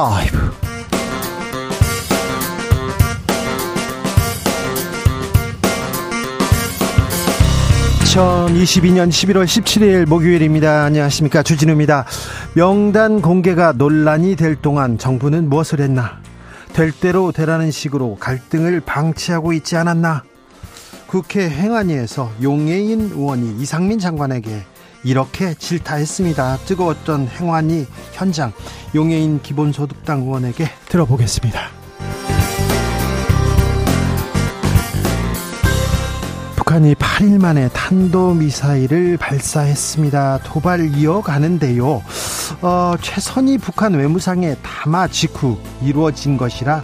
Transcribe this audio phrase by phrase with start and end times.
[0.00, 0.50] 라이브.
[8.04, 10.84] 2022년 11월 17일 목요일입니다.
[10.84, 11.42] 안녕하십니까.
[11.42, 12.06] 주진우입니다.
[12.54, 16.22] 명단 공개가 논란이 될 동안 정부는 무엇을 했나?
[16.72, 20.22] 될 대로 되라는 식으로 갈등을 방치하고 있지 않았나?
[21.08, 24.64] 국회 행안위에서 용해인 의원이 이상민 장관에게
[25.02, 26.58] 이렇게 질타했습니다.
[26.66, 28.52] 뜨거웠던 행안위 현장
[28.94, 31.70] 용해인 기본소득당 의원에게 들어보겠습니다.
[36.56, 40.40] 북한이 8일 만에 탄도미사일을 발사했습니다.
[40.44, 42.02] 도발 이어가는데요.
[42.62, 46.82] 어, 최선희 북한 외무상의 담화 직후 이루어진 것이라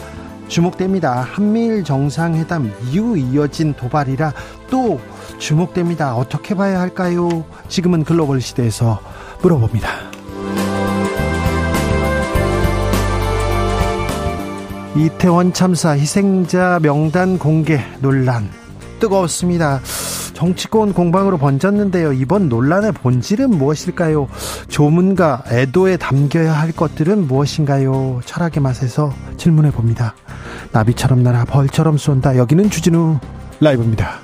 [0.49, 1.21] 주목됩니다.
[1.21, 4.33] 한미일 정상회담 이후 이어진 도발이라
[4.71, 5.01] 또
[5.39, 6.17] 주목됩니다.
[6.17, 7.45] 어떻게 봐야 할까요?
[7.69, 9.01] 지금은 글로벌 시대에서
[9.43, 9.89] 물어봅니다.
[14.97, 18.49] 이태원 참사 희생자 명단 공개 논란
[18.99, 19.81] 뜨거웠습니다.
[20.35, 22.13] 정치권 공방으로 번졌는데요.
[22.13, 24.29] 이번 논란의 본질은 무엇일까요?
[24.69, 28.21] 조문과 애도에 담겨야 할 것들은 무엇인가요?
[28.25, 30.15] 철학의 맛에서 질문해 봅니다.
[30.73, 32.37] 나비처럼 날아 벌처럼 쏜다.
[32.37, 33.19] 여기는 주진우
[33.61, 34.21] 라이브입니다.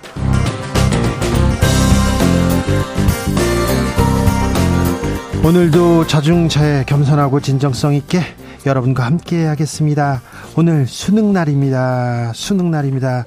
[5.45, 8.23] 오늘도 자중차에 겸손하고 진정성 있게
[8.64, 10.23] 여러분과 함께 하겠습니다.
[10.57, 12.33] 오늘 수능 날입니다.
[12.33, 13.25] 수능 날입니다.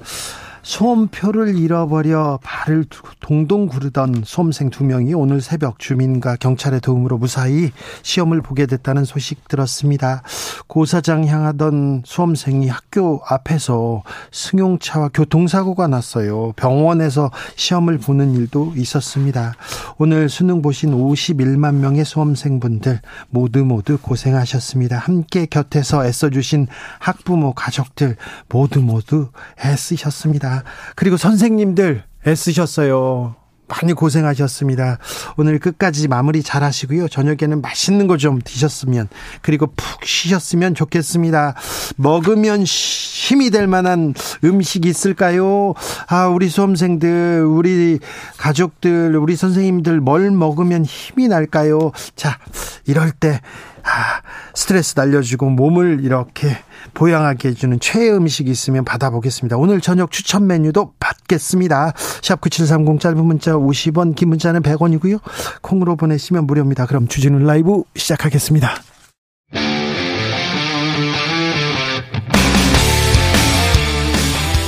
[0.66, 2.86] 소음표를 잃어버려 발을
[3.20, 7.70] 동동 구르던 수험생 두 명이 오늘 새벽 주민과 경찰의 도움으로 무사히
[8.02, 10.22] 시험을 보게 됐다는 소식 들었습니다.
[10.66, 16.52] 고사장 향하던 수험생이 학교 앞에서 승용차와 교통사고가 났어요.
[16.56, 19.54] 병원에서 시험을 보는 일도 있었습니다.
[19.98, 23.00] 오늘 수능 보신 51만 명의 수험생분들
[23.30, 24.98] 모두 모두 고생하셨습니다.
[24.98, 26.66] 함께 곁에서 애써주신
[26.98, 28.16] 학부모 가족들
[28.48, 29.28] 모두 모두
[29.64, 30.55] 애쓰셨습니다.
[30.94, 33.36] 그리고 선생님들 애쓰셨어요.
[33.68, 34.98] 많이 고생하셨습니다.
[35.36, 37.08] 오늘 끝까지 마무리 잘 하시고요.
[37.08, 39.08] 저녁에는 맛있는 거 좀 드셨으면,
[39.42, 41.56] 그리고 푹 쉬셨으면 좋겠습니다.
[41.96, 45.74] 먹으면 힘이 될 만한 음식 있을까요?
[46.06, 47.98] 아, 우리 수험생들, 우리
[48.38, 51.90] 가족들, 우리 선생님들 뭘 먹으면 힘이 날까요?
[52.14, 52.38] 자,
[52.86, 53.40] 이럴 때,
[53.86, 54.20] 아,
[54.54, 56.58] 스트레스 날려주고 몸을 이렇게
[56.94, 59.56] 보양하게 해주는 최애 음식이 있으면 받아보겠습니다.
[59.56, 61.92] 오늘 저녁 추천 메뉴도 받겠습니다.
[62.22, 65.20] 샵 9730 짧은 문자 50원, 긴 문자는 100원이고요.
[65.62, 66.86] 콩으로 보내시면 무료입니다.
[66.86, 68.74] 그럼 주진우 라이브 시작하겠습니다.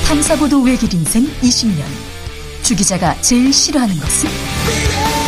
[0.07, 1.83] 탐사보도 외길 인생 20년.
[2.63, 5.28] 주 기자가 제일 싫어하는 것은?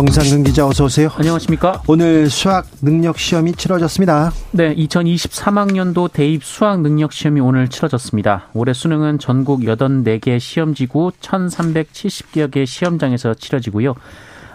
[0.00, 1.10] 정상근 기자 어서 오세요.
[1.14, 1.82] 안녕하십니까?
[1.86, 4.32] 오늘 수학 능력 시험이 치러졌습니다.
[4.52, 8.48] 네, 2023학년도 대입 수학 능력 시험이 오늘 치러졌습니다.
[8.54, 13.94] 올해 수능은 전국 84개 시험지구 1,370여 개 시험장에서 치러지고요.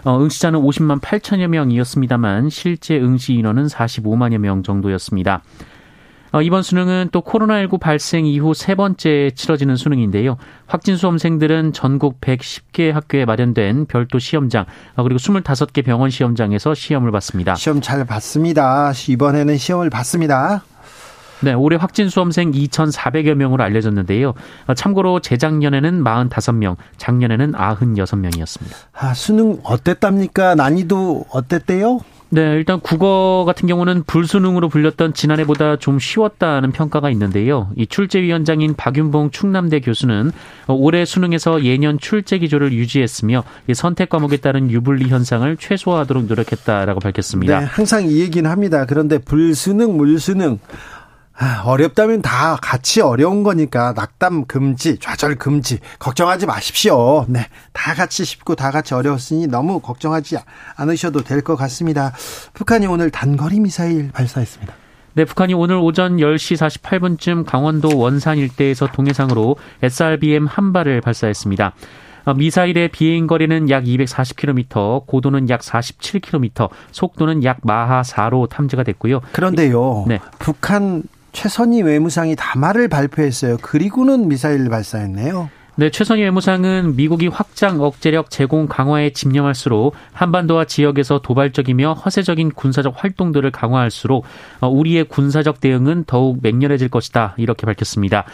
[0.04, 5.44] 어, 응시자는 50만 8천여 명이었습니다만 실제 응시 인원은 45만여 명 정도였습니다.
[6.36, 10.36] 어, 이번 수능은 또 코로나19 발생 이후 세 번째 치러지는 수능인데요.
[10.66, 17.54] 확진 수험생들은 전국 110개 학교에 마련된 별도 시험장 어, 그리고 25개 병원 시험장에서 시험을 봤습니다.
[17.54, 18.92] 시험 잘 봤습니다.
[19.08, 20.62] 이번에는 시험을 봤습니다.
[21.40, 24.34] 네, 올해 확진 수험생 2,400여 명으로 알려졌는데요.
[24.66, 28.74] 어, 참고로 재작년에는 45명, 작년에는 96명이었습니다.
[28.92, 30.54] 아, 수능 어땠답니까?
[30.54, 32.00] 난이도 어땠대요?
[32.28, 37.70] 네, 일단 국어 같은 경우는 불수능으로 불렸던 지난해보다 좀 쉬웠다는 평가가 있는데요.
[37.76, 40.32] 이 출제위원장인 박윤봉 충남대 교수는
[40.66, 43.44] 올해 수능에서 예년 출제 기조를 유지했으며
[43.74, 47.60] 선택 과목에 따른 유불리 현상을 최소화하도록 노력했다라고 밝혔습니다.
[47.60, 48.86] 네, 항상 이 얘기는 합니다.
[48.86, 50.58] 그런데 불수능, 물수능
[51.38, 57.26] 아, 어렵다면 다 같이 어려운 거니까 낙담 금지, 좌절 금지, 걱정하지 마십시오.
[57.28, 57.46] 네.
[57.74, 60.38] 다 같이 쉽고 다 같이 어려웠으니 너무 걱정하지
[60.76, 62.12] 않으셔도 될 것 같습니다.
[62.54, 64.72] 북한이 오늘 단거리 미사일 발사했습니다.
[65.14, 71.72] 네, 북한이 오늘 오전 10시 48분쯤 강원도 원산 일대에서 동해상으로 SRBM 한 발을 발사했습니다.
[72.24, 79.20] 어, 미사일의 비행 거리는 약 240km, 고도는 약 47km, 속도는 약 마하 4로 탐지가 됐고요.
[79.32, 80.04] 그런데요.
[80.08, 80.18] 네.
[80.38, 81.02] 북한
[81.36, 83.58] 최선희 외무상이 담화를 발표했어요.
[83.60, 85.50] 그리고는 미사일 발사했네요.
[85.74, 93.50] 네, 최선희 외무상은 미국이 확장 억제력 제공 강화에 집념할수록 한반도와 지역에서 도발적이며 허세적인 군사적 활동들을
[93.50, 94.24] 강화할수록
[94.60, 97.34] 어, 우리의 군사적 대응은 더욱 맹렬해질 것이다.
[97.36, 98.24] 이렇게 밝혔습니다.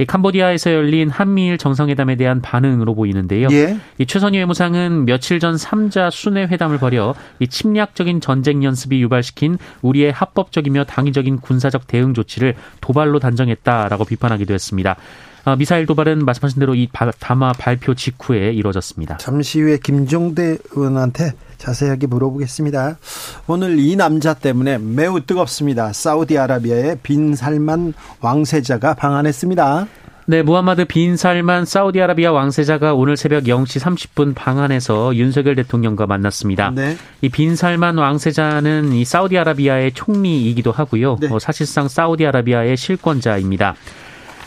[0.00, 3.48] 이 캄보디아에서 열린 한미일 정상회담에 대한 반응으로 보이는데요.
[3.52, 3.76] 예.
[3.98, 10.10] 이 최선희 외무상은 며칠 전 3자 순회 회담을 벌여 이 침략적인 전쟁 연습이 유발시킨 우리의
[10.10, 14.96] 합법적이며 당위적인 군사적 대응 조치를 도발로 단정했다라고 비판하기도 했습니다.
[15.44, 16.88] 어, 미사일 도발은 말씀하신 대로 이
[17.18, 19.18] 담화 발표 직후에 이루어졌습니다.
[19.18, 22.98] 잠시 후에 김종대 의원한테 자세하게 물어보겠습니다.
[23.46, 25.92] 오늘 이 남자 때문에 매우 뜨겁습니다.
[25.92, 29.86] 사우디아라비아의 빈 살만 왕세자가 방한했습니다.
[30.26, 36.70] 네, 무함마드 빈 살만 사우디아라비아 왕세자가 오늘 새벽 0시 30분 방한해서 윤석열 대통령과 만났습니다.
[36.70, 36.96] 네.
[37.20, 41.16] 이빈 살만 왕세자는 이 사우디아라비아의 총리이기도 하고요.
[41.20, 41.28] 네.
[41.32, 43.74] 어, 사실상 사우디아라비아의 실권자입니다.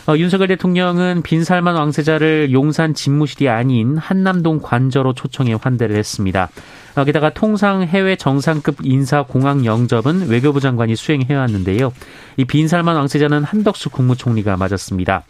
[0.06, 6.50] 어, 윤석열 대통령은 빈살만 왕세자를 용산 집무실이 아닌 한남동 관저로 초청해 환대를 했습니다.
[6.94, 11.90] 어, 게다가 통상 해외 정상급 인사 공항 영접은 외교부 장관이 수행해 왔는데요.
[12.36, 15.24] 이 빈살만 왕세자는 한덕수 국무총리가 맞았습니다.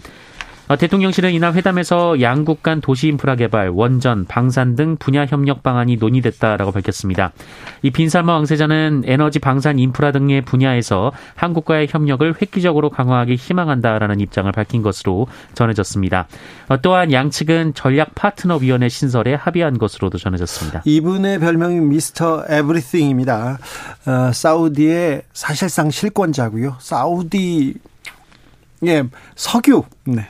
[0.66, 5.96] 어, 대통령실은 이날 회담에서 양국 간 도시 인프라 개발, 원전, 방산 등 분야 협력 방안이
[5.96, 7.32] 논의됐다라고 밝혔습니다.
[7.82, 14.80] 이 빈살마 왕세자는 에너지 방산 인프라 등의 분야에서 한국과의 협력을 획기적으로 강화하기 희망한다라는 입장을 밝힌
[14.80, 16.28] 것으로 전해졌습니다.
[16.68, 20.82] 어, 또한 양측은 전략 파트너 위원회 신설에 합의한 것으로도 전해졌습니다.
[20.86, 23.58] 이분의 별명이 미스터 에브리띵입니다.
[24.06, 26.76] 어, 사우디의 사실상 실권자고요.
[26.78, 27.74] 사우디
[28.86, 29.02] 예,
[29.34, 29.82] 석유.
[30.04, 30.28] 네.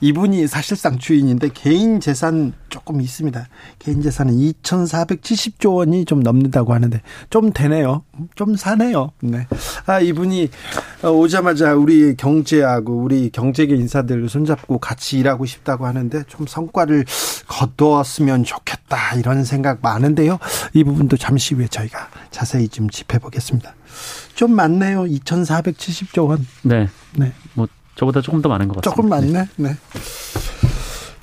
[0.00, 3.46] 이분이 사실상 주인인데 개인 재산 조금 있습니다.
[3.78, 7.00] 개인 재산은 2,470조 원이 좀 넘는다고 하는데
[7.30, 8.04] 좀 되네요.
[8.34, 9.12] 좀 사네요.
[9.20, 9.46] 네.
[9.86, 10.50] 아, 이분이
[11.04, 17.04] 오자마자 우리 경제하고 우리 경제계 인사들 손잡고 같이 일하고 싶다고 하는데 좀 성과를
[17.46, 20.38] 거두었으면 좋겠다 이런 생각 많은데요.
[20.74, 23.74] 이 부분도 잠시 후에 저희가 자세히 좀 짚어보겠습니다.
[24.34, 25.04] 좀 많네요.
[25.04, 26.46] 2,470조 원.
[26.62, 26.88] 네.
[27.16, 27.32] 네.
[27.96, 28.90] 뭐 저보다 조금 더 많은 것 같습니다.
[28.90, 29.48] 조금 많네.
[29.56, 29.76] 네.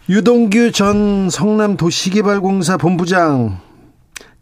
[0.10, 3.60] 유동규 전 성남도시개발공사 본부장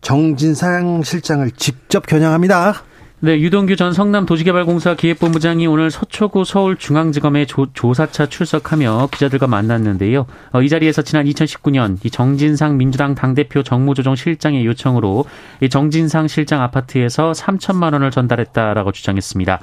[0.01, 2.83] 정진상 실장을 직접 겨냥합니다.
[3.23, 10.25] 네, 유동규 전 성남도시개발공사 기획본부장이 오늘 서초구 서울중앙지검에 조, 조사차 출석하며 기자들과 만났는데요.
[10.53, 15.25] 어, 이 자리에서 지난 2019년 이 정진상 민주당 당대표 정무조정 실장의 요청으로
[15.59, 19.59] 이 정진상 실장 아파트에서 3천만 원을 전달했다라고 주장했습니다.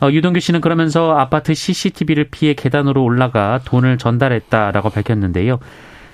[0.00, 5.58] 어, 유동규 씨는 그러면서 아파트 CCTV를 피해 계단으로 올라가 돈을 전달했다라고 밝혔는데요.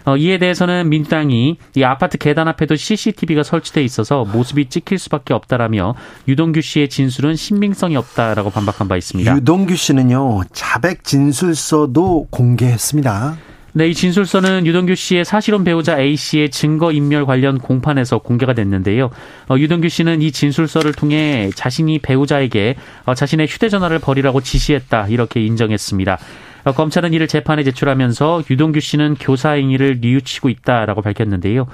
[0.06, 5.96] 어, 이에 대해서는 민주당이 이 아파트 계단 앞에도 CCTV가 설치돼 있어서 모습이 찍힐 수밖에 없다라며
[6.28, 9.34] 유동규 씨의 진술은 신빙성이 없다라고 반박한 바 있습니다.
[9.34, 13.36] 유동규 씨는요 자백 진술서도 공개했습니다.
[13.76, 19.10] 네, 이 진술서는 유동규 씨의 사실혼 배우자 A 씨의 증거 인멸 관련 공판에서 공개가 됐는데요.
[19.50, 26.18] 어, 유동규 씨는 이 진술서를 통해 자신이 배우자에게 어, 자신의 휴대전화를 버리라고 지시했다 이렇게 인정했습니다.
[26.64, 31.66] 어, 검찰은 이를 재판에 제출하면서 유동규 씨는 교사 행위를 뉘우치고 있다라고 밝혔는데요.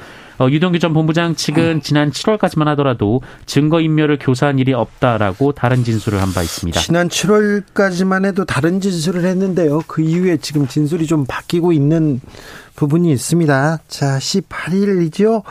[0.43, 6.33] 어, 유동규 전 본부장 측은 지난 7월까지만 하더라도 증거인멸을 교사한 일이 없다라고 다른 진술을 한
[6.33, 6.81] 바 있습니다.
[6.81, 9.83] 지난 7월까지만 해도 다른 진술을 했는데요.
[9.87, 12.21] 그 이후에 지금 진술이 좀 바뀌고 있는
[12.75, 13.79] 부분이 있습니다.
[13.87, 15.43] 자, 18일이죠.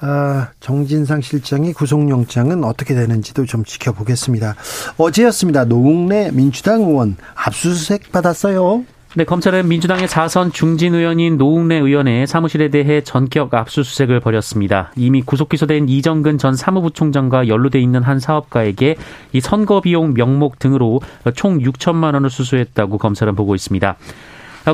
[0.00, 4.54] 아, 정진상 실장의 구속영장은 어떻게 되는지도 좀 지켜보겠습니다.
[4.96, 5.64] 어제였습니다.
[5.64, 8.84] 노웅래 민주당 의원 압수수색 받았어요.
[9.18, 14.92] 네, 검찰은 민주당의 자선 중진 의원인 노웅래 의원의 사무실에 대해 전격 압수수색을 벌였습니다.
[14.94, 18.94] 이미 구속 기소된 이정근 전 사무부 총장과 연루돼 있는 한 사업가에게
[19.32, 21.00] 이 선거 비용 명목 등으로
[21.34, 23.96] 총 6천만 원을 수수했다고 검찰은 보고 있습니다.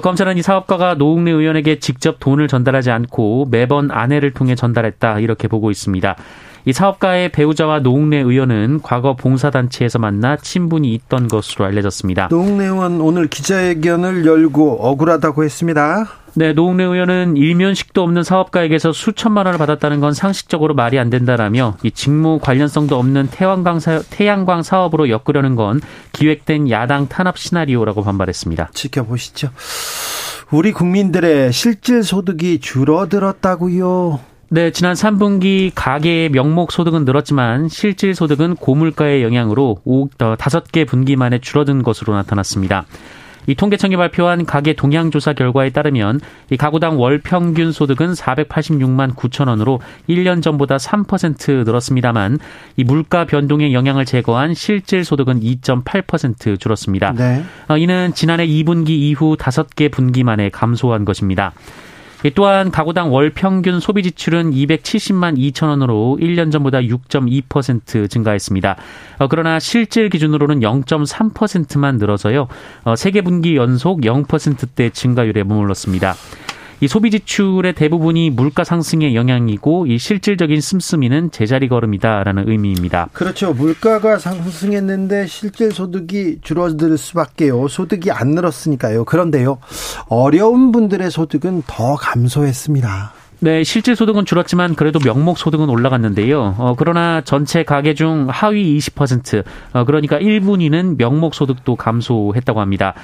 [0.02, 5.70] 검찰은 이 사업가가 노웅래 의원에게 직접 돈을 전달하지 않고 매번 아내를 통해 전달했다 이렇게 보고
[5.70, 6.16] 있습니다.
[6.66, 12.28] 이 사업가의 배우자와 노웅래 의원은 과거 봉사단체에서 만나 친분이 있던 것으로 알려졌습니다.
[12.28, 16.06] 노웅래 의원 오늘 기자회견을 열고 억울하다고 했습니다.
[16.37, 21.90] 네, 노웅래 의원은 일면식도 없는 사업가에게서 수천만 원을 받았다는 건 상식적으로 말이 안 된다라며 이
[21.92, 25.80] 직무 관련성도 없는 태양광, 사, 태양광 사업으로 엮으려는 건
[26.12, 28.71] 기획된 야당 탄압 시나리오라고 반발했습니다.
[28.73, 29.50] 지켜보시죠.
[30.50, 34.33] 우리 국민들의 실질 소득이 줄어들었다고요.
[34.50, 41.38] 네, 지난 3분기 가계의 명목 소득은 늘었지만 실질 소득은 고물가의 영향으로 5, 5개 분기 만에
[41.38, 42.84] 줄어든 것으로 나타났습니다.
[43.46, 46.20] 이 통계청이 발표한 가계 동향 조사 결과에 따르면
[46.50, 52.38] 이 가구당 월 평균 소득은 486만 9천 원으로 1년 전보다 3% 늘었습니다만
[52.76, 57.12] 이 물가 변동의 영향을 제거한 실질 소득은 2.8% 줄었습니다.
[57.12, 57.44] 네.
[57.68, 61.52] 어, 이는 지난해 2분기 이후 5개 분기 만에 감소한 것입니다.
[62.31, 68.76] 또한 가구당 월 평균 소비 지출은 270만 2천 원으로 1년 전보다 6.2% 증가했습니다.
[69.19, 72.49] 어, 그러나 실질 기준으로는 0.3%만 늘어서요.
[72.85, 76.14] 어, 세계 분기 연속 0%대 증가율에 머물렀습니다.
[76.81, 83.09] 이 소비 지출의 대부분이 물가 상승의 영향이고 이 실질적인 씀씀이는 제자리 걸음이다라는 의미입니다.
[83.12, 83.52] 그렇죠.
[83.52, 87.69] 물가가 상승했는데 실질 소득이 줄어들 수밖에요.
[87.69, 89.04] 소득이 안 늘었으니까요.
[89.04, 89.59] 그런데요.
[90.09, 93.12] 어려운 분들의 소득은 더 감소했습니다.
[93.40, 96.54] 네, 실질 소득은 줄었지만 그래도 명목 소득은 올라갔는데요.
[96.57, 102.95] 어, 그러나 전체 가계 중 하위 20%, 어, 그러니까 1분위는 명목 소득도 감소했다고 합니다.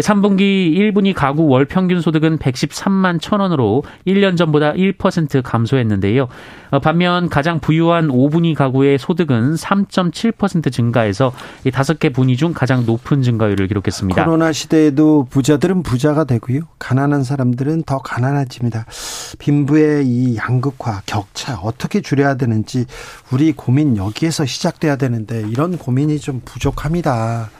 [0.00, 6.28] 3분기 1분위 가구 월 평균 소득은 113만 1천원으로 1년 전보다 1% 감소했는데요.
[6.70, 11.32] 어, 반면 가장 부유한 5분위 가구의 소득은 3.7% 증가해서
[11.64, 14.24] 이 5개 분위 중 가장 높은 증가율을 기록했습니다.
[14.24, 16.60] 코로나 시대에도 부자들은 부자가 되고요.
[16.78, 18.86] 가난한 사람들은 더 가난해집니다.
[19.38, 22.86] 빈부의 이 양극화, 격차 어떻게 줄여야 되는지
[23.32, 27.50] 우리 고민 여기에서 시작돼야 되는데 이런 고민이 좀 부족합니다.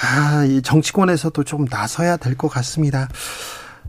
[0.00, 3.08] 아, 이 정치권에서도 좀 나서야 될 것 같습니다.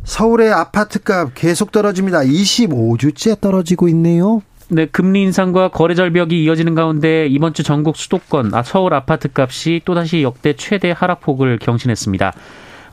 [0.03, 2.19] 서울의 아파트값 계속 떨어집니다.
[2.19, 4.41] 25주째 떨어지고 있네요.
[4.67, 9.81] 네, 금리 인상과 거래 절벽이 이어지는 가운데 이번 주 전국 수도권 아, 서울 아파트 값이
[9.85, 12.33] 또다시 역대 최대 하락폭을 경신했습니다.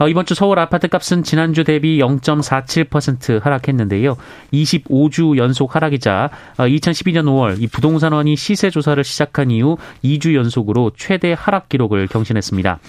[0.03, 4.17] 어, 이번 주 서울 아파트 값은 지난주 대비 0.47% 하락했는데요.
[4.53, 11.37] 25주 연속 하락이자 2012년 어, 5월 이 부동산원이 시세 조사를 시작한 이후 2주 연속으로 최대
[11.39, 12.81] 하락 기록을 경신했습니다.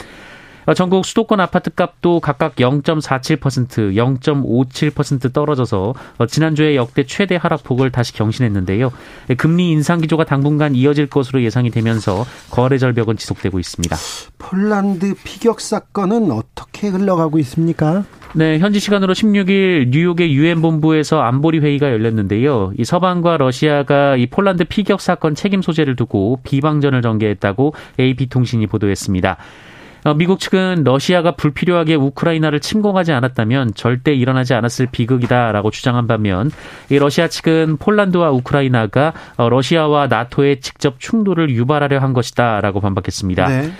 [0.66, 8.14] 어, 전국 수도권 아파트 값도 각각 0.47%, 0.57% 떨어져서 어, 지난주에 역대 최대 하락폭을 다시
[8.14, 8.92] 경신했는데요.
[9.30, 13.96] 예, 금리 인상 기조가 당분간 이어질 것으로 예상이 되면서 거래 절벽은 지속되고 있습니다.
[14.38, 18.04] 폴란드 피격 사건은 어떻게 흘러가고 있습니까?
[18.36, 22.74] 네, 현지 시간으로 16일 뉴욕의 유엔 본부에서 안보리 회의가 열렸는데요.
[22.78, 29.38] 이 서방과 러시아가 이 폴란드 피격 사건 책임 소재를 두고 비방전을 전개했다고 AP 통신이 보도했습니다.
[30.04, 36.52] 어, 미국 측은 러시아가 불필요하게 우크라이나를 침공하지 않았다면 절대 일어나지 않았을 비극이다라고 주장한 반면
[36.90, 43.48] 이 러시아 측은 폴란드와 우크라이나가 어, 러시아와 나토의 직접 충돌을 유발하려 한 것이다라고 반박했습니다.
[43.48, 43.72] 네.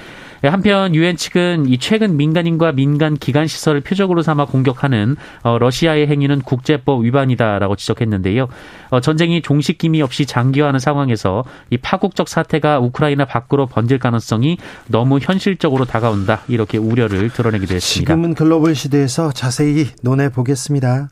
[0.44, 6.08] 예, 한편 유엔 측은 이 최근 민간인과 민간 기관 시설을 표적으로 삼아 공격하는 어, 러시아의
[6.08, 8.50] 행위는 국제법 위반이다라고 지적했는데요.
[8.90, 14.58] 어, 전쟁이 종식김이 없이 장기화하는 상황에서 이 파국적 사태가 우크라이나 밖으로 번질 가능성이
[14.88, 18.14] 너무 현실적으로 다가온다 이렇게 우려를 드러내기도 했습니다.
[18.14, 21.08] 지금은 글로벌 시대에서 자세히 논해 보겠습니다.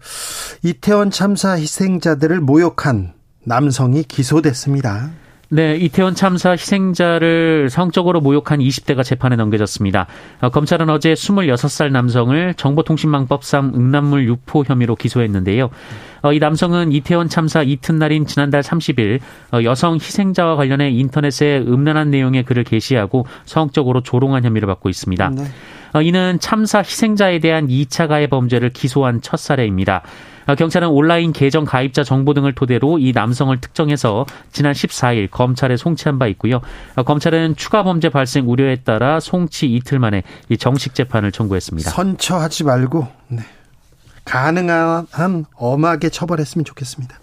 [0.63, 3.13] 이태원 참사 희생자들을 모욕한
[3.45, 5.11] 남성이 기소됐습니다.
[5.53, 10.07] 네, 이태원 참사 희생자를 성적으로 모욕한 20대가 재판에 넘겨졌습니다.
[10.39, 15.69] 어, 검찰은 어제 26살 남성을 정보통신망법상 응납물 유포 혐의로 기소했는데요.
[16.21, 19.19] 어, 이 남성은 이태원 참사 이튿날인 지난달 30일
[19.51, 25.31] 어, 여성 희생자와 관련해 인터넷에 음란한 내용의 글을 게시하고 성적으로 조롱한 혐의를 받고 있습니다.
[25.31, 25.43] 네.
[25.99, 30.03] 이는 참사 희생자에 대한 2차 가해 범죄를 기소한 첫 사례입니다.
[30.47, 36.19] 어, 경찰은 온라인 계정 가입자 정보 등을 토대로 이 남성을 특정해서 지난 14일 검찰에 송치한
[36.19, 36.61] 바 있고요.
[36.95, 41.91] 어, 검찰은 추가 범죄 발생 우려에 따라 송치 이틀 만에 이 정식 재판을 청구했습니다.
[41.91, 43.43] 선처하지 말고 네.
[44.25, 47.19] 가능한 한 엄하게 처벌했으면 좋겠습니다.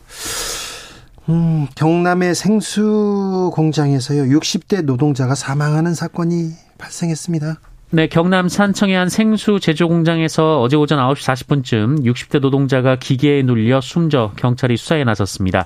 [1.29, 7.61] 음, 경남의 생수 공장에서요 60대 노동자가 사망하는 사건이 발생했습니다.
[7.91, 13.81] 네, 경남 산청의 한 생수 제조 공장에서 어제 오전 9시 40분쯤 60대 노동자가 기계에 눌려
[13.81, 15.65] 숨져 경찰이 수사에 나섰습니다.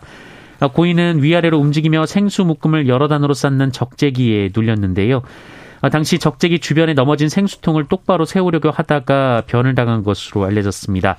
[0.73, 5.23] 고인은 위아래로 움직이며 생수 묶음을 여러 단으로 쌓는 적재기에 눌렸는데요.
[5.91, 11.17] 당시 적재기 주변에 넘어진 생수통을 똑바로 세우려고 하다가 변을 당한 것으로 알려졌습니다.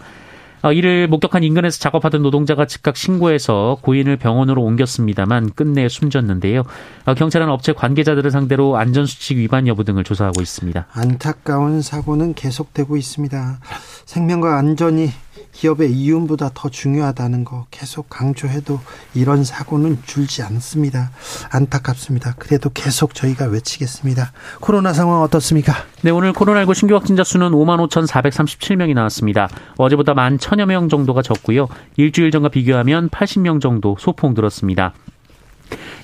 [0.63, 6.63] 어, 이를 목격한 인근에서 작업하던 노동자가 즉각 신고해서 고인을 병원으로 옮겼습니다만 끝내 숨졌는데요.
[7.05, 10.87] 어, 경찰은 업체 관계자들을 상대로 안전수칙 위반 여부 등을 조사하고 있습니다.
[10.93, 13.59] 안타까운 사고는 계속되고 있습니다.
[14.05, 15.09] 생명과 안전이
[15.53, 18.79] 기업의 이윤보다 더 중요하다는 거 계속 강조해도
[19.13, 21.11] 이런 사고는 줄지 않습니다.
[21.51, 22.35] 안타깝습니다.
[22.37, 24.33] 그래도 계속 저희가 외치겠습니다.
[24.59, 25.73] 코로나 상황 어떻습니까?
[26.01, 29.47] 네, 오늘 코로나19 신규 확진자 수는 5만 5,437명이 나왔습니다.
[29.77, 31.67] 어제보다 1만 1천여 명 정도가 적고요.
[31.97, 34.93] 일주일 전과 비교하면 80명 정도 소폭 늘었습니다.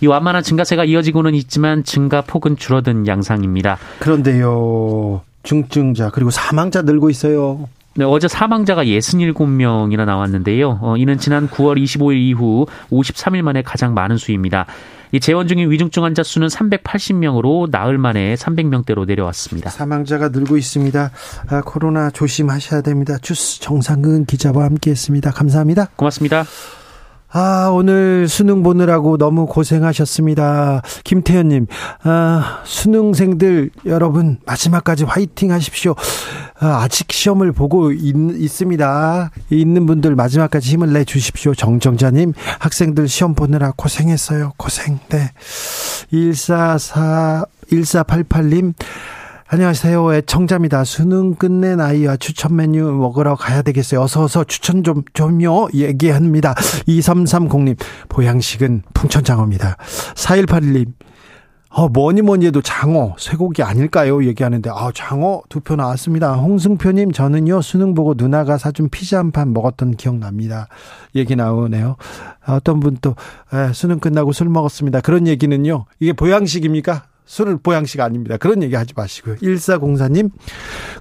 [0.01, 3.77] 이 완만한 증가세가 이어지고는 있지만 증가 폭은 줄어든 양상입니다.
[3.99, 5.21] 그런데요.
[5.43, 7.67] 중증자 그리고 사망자 늘고 있어요.
[7.95, 10.79] 네, 어제 사망자가 67명이나 나왔는데요.
[10.81, 14.65] 어, 이는 지난 9월 25일 이후 53일 만에 가장 많은 수입니다.
[15.11, 19.71] 이 재원 중인 위중증 환자 수는 380명으로 나흘 만에 300명대로 내려왔습니다.
[19.71, 21.11] 사망자가 늘고 있습니다.
[21.47, 23.17] 아, 코로나 조심하셔야 됩니다.
[23.19, 25.31] 주스 정상근 기자와 함께했습니다.
[25.31, 25.89] 감사합니다.
[25.95, 26.45] 고맙습니다.
[27.31, 30.81] 아, 오늘 수능 보느라고 너무 고생하셨습니다.
[31.03, 31.67] 김태현님,
[32.03, 35.93] 아, 수능생들 여러분, 마지막까지 화이팅 하십시오.
[36.59, 39.31] 아, 아직 시험을 보고 있, 있습니다.
[39.51, 41.53] 있는 분들 마지막까지 힘을 내 주십시오.
[41.53, 44.53] 정정자님, 학생들 시험 보느라 고생했어요.
[44.57, 45.31] 고생, 네.
[46.09, 48.73] 144, 1488님,
[49.51, 50.13] 안녕하세요.
[50.13, 50.83] 애청자입니다.
[50.83, 54.01] 수능 끝낸 아이와 추천 메뉴 먹으러 가야 되겠어요.
[54.01, 55.69] 어서 어서 추천 좀, 좀요.
[55.73, 56.53] 얘기합니다.
[56.87, 57.75] 2330님,
[58.09, 59.77] 보양식은 풍천장어입니다.
[60.13, 60.93] 4181님,
[61.71, 64.23] 어, 뭐니 뭐니 해도 장어, 쇠고기 아닐까요?
[64.23, 66.33] 얘기하는데, 아, 장어 두 표 나왔습니다.
[66.35, 70.67] 홍승표님, 저는요, 수능 보고 누나가 사준 피자 한 판 먹었던 기억납니다.
[71.15, 71.95] 얘기 나오네요.
[72.47, 73.15] 어떤 분 또,
[73.53, 75.01] 에, 수능 끝나고 술 먹었습니다.
[75.01, 77.05] 그런 얘기는요, 이게 보양식입니까?
[77.29, 78.37] 술을 보양식 아닙니다.
[78.37, 79.35] 그런 얘기 하지 마시고요.
[79.35, 80.31] 1404님,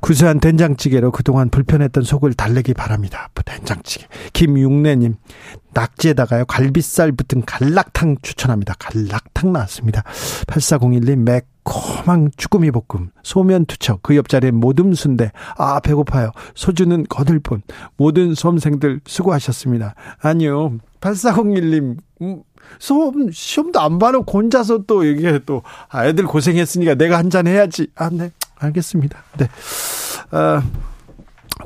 [0.03, 3.31] 구수한 된장찌개로 그동안 불편했던 속을 달래기 바랍니다.
[3.47, 4.07] 된장찌개.
[4.35, 5.17] 김육래님,
[5.73, 8.75] 낙지에다가요, 갈비살 붙은 갈락탕 추천합니다.
[8.79, 10.03] 갈락탕 나왔습니다.
[10.49, 15.33] 8401님, 매콤한 쭈꾸미 볶음, 소면 투척, 그 옆자리에 모듬 순대.
[15.57, 16.33] 아, 배고파요.
[16.55, 17.63] 소주는 거들 뿐.
[17.97, 19.95] 모든 수험생들 수고하셨습니다.
[20.21, 20.77] 아니요.
[21.01, 22.43] 8401님, 음,
[22.79, 27.89] 수험, 시험도 안 봐놓고 혼자서 또 얘기해 또, 아, 애들 고생했으니까 내가 한 잔 해야지.
[27.97, 28.33] 아, 네.
[28.59, 29.23] 알겠습니다.
[29.39, 29.49] 네.
[30.37, 30.63] 어,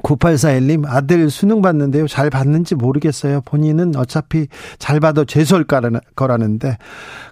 [0.03, 2.09] 9841님, 아들 수능 봤는데요.
[2.09, 3.43] 잘 봤는지 모르겠어요.
[3.43, 6.79] 본인은 어차피 잘 봐도 재수할 거라는데,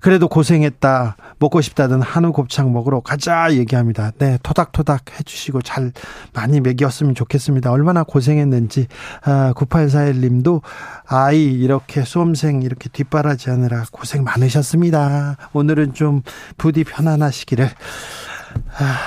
[0.00, 1.16] 그래도 고생했다.
[1.38, 4.12] 먹고 싶다던 한우 곱창 먹으러 가자 얘기합니다.
[4.18, 5.92] 네, 토닥토닥 해주시고 잘
[6.34, 7.70] 많이 먹였으면 좋겠습니다.
[7.70, 8.86] 얼마나 고생했는지,
[9.22, 10.60] 아, 9841님도
[11.06, 15.36] 아이 이렇게 수험생 이렇게 뒷바라지 하느라 고생 많으셨습니다.
[15.52, 16.22] 오늘은 좀
[16.58, 17.64] 부디 편안하시기를.
[17.64, 18.98] 아,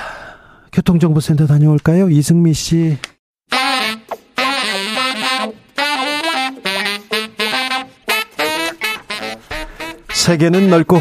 [0.72, 2.10] 교통정보센터 다녀올까요?
[2.10, 2.98] 이승미 씨.
[10.24, 11.00] 세계는 넓고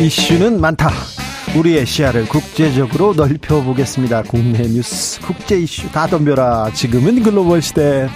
[0.00, 0.90] 이슈는 많다.
[1.58, 4.22] 우리의 시야를 국제적으로 넓혀보겠습니다.
[4.22, 6.70] 국내 뉴스, 국제 이슈 다 덤벼라.
[6.72, 8.08] 지금은 글로벌 시대.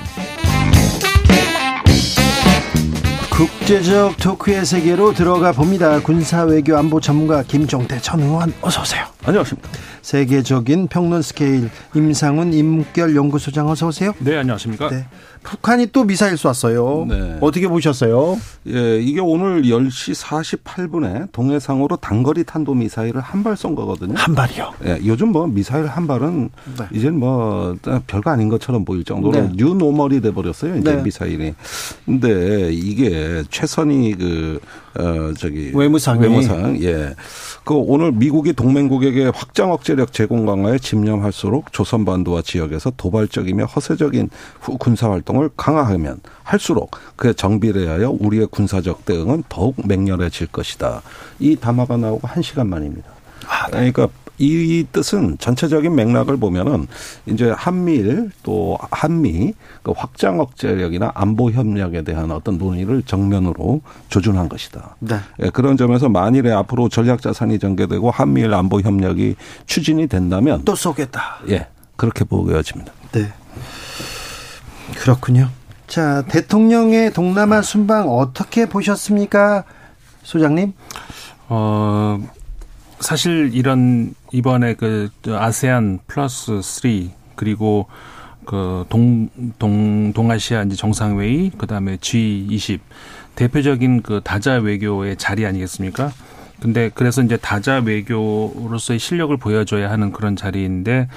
[3.30, 6.00] 국제적 토크의 세계로 들어가 봅니다.
[6.00, 9.04] 군사 외교 안보 전문가 김종태 전 의원 어서 오세요.
[9.26, 9.68] 안녕하십니까.
[10.00, 14.14] 세계적인 평론 스케일 임상훈 인문결 연구소장 어서 오세요.
[14.20, 14.88] 네, 안녕하십니까.
[14.88, 15.04] 네.
[15.46, 17.06] 북한이 또 미사일 쐈어요.
[17.08, 17.38] 네.
[17.40, 18.36] 어떻게 보셨어요?
[18.66, 24.14] 예, 이게 오늘 10시 48분에 동해상으로 단거리 탄도 미사일을 한 발 쏜 거거든요.
[24.16, 24.74] 한 발이요?
[24.86, 26.84] 예, 요즘 뭐 미사일 한 발은 네.
[26.92, 27.76] 이제 뭐
[28.08, 29.50] 별거 아닌 것처럼 보일 정도로 네.
[29.54, 30.76] new normal이 돼 버렸어요.
[30.78, 31.02] 이제 네.
[31.02, 31.54] 미사일이.
[32.04, 34.58] 근데 이게 최선희 그
[34.98, 37.14] 어, 저기 외무상 외무상 예.
[37.64, 44.30] 그 오늘 미국이 동맹국에게 확장 억제력 제공 강화에 집념할수록 조선 반도와 지역에서 도발적이며 허세적인
[44.78, 51.02] 군사 활동을 강화하면 할수록 그에 정비를 하여 우리의 군사적 대응은 더욱 맹렬해질 것이다.
[51.38, 53.08] 이 담화가 나오고 한 시간 만입니다.
[53.48, 53.90] 아, 네.
[53.90, 56.86] 그러니까 이 뜻은 전체적인 맥락을 보면은
[57.26, 64.96] 이제 한미일 또 한미 그 확장 억제력이나 안보 협력에 대한 어떤 논의를 정면으로 조준한 것이다.
[65.00, 65.16] 네.
[65.42, 71.38] 예, 그런 점에서 만일에 앞으로 전략 자산이 전개되고 한미일 안보 협력이 추진이 된다면 또 쏘겠다.
[71.48, 71.68] 예.
[71.96, 72.92] 그렇게 보여집니다.
[73.12, 73.32] 네.
[74.96, 75.48] 그렇군요.
[75.86, 79.64] 자, 대통령의 동남아 순방 어떻게 보셨습니까?
[80.22, 80.72] 소장님?
[81.48, 82.18] 어,
[83.00, 87.86] 사실 이런 이번에 그 아세안 플러스 3 그리고
[88.44, 89.28] 그 동,
[89.58, 92.80] 동, 동아시아 이제 정상회의, 그 다음에 G20
[93.34, 96.12] 대표적인 그 다자 외교의 자리 아니겠습니까?
[96.60, 101.08] 근데 그래서 이제 다자 외교로서의 실력을 보여줘야 하는 그런 자리인데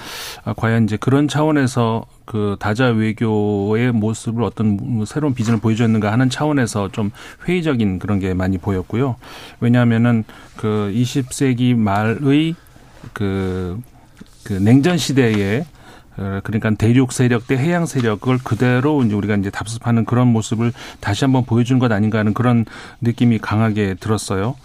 [0.44, 6.30] 아, 과연 이제 그런 차원에서 그 다자 외교의 모습을 어떤 뭐 새로운 비전을 보여줬는가 하는
[6.30, 7.12] 차원에서 좀
[7.48, 9.16] 회의적인 그런 게 많이 보였고요.
[9.60, 10.26] 왜냐하면은
[10.58, 12.56] 그 20세기 말의
[13.14, 13.80] 그,
[14.44, 15.79] 그 냉전 시대에 어,
[16.44, 21.46] 그러니까 대륙 세력 대 해양 세력을 그대로 이제 우리가 이제 답습하는 그런 모습을 다시 한번
[21.46, 22.66] 보여준 것 아닌가 하는 그런
[23.02, 24.56] 느낌이 강하게 들었어요.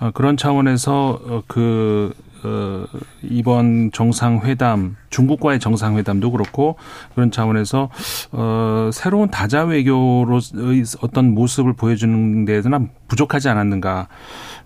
[0.00, 2.12] 어, 그런 차원에서 어, 그
[2.44, 2.84] 어,
[3.22, 6.76] 이번 정상회담, 중국과의 정상회담도 그렇고
[7.14, 7.90] 그런 차원에서
[8.32, 14.08] 어, 새로운 다자 외교로의 어떤 모습을 보여주는 데에는 부족하지 않았는가.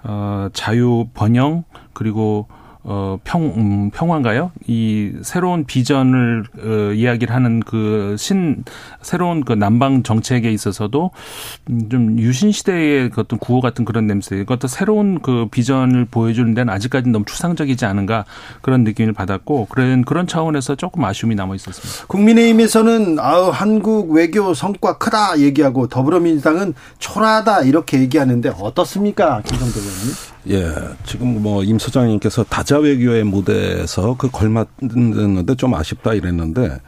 [0.03, 2.49] 어, 자유 번영 그리고
[2.83, 4.53] 어, 평, 음, 평화인가요?
[4.67, 8.65] 이 새로운 비전을, 어, 이야기를 하는 그 신,
[9.03, 11.11] 새로운 그 남방 정책에 있어서도
[11.91, 17.13] 좀 유신시대의 그 어떤 구호 같은 그런 냄새, 그것도 새로운 그 비전을 보여주는 데는 아직까지는
[17.13, 18.25] 너무 추상적이지 않은가
[18.63, 22.07] 그런 느낌을 받았고, 그런, 그런 차원에서 조금 아쉬움이 남아 있었습니다.
[22.07, 29.43] 국민의힘에서는 아우, 한국 외교 성과 크다 얘기하고 더불어민주당은 초라하다 이렇게 얘기하는데 어떻습니까?
[29.43, 30.30] 김성도 의원님?
[30.49, 30.73] 예,
[31.05, 36.79] 지금 뭐 임 소장님께서 다자 외교의 무대에서 그 걸맞는데 좀 아쉽다 이랬는데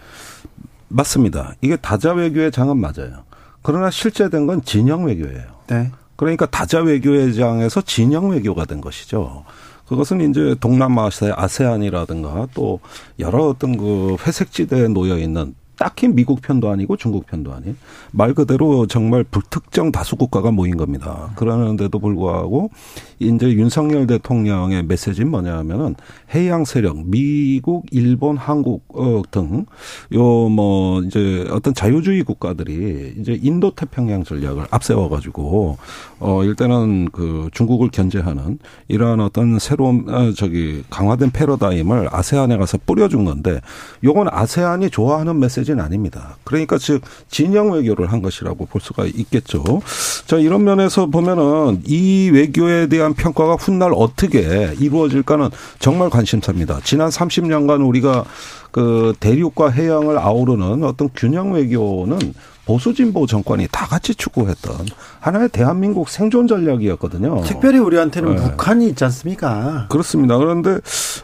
[0.88, 1.54] 맞습니다.
[1.60, 3.24] 이게 다자 외교의 장은 맞아요.
[3.62, 5.42] 그러나 실제 된 건 진영 외교예요.
[5.68, 5.90] 네.
[6.16, 9.44] 그러니까 다자 외교의 장에서 진영 외교가 된 것이죠.
[9.86, 12.80] 그것은 이제 동남아시아의 아세안이라든가 또
[13.18, 17.76] 여러 어떤 그 회색지대에 놓여 있는 딱히 미국 편도 아니고 중국 편도 아닌
[18.12, 21.32] 말 그대로 정말 불특정 다수 국가가 모인 겁니다.
[21.34, 22.70] 그러는데도 불구하고
[23.18, 25.96] 이제 윤석열 대통령의 메시지는 뭐냐면은
[26.32, 34.22] 해양 세력 미국, 일본, 한국 어, 등요 뭐 이제 어떤 자유주의 국가들이 이제 인도 태평양
[34.22, 35.78] 전략을 앞세워 가지고
[36.20, 43.24] 어 일단은 그 중국을 견제하는 이러한 어떤 새로운 어, 저기 강화된 패러다임을 아세안에 가서 뿌려준
[43.24, 43.60] 건데
[44.04, 46.36] 요건 아세안이 좋아하는 메시지 는 아닙니다.
[46.44, 49.82] 그러니까 즉 진영 외교를 한 것이라고 볼 수가 있겠죠.
[50.26, 56.80] 자 이런 면에서 보면은 이 외교에 대한 평가가 훗날 어떻게 이루어질까는 정말 관심사입니다.
[56.84, 58.24] 지난 30년간 우리가
[58.70, 62.18] 그 대륙과 해양을 아우르는 어떤 균형 외교는
[62.64, 64.86] 보수 진보 정권이 다 같이 추구했던
[65.20, 67.42] 하나의 대한민국 생존 전략이었거든요.
[67.42, 68.42] 특별히 우리한테는 네.
[68.42, 69.86] 북한이 있지 않습니까?
[69.90, 70.38] 그렇습니다.
[70.38, 70.78] 그런데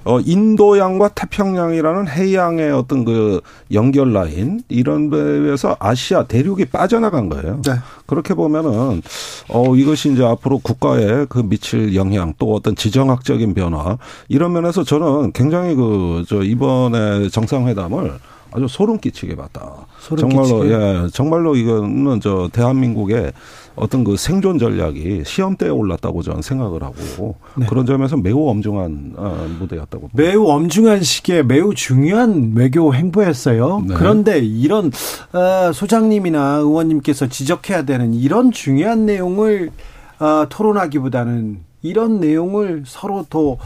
[0.05, 3.41] 어 인도양과 태평양이라는 해양의 어떤 그
[3.73, 7.63] 연결 라인 이런 데에서 아시아 대륙이 빠져나간 거예요.
[7.65, 7.73] 네.
[8.07, 9.03] 그렇게 보면은
[9.49, 13.99] 어 이것이 이제 앞으로 국가에 그 미칠 영향 또 어떤 지정학적인 변화
[14.29, 18.19] 이런 면에서 저는 굉장히 그 저 이번에 정상회담을
[18.53, 19.87] 아주 소름 끼치게 봤다.
[20.01, 20.75] 소름 정말로 끼치게?
[20.75, 23.33] 예, 정말로 이거는 저 대한민국의
[23.77, 27.67] 어떤 그 생존 전략이 시험대에 올랐다고 저는 생각을 하고 네.
[27.67, 30.11] 그런 점에서 매우 엄중한 어, 무대였다고.
[30.15, 33.85] 매우 엄중한 시기에 매우 중요한 외교 행보였어요.
[33.87, 33.95] 네.
[33.95, 34.91] 그런데 이런
[35.33, 39.71] 어, 소장님이나 의원님께서 지적해야 되는 이런 중요한 내용을
[40.19, 43.57] 어, 토론하기보다는 이런 내용을 서로 더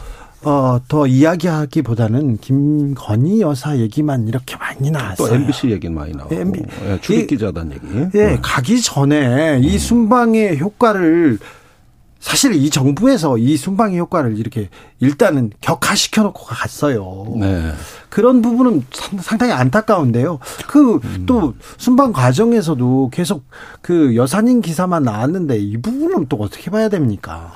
[0.43, 5.27] 어, 더 이야기하기보다는 김건희 여사 얘기만 이렇게 많이 나왔어요.
[5.29, 6.33] 또 MBC 얘기는 많이 나오고.
[6.33, 7.87] MB, 예, 출입 기자단 얘기.
[8.15, 8.39] 예, 음.
[8.41, 9.77] 가기 전에 이 음.
[9.77, 11.39] 순방의 효과를
[12.23, 14.69] 사실 이 정부에서 이 순방의 효과를 이렇게
[15.01, 17.25] 일단은 격화시켜 놓고 갔어요.
[17.37, 17.73] 네.
[18.07, 18.85] 그런 부분은
[19.19, 20.39] 상당히 안타까운데요.
[20.67, 21.53] 그또 음.
[21.77, 23.43] 순방 과정에서도 계속
[23.81, 27.51] 그 여사님 기사만 나왔는데 이 부분은 또 어떻게 봐야 됩니까?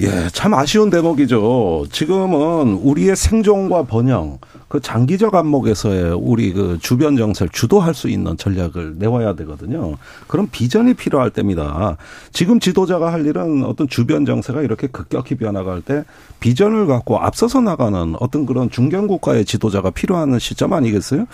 [0.00, 1.86] 예, 참 아쉬운 대목이죠.
[1.92, 4.38] 지금은 우리의 생존과 번영,
[4.72, 9.96] 그 장기적 안목에서의 우리 그 주변 정세를 주도할 수 있는 전략을 내와야 되거든요.
[10.28, 11.98] 그런 비전이 필요할 때입니다.
[12.32, 16.04] 지금 지도자가 할 일은 어떤 주변 정세가 이렇게 급격히 변화갈 때
[16.40, 21.26] 비전을 갖고 앞서서 나가는 어떤 그런 중견 국가의 지도자가 필요한 시점 아니겠어요?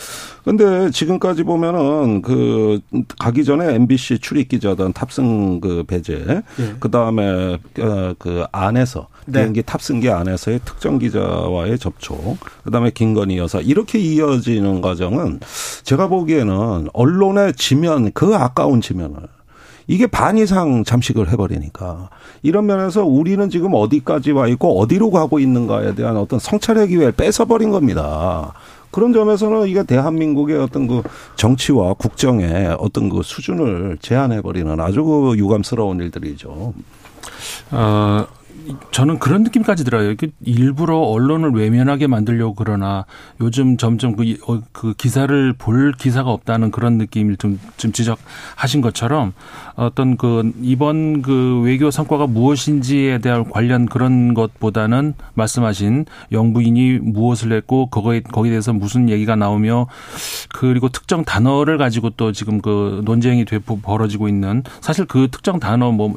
[0.45, 2.81] 근데 지금까지 보면은 그
[3.21, 6.75] 가기 전에 MBC 출입 기자단 탑승 그 배제, 예.
[6.81, 9.41] 그 다음에 어, 그 안에서 네.
[9.41, 15.41] 비행기 탑승기 안에서의 특정 기자와의 접촉, 그다음에 김건희 여사 이렇게 이어지는 과정은
[15.85, 19.17] 제가 보기에는 언론의 지면 그 아까운 지면을
[19.87, 22.11] 이게 반 이상 잠식을 해버리니까
[22.43, 27.71] 이런 면에서 우리는 지금 어디까지 와 있고 어디로 가고 있는가에 대한 어떤 성찰의 기회를 뺏어버린
[27.71, 28.53] 겁니다.
[28.91, 31.03] 그런 점에서는 이게 대한민국의 어떤 그
[31.37, 36.75] 정치와 국정의 어떤 그 수준을 제한해버리는 아주 그 유감스러운 일들이죠.
[37.71, 38.27] 어,
[38.91, 40.15] 저는 그런 느낌까지 들어요.
[40.45, 43.07] 일부러 언론을 외면하게 만들려고 그러나
[43.41, 49.33] 요즘 점점 그, 어, 그 기사를 볼 기사가 없다는 그런 느낌을 좀, 좀 지적하신 것처럼
[49.79, 57.87] 어떤 그 이번 그 외교 성과가 무엇인지에 대한 관련 그런 것보다는 말씀하신 영부인이 무엇을 했고
[57.87, 59.87] 거기에 거기에 대해서 무슨 얘기가 나오며
[60.53, 65.93] 그리고 특정 단어를 가지고 또 지금 그 논쟁이 되 벌어지고 있는 사실 그 특정 단어
[65.93, 66.15] 뭐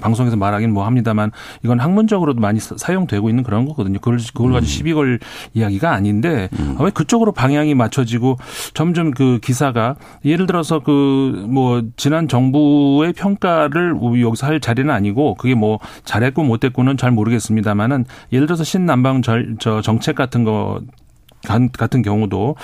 [0.00, 1.32] 방송에서 말하긴 뭐 합니다만
[1.64, 3.98] 이건 학문적으로도 많이 사용되고 있는 그런 거거든요.
[3.98, 4.68] 그걸 그걸 가지고 음.
[4.68, 5.18] 시비 걸
[5.54, 6.76] 이야기가 아닌데 음.
[6.80, 8.36] 왜 그쪽으로 방향이 맞춰지고
[8.74, 15.34] 점점 그 기사가 예를 들어서 그 뭐 지난 정부 의 평가를 여기서 할 자리는 아니고
[15.34, 20.80] 그게 뭐 잘했고 못했고는 잘 모르겠습니다만은 예를 들어서 신남방 절, 저 정책 같은 거
[21.78, 22.56] 같은 경우도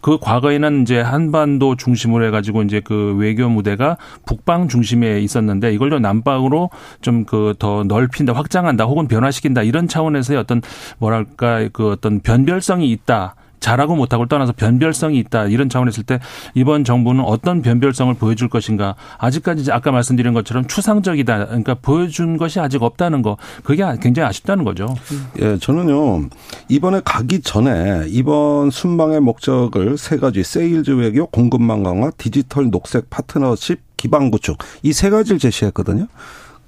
[0.00, 6.70] 그 과거에는 이제 한반도 중심으로 해가지고 이제 그 외교 무대가 북방 중심에 있었는데 이걸로 남방으로
[7.02, 10.62] 좀 그 더 넓힌다, 확장한다, 혹은 변화시킨다 이런 차원에서의 어떤
[10.98, 13.34] 뭐랄까 그 어떤 변별성이 있다.
[13.62, 16.18] 잘하고 못하고를 떠나서 변별성이 있다 이런 차원에서 있을 때
[16.54, 22.82] 이번 정부는 어떤 변별성을 보여줄 것인가 아직까지 아까 말씀드린 것처럼 추상적이다 그러니까 보여준 것이 아직
[22.82, 24.94] 없다는 거 그게 굉장히 아쉽다는 거죠.
[25.40, 26.28] 예, 저는요
[26.68, 33.80] 이번에 가기 전에 이번 순방의 목적을 세 가지 세일즈 외교, 공급망 강화, 디지털 녹색 파트너십
[33.96, 36.06] 기반 구축 이 세 가지를 제시했거든요.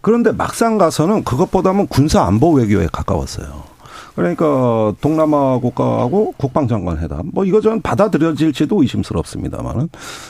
[0.00, 3.73] 그런데 막상 가서는 그것보다는 군사 안보 외교에 가까웠어요.
[4.14, 9.88] 그러니까 동남아 국가하고 국방장관 회담 뭐 이거 전 받아들여질지도 의심스럽습니다만은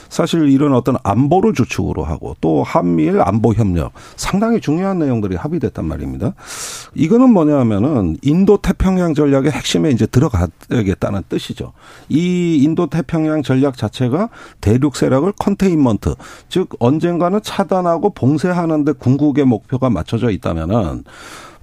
[0.09, 6.33] 사실 이런 어떤 안보를 주축으로 하고 또 한미일 안보 협력 상당히 중요한 내용들이 합의됐단 말입니다.
[6.95, 11.73] 이거는 뭐냐면은 인도 태평양 전략의 핵심에 이제 들어가야겠다는 뜻이죠.
[12.09, 14.29] 이 인도 태평양 전략 자체가
[14.61, 16.15] 대륙 세력을 컨테인먼트
[16.49, 21.03] 즉 언젠가는 차단하고 봉쇄하는데 궁극의 목표가 맞춰져 있다면은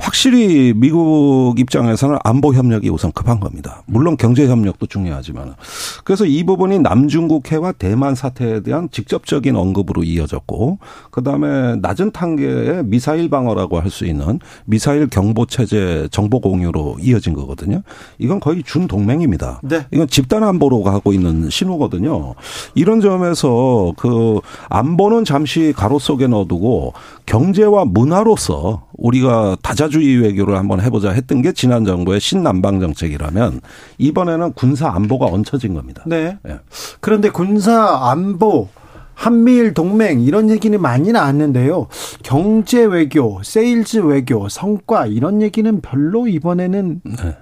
[0.03, 3.85] 확실히 미국 입장에서는 안보 협력이 우선 급한 겁니다.
[3.87, 5.55] 물론 경제 협력도 중요하지만
[6.03, 10.79] 그래서 이 부분이 남중국해와 대만 사태에 대한 직접적인 언급으로 이어졌고
[11.13, 17.83] 그다음에 낮은 단계의 미사일 방어라고 할 수 있는 미사일 경보 체제 정보 공유로 이어진 거거든요.
[18.19, 19.61] 이건 거의 준 동맹입니다.
[19.63, 19.87] 네.
[19.93, 22.35] 이건 집단 안보로 가고 있는 신호거든요.
[22.75, 26.95] 이런 점에서 그 안보는 잠시 가로 속에 넣어두고
[27.27, 33.61] 경제와 문화로서 우리가 다자주의 외교를 한번 해보자 했던 게 지난 정부의 신남방 정책이라면
[33.99, 36.03] 이번에는 군사 안보가 얹혀진 겁니다.
[36.07, 36.39] 네.
[36.43, 36.59] 네.
[37.01, 38.69] 그런데 군사 안보
[39.15, 41.87] 한미일 동맹 이런 얘기는 많이 나왔는데요.
[42.23, 47.37] 경제 외교, 세일즈 외교, 성과 이런 얘기는 별로 이번에는 네.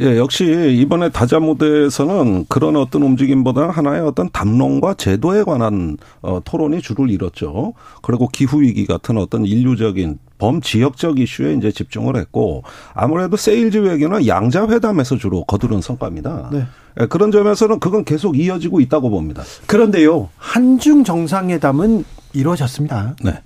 [0.00, 6.80] 예, 역시 이번에 다자 무대에서는 그런 어떤 움직임보다는 하나의 어떤 담론과 제도에 관한 어, 토론이
[6.82, 7.74] 주를 이뤘죠.
[8.02, 14.66] 그리고 기후 위기 같은 어떤 인류적인 범지역적 이슈에 이제 집중을 했고 아무래도 세일즈 외교는 양자
[14.68, 16.50] 회담에서 주로 거두는 성과입니다.
[16.52, 16.66] 네.
[17.00, 19.42] 예, 그런 점에서는 그건 계속 이어지고 있다고 봅니다.
[19.66, 23.16] 그런데요, 한중 정상회담은 이루어졌습니다.
[23.22, 23.40] 네.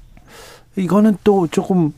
[0.76, 1.92] 이거는 또 조금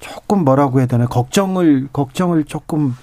[0.00, 2.94] 조금 뭐라고 해야 되나 걱정을 걱정을 조금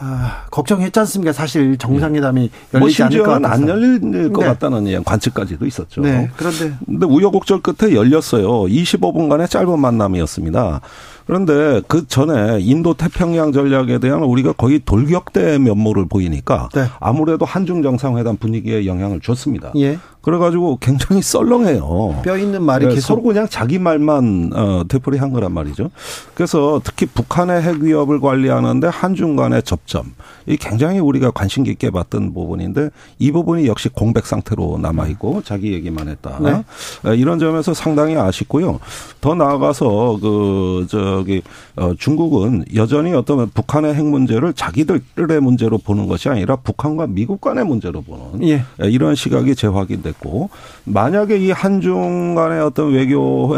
[0.00, 1.32] 아, 걱정했지 않습니까?
[1.32, 2.80] 사실 정상회담이 네.
[2.80, 3.54] 열리지 뭐 않을 것 같아서.
[3.62, 4.46] 안 열릴 것 네.
[4.46, 6.02] 같다는 관측까지도 있었죠.
[6.02, 6.30] 네.
[6.36, 8.48] 그런데 근데 우여곡절 끝에 열렸어요.
[8.64, 10.80] 25분간의 짧은 만남이었습니다.
[11.26, 16.86] 그런데 그 전에 인도 태평양 전략에 대한 우리가 거의 돌격대 면모를 보이니까 네.
[17.00, 19.72] 아무래도 한중 정상회담 분위기에 영향을 줬습니다.
[19.76, 19.98] 예.
[20.28, 22.20] 그래가지고 굉장히 썰렁해요.
[22.22, 25.90] 뼈 있는 말이 네, 계속 서로 그냥 자기 말만 어, 되풀이 한 거란 말이죠.
[26.34, 30.12] 그래서 특히 북한의 핵 위협을 관리하는데 한중 간의 접점
[30.46, 35.72] 이 굉장히 우리가 관심 깊게 봤던 부분인데 이 부분이 역시 공백 상태로 남아 있고 자기
[35.72, 36.38] 얘기만 했다.
[36.42, 36.62] 네.
[37.08, 38.80] 어, 이런 점에서 상당히 아쉽고요.
[39.22, 41.40] 더 나아가서 그 저기
[41.74, 47.64] 어, 중국은 여전히 어떤 북한의 핵 문제를 자기들의 문제로 보는 것이 아니라 북한과 미국 간의
[47.64, 48.62] 문제로 보는 예.
[48.80, 50.17] 이런 시각이 재확인됐고.
[50.18, 50.50] 있고
[50.84, 53.50] 만약에 이 한중 간의 어떤 외교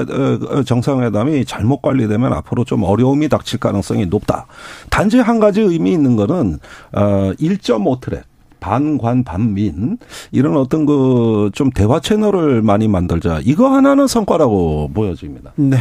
[0.65, 4.47] 정상회담이 잘못 관리되면 앞으로 좀 어려움이 닥칠 가능성이 높다.
[4.91, 6.59] 단지 한 가지 의미 있는 거는
[6.93, 8.30] 어1.5 트랙
[8.61, 9.99] 반관 반민
[10.31, 15.53] 이런 어떤 그 좀 대화 채널을 많이 만들자 이거 하나는 성과라고 보여집니다.
[15.57, 15.79] 네.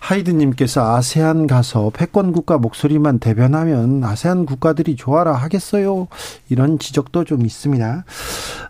[0.00, 6.08] 하이드님께서 아세안 가서 패권 국가 목소리만 대변하면 아세안 국가들이 좋아라 하겠어요.
[6.48, 8.04] 이런 지적도 좀 있습니다.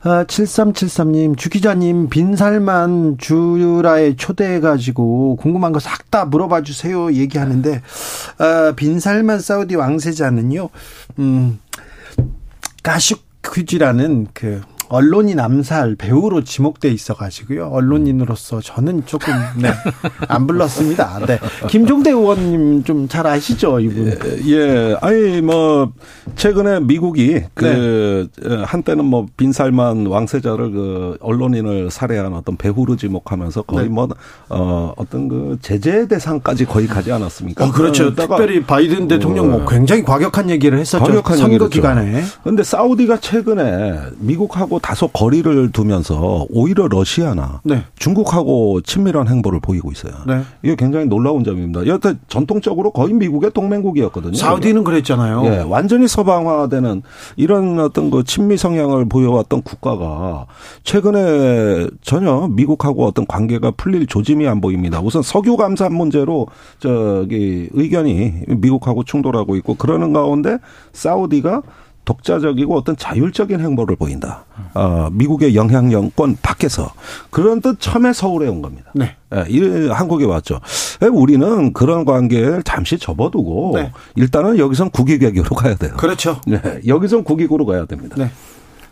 [0.02, 7.82] 아, 7373님 주 기자님 빈살만 주라에 초대해 가지고 궁금한 거 싹 다 물어봐 주세요 얘기하는데
[8.38, 10.68] 아, 빈살만 사우디 왕세자는요.
[11.18, 11.58] 음.
[12.82, 13.16] 가슈
[13.52, 17.68] 퀴즈라는 그 언론인 암살 배우로 지목돼 있어가지고요.
[17.68, 19.70] 언론인으로서 저는 조금 네,
[20.28, 21.20] 안 불렀습니다.
[21.26, 21.38] 네.
[21.68, 24.06] 김종대 의원님 좀 잘 아시죠, 이분?
[24.08, 25.92] 예, 예, 아니 뭐
[26.36, 28.56] 최근에 미국이 그 네.
[28.64, 33.90] 한때는 뭐 빈살만 왕세자를 그 언론인을 살해한 어떤 배후로 지목하면서 거의 네.
[33.90, 34.08] 뭐
[34.48, 37.66] 어, 어떤 그 제재 대상까지 거의 가지 않았습니까?
[37.66, 38.14] 어, 그렇죠.
[38.14, 39.66] 특별히 바이든 대통령 뭐 어.
[39.68, 41.04] 굉장히 과격한 얘기를 했었죠.
[41.04, 42.22] 과격한 선거 기간에.
[42.42, 47.84] 그런데 사우디가 최근에 미국하고 다소 거리를 두면서 오히려 러시아나 네.
[47.96, 50.12] 중국하고 친밀한 행보를 보이고 있어요.
[50.26, 50.42] 네.
[50.62, 51.86] 이게 굉장히 놀라운 점입니다.
[51.86, 54.34] 여태 전통적으로 거의 미국의 동맹국이었거든요.
[54.34, 55.44] 사우디는 그랬잖아요.
[55.46, 57.02] 예, 완전히 서방화되는
[57.36, 60.46] 이런 어떤 그 친미 성향을 보여왔던 국가가
[60.82, 65.00] 최근에 전혀 미국하고 어떤 관계가 풀릴 조짐이 안 보입니다.
[65.00, 66.46] 우선 석유 감산 문제로
[66.78, 70.58] 저기 의견이 미국하고 충돌하고 있고 그러는 가운데
[70.92, 71.62] 사우디가
[72.04, 74.44] 독자적이고 어떤 자율적인 행보를 보인다.
[74.74, 76.92] 어, 미국의 영향력권 밖에서
[77.30, 78.90] 그런 뜻 처음에 서울에 온 겁니다.
[78.94, 79.16] 네.
[79.34, 80.60] 예, 이 한국에 왔죠.
[81.02, 83.92] 예, 우리는 그런 관계를 잠시 접어두고 네.
[84.16, 85.94] 일단은 여기선 국익 외교로 가야 돼요.
[85.96, 86.40] 그렇죠.
[86.46, 88.16] 네, 여기선 국익으로 가야 됩니다.
[88.18, 88.30] 네.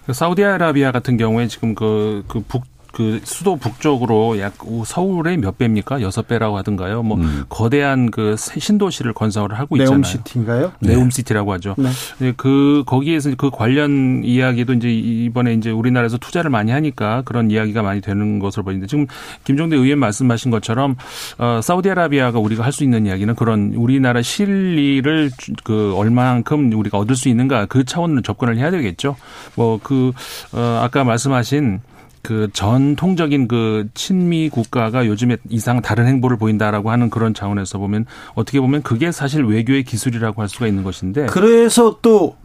[0.07, 4.55] 그 사우디아라비아 같은 경우에 지금 그, 그 북, 그 수도 북쪽으로 약
[4.87, 6.03] 서울의 몇 배입니까?
[6.03, 7.03] 여섯 배라고 하던가요?
[7.03, 7.45] 뭐 음.
[7.49, 9.91] 거대한 그 신도시를 건설을 하고 있잖아요.
[9.97, 10.73] 네옴시티인가요?
[10.81, 11.75] 네옴시티라고 하죠.
[11.79, 11.89] 네.
[12.19, 17.83] 네, 그 거기에서 그 관련 이야기도 이제 이번에 이제 우리나라에서 투자를 많이 하니까 그런 이야기가
[17.83, 19.07] 많이 되는 것으로 보이는데 지금
[19.45, 20.97] 김종대 의원 말씀하신 것처럼
[21.39, 27.17] 어 사우디아라비아가 우리가 할 수 있는 이야기는 그런 우리나라 실리를 주- 그 얼마만큼 우리가 얻을
[27.17, 29.17] 수 있는가 그 차원으로 접근을 해야 되겠죠.
[29.57, 30.13] 뭐 그
[30.53, 31.81] 어 아까 말씀하신
[32.23, 38.61] 그 전통적인 그 친미 국가가 요즘에 이상 다른 행보를 보인다라고 하는 그런 차원에서 보면 어떻게
[38.61, 42.37] 보면 그게 사실 외교의 기술이라고 할 수가 있는 것인데 그래서 또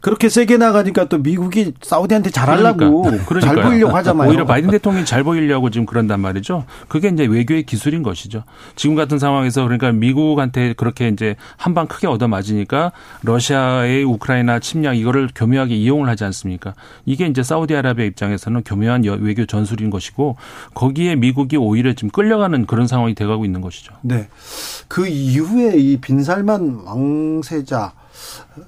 [0.00, 3.40] 그렇게 세게 나가니까 또 미국이 사우디한테 잘하려고 그러니까요.
[3.40, 4.28] 잘 보이려고 하잖아요.
[4.28, 6.64] 오히려 바이든 대통령이 잘 보이려고 지금 그런단 말이죠.
[6.86, 8.44] 그게 이제 외교의 기술인 것이죠.
[8.76, 14.94] 지금 같은 상황에서 그러니까 미국한테 그렇게 이제 한 방 크게 얻어 맞으니까 러시아의 우크라이나 침략
[14.96, 16.74] 이거를 교묘하게 이용을 하지 않습니까?
[17.04, 20.36] 이게 이제 사우디아라비아 입장에서는 교묘한 여- 외교 전술인 것이고
[20.74, 23.92] 거기에 미국이 오히려 지금 끌려가는 그런 상황이 돼가고 있는 것이죠.
[24.02, 24.28] 네.
[24.88, 27.92] 그 이후에 이 빈살만 왕세자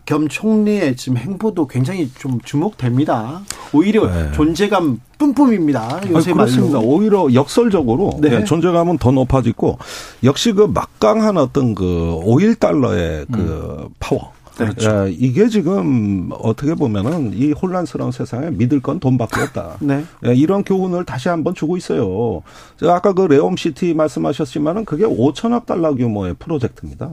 [0.04, 3.42] 겸 총리의 지금 행보도 굉장히 좀 주목됩니다.
[3.72, 4.32] 오히려 네.
[4.32, 6.00] 존재감 뿜뿜입니다.
[6.10, 6.78] 요새 아니, 그렇습니다.
[6.78, 6.88] 말로.
[6.88, 8.36] 오히려 역설적으로 네.
[8.36, 9.78] 예, 존재감은 더 높아지고
[10.24, 11.84] 역시 그 막강한 어떤 그
[12.24, 14.32] 오일 달러의 그 파워.
[14.56, 15.06] 그렇죠.
[15.06, 19.76] 예, 이게 지금 어떻게 보면은 이 혼란스러운 세상에 믿을 건 돈밖에 없다.
[19.80, 20.04] 네.
[20.26, 22.42] 예, 이런 교훈을 다시 한번 주고 있어요.
[22.78, 27.10] 제가 아까 그 네옴시티 말씀하셨지만은 그게 5천억 달러 규모의 프로젝트입니다.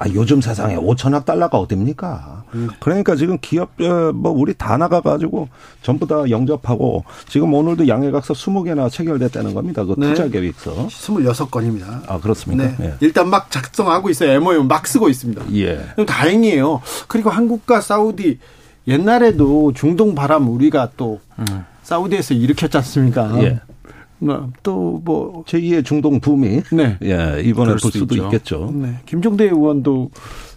[0.00, 2.44] 아, 요즘 세상에 5천억 달러가 어딥니까?
[2.78, 5.48] 그러니까 지금 기업, 어, 뭐, 우리 다 나가가지고
[5.82, 9.84] 전부 다 영접하고 지금 오늘도 양해각서 20개나 체결됐다는 겁니다.
[9.84, 10.10] 그 네.
[10.10, 10.86] 투자 계획서.
[10.86, 12.02] 26건입니다.
[12.06, 12.64] 아, 그렇습니까?
[12.64, 12.76] 네.
[12.80, 12.94] 예.
[13.00, 14.30] 일단 막 작성하고 있어요.
[14.34, 15.42] MOU 막 쓰고 있습니다.
[15.54, 15.84] 예.
[16.06, 16.80] 다행이에요.
[17.08, 18.38] 그리고 한국과 사우디
[18.86, 21.20] 옛날에도 중동 바람 우리가 또
[21.82, 23.42] 사우디에서 일으켰지 않습니까?
[23.42, 23.58] 예.
[24.62, 26.62] 또뭐 제2의 중동 붐이.
[26.72, 26.98] 네.
[27.02, 28.24] 예, 이번에 볼 수도 수도 있죠.
[28.24, 28.72] 있겠죠.
[28.74, 28.94] 네.
[29.06, 30.10] 김종대 의원도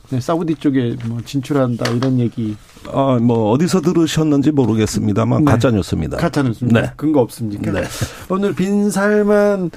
[0.10, 2.56] 네, 사우디 쪽에 뭐 진출한다 이런 얘기
[2.92, 5.52] 아, 뭐, 어디서 들으셨는지 모르겠습니다만, 네.
[5.52, 6.18] 가짜 뉴스입니다.
[6.18, 6.82] 가짜 뉴스입니다.
[6.82, 6.92] 네.
[6.98, 7.72] 근거 없습니까?
[7.72, 7.84] 네.
[8.28, 9.70] 오늘 빈살만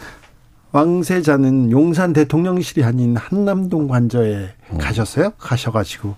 [0.73, 4.79] 왕세자는 용산 대통령실이 아닌 한남동 관저에 음.
[4.79, 5.33] 가셨어요?
[5.39, 6.17] 가셔가지고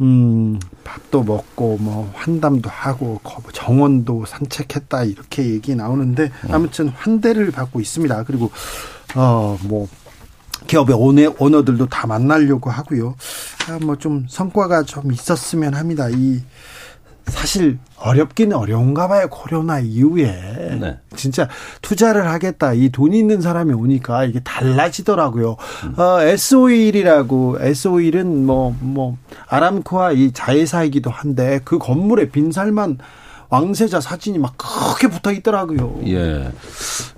[0.00, 6.54] 음 밥도 먹고 뭐 환담도 하고 거- 정원도 산책했다 이렇게 얘기 나오는데 음.
[6.54, 8.24] 아무튼 환대를 받고 있습니다.
[8.24, 8.50] 그리고
[9.14, 9.88] 어뭐
[10.66, 13.14] 기업의 오너, 오너들도 다 만나려고 하고요.
[13.68, 16.08] 아, 뭐 좀 성과가 좀 있었으면 합니다.
[16.10, 16.40] 이
[17.30, 19.28] 사실 어렵기는 어려운가 봐요.
[19.30, 20.76] 코로나 이후에.
[20.80, 20.98] 네.
[21.16, 21.48] 진짜
[21.82, 22.72] 투자를 하겠다.
[22.74, 25.56] 이 돈 있는 사람이 오니까 이게 달라지더라고요.
[25.96, 29.16] 어, S-오일이라고, S-오일은 뭐, 뭐,
[29.48, 32.98] 아람코와 이 자회사이기도 한데 그 건물에 빈살만
[33.50, 36.00] 왕세자 사진이 막 크게 붙어 있더라고요.
[36.06, 36.50] 예.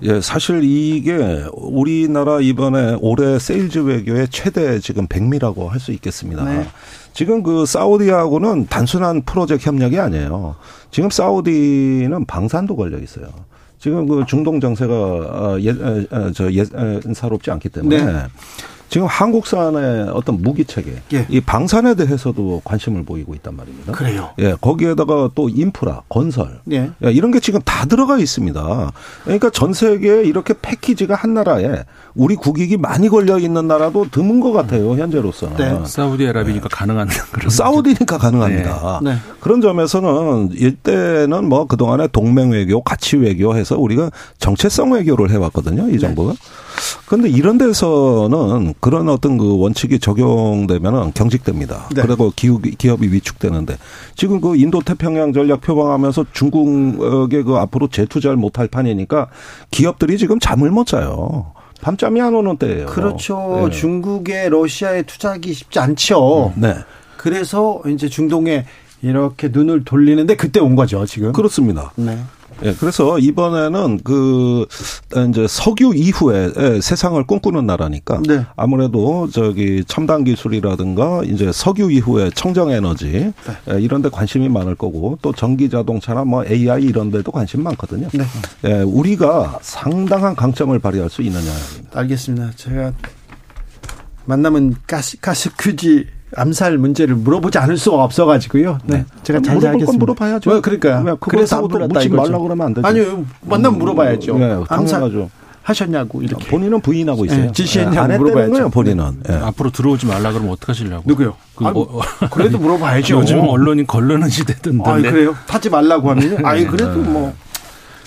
[0.03, 6.45] 예, 사실 이게 우리나라 이번에 올해 세일즈 외교의 최대 지금 백미라고 할 수 있겠습니다.
[6.45, 6.67] 네.
[7.13, 10.57] 지금 그 사우디하고는 단순한 프로젝트 협력이 아니에요.
[10.91, 13.27] 지금 사우디는 방산도 걸려 있어요.
[13.79, 18.23] 지금 그 중동 정세가 어, 예, 에, 에, 저 예사롭지 않기 때문에 네.
[18.93, 21.25] 지금 한국산의 어떤 무기 체계, 예.
[21.31, 23.93] 이 방산에 대해서도 관심을 보이고 있단 말입니다.
[23.93, 24.33] 그래요.
[24.39, 26.91] 예, 거기에다가 또 인프라, 건설, 예.
[27.03, 28.93] 예, 이런 게 지금 다 들어가 있습니다.
[29.25, 34.53] 그러니까 전 세계에 이렇게 패키지가 한 나라에 우리 국익이 많이 걸려 있는 나라도 드문 것
[34.53, 35.57] 같아요, 현재로서는.
[35.57, 35.81] 네.
[35.87, 39.01] 사우디아라비아니까 가능한 그런 사우디니까 가능합니다.
[39.03, 39.13] 네.
[39.13, 39.17] 네.
[39.41, 45.99] 그런 점에서는 이때는 뭐 그동안에 동맹 외교, 가치 외교 해서 우리가 정체성 외교를 해왔거든요, 이
[45.99, 46.35] 정부가.
[47.07, 51.89] 그런데 이런 데서는 그런 어떤 그 원칙이 적용되면은 경직됩니다.
[51.95, 52.03] 네.
[52.03, 53.77] 그리고 기업이, 기업이 위축되는데
[54.17, 59.29] 지금 그 인도 태평양 전략 표방하면서 중국에 그 앞으로 재투자를 못할 판이니까
[59.71, 61.53] 기업들이 지금 잠을 못 자요.
[61.81, 62.87] 밤잠이 안 오는 때예요.
[62.87, 63.69] 그렇죠.
[63.69, 63.77] 네.
[63.77, 66.53] 중국에 러시아에 투자하기 쉽지 않죠.
[66.57, 66.77] 네.
[67.17, 68.65] 그래서 이제 중동에
[69.03, 71.33] 이렇게 눈을 돌리는데 그때 온 거죠, 지금.
[71.33, 71.93] 그렇습니다.
[71.97, 72.19] 네.
[72.65, 74.67] 예, 그래서 이번에는 그
[75.29, 78.45] 이제 석유 이후에 예, 세상을 꿈꾸는 나라니까 네.
[78.57, 83.33] 아무래도 저기 첨단 기술이라든가 이제 석유 이후에 청정 에너지 네.
[83.75, 88.09] 예, 이런 데 관심이 많을 거고 또 전기 자동차나 뭐 AI 이런 데도 관심 많거든요.
[88.13, 88.25] 네.
[88.65, 91.99] 예, 우리가 상당한 강점을 발휘할 수 영역입니다.
[92.01, 92.51] 알겠습니다.
[92.57, 92.93] 제가
[94.25, 96.07] 만나면 가스, 가스 퀴즈
[96.37, 98.79] 암살 문제를 물어보지 않을 수가 없어가지고요.
[98.85, 99.85] 네, 제가 잘 물어볼.
[99.87, 100.51] 건 물어봐야죠.
[100.51, 101.03] 뭐, 그러니까요.
[101.05, 102.15] 왜 그래서 안 묻지 이거죠.
[102.33, 102.87] 말라 그러면 안 되죠.
[102.87, 104.39] 아니요, 만나면 물어봐야죠.
[104.39, 105.31] 네, 암살 당연하죠.
[105.63, 106.49] 하셨냐고 이렇게.
[106.49, 107.47] 본인은 부인하고 있어요.
[107.47, 108.53] 네, 지시했냐고 예, 안 했다는 물어봐야죠.
[108.53, 109.23] 거예요, 본인은.
[109.29, 109.35] 예.
[109.35, 111.05] 앞으로 들어오지 말라 그러면 어떡 하시려고?
[111.07, 111.35] 누구요?
[111.55, 112.03] 그, 아이고, 어, 어,
[112.33, 113.19] 그래도 물어봐야죠.
[113.21, 114.91] 요즘 언론이 걸르는 시대던데.
[114.91, 115.37] 아, 그래요?
[115.47, 117.33] 타지 말라고 하면, 아이 그래도 뭐.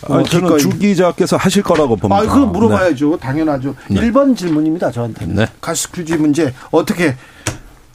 [0.07, 2.21] 아니, 어, 저는 주 기자께서 하실 거라고 봅니다.
[2.21, 3.17] 아, 그럼 물어봐야죠.
[3.17, 3.73] 당연하죠.
[3.89, 4.01] 네.
[4.01, 5.35] 1번 질문입니다, 저한테는.
[5.35, 5.47] 네.
[5.61, 7.15] 가스 규제 문제 어떻게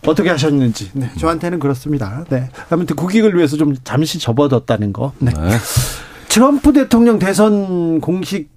[0.06, 0.90] 어떻게 하셨는지.
[0.94, 2.24] 네, 저한테는 그렇습니다.
[2.30, 2.48] 네.
[2.70, 5.12] 아무튼 국익을 위해서 좀 잠시 접어뒀다는 거.
[5.18, 5.32] 네.
[5.32, 5.58] 네.
[6.28, 8.48] 트럼프 대통령 대선 공식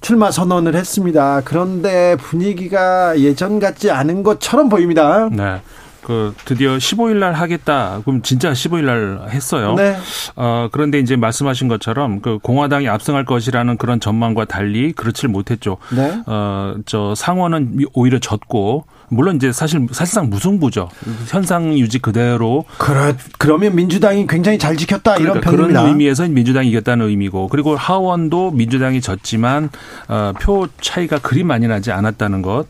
[0.00, 1.40] 출마 선언을 했습니다.
[1.44, 5.28] 그런데 분위기가 예전 같지 않은 것처럼 보입니다.
[5.32, 5.60] 네.
[6.02, 8.00] 그 드디어 15일 날 하겠다.
[8.04, 9.74] 그럼 진짜 15일 날 했어요.
[9.74, 9.96] 네.
[10.36, 15.78] 어, 그런데 이제 말씀하신 것처럼 그 공화당이 압승할 것이라는 그런 전망과 달리 그렇지를 못했죠.
[15.96, 16.22] 네.
[16.26, 20.88] 어, 저 상원은 오히려 졌고 물론 이제 사실 사실상 무승부죠.
[21.28, 25.80] 현상 유지 그대로 그러, 그러면 민주당이 굉장히 잘 지켰다 이런 그러니까 평입니다.
[25.80, 29.70] 그런 의미에서 민주당이 이겼다는 의미고 그리고 하원도 민주당이 졌지만
[30.08, 32.66] 어, 표 차이가 그리 많이 나지 않았다는 것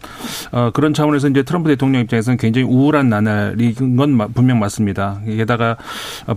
[0.53, 5.21] 어, 그런 차원에서 이제 트럼프 대통령 입장에서는 굉장히 우울한 나날인 건 마- 분명 맞습니다.
[5.27, 5.77] 게다가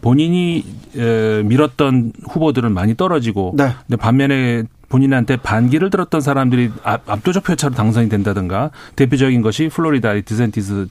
[0.02, 0.64] 본인이
[0.98, 3.70] 에, 밀었던 후보들은 많이 떨어지고 네.
[3.88, 10.88] 근데 반면에 본인한테 반기를 들었던 사람들이 압- 압도적 표차로 당선이 된다든가 대표적인 것이 플로리다 디센티스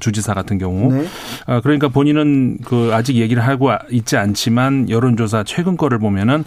[0.00, 1.06] 주지사 같은 경우 네.
[1.46, 6.44] 아, 그러니까 본인은 그 아직 얘기를 하고 있지 않지만 여론조사 최근 거를 보면은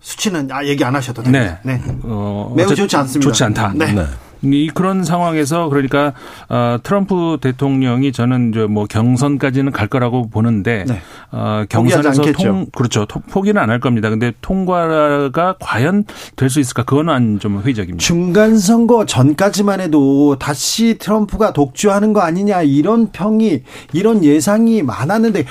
[0.00, 1.60] 수치는 아, 얘기 안 하셔도 됩니다.
[1.64, 1.80] 네.
[2.02, 3.26] 어, 매우 좋지 않습니다.
[3.26, 3.72] 좋지 않다.
[3.74, 3.92] 네.
[3.92, 4.04] 네.
[4.52, 6.12] 이 그런 상황에서 그러니까
[6.48, 11.00] 어, 트럼프 대통령이 저는 이제 뭐 경선까지는 갈 거라고 보는데 네.
[11.30, 12.22] 어, 경선에서.
[12.32, 14.10] 통 그렇죠 토- 포기는 안 할 겁니다.
[14.10, 16.04] 근데 통과가 과연
[16.36, 18.04] 될 수 있을까 그거는 좀 회의적입니다.
[18.04, 25.44] 중간 선거 전까지만 해도 다시 트럼프가 독주하는 거 아니냐 이런 평이 이런 예상이 많았는데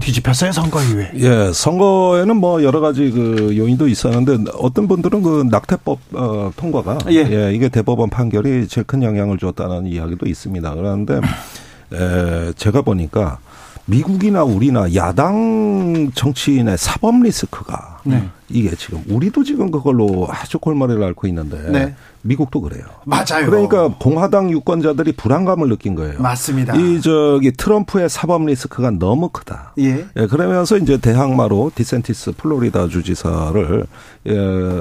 [0.00, 1.12] 뒤집혔어요 선거 이후에.
[1.16, 7.52] 예, 선거에는 뭐 여러 가지 그 요인도 있었는데 어떤 분들은 그 낙태법 어, 통과가 예.
[7.54, 10.74] 이게 대법원 판결이 제일 큰 영향을 줬다는 이야기도 있습니다.
[10.74, 11.20] 그런데
[11.92, 13.38] 에, 제가 보니까
[13.86, 18.28] 미국이나 우리나 야당 정치인의 사법 리스크가 네.
[18.50, 21.94] 이게 지금 우리도 지금 그걸로 아주 골머리를 앓고 있는데 네.
[22.24, 22.84] 미국도 그래요.
[23.04, 23.46] 맞아요.
[23.46, 26.20] 그러니까 공화당 유권자들이 불안감을 느낀 거예요.
[26.20, 26.74] 맞습니다.
[26.74, 29.74] 이 저기 트럼프의 사법 리스크가 너무 크다.
[29.78, 30.06] 예.
[30.16, 33.86] 예, 그러면서 이제 대항마로 디센티스 플로리다 주지사를
[34.26, 34.32] 예,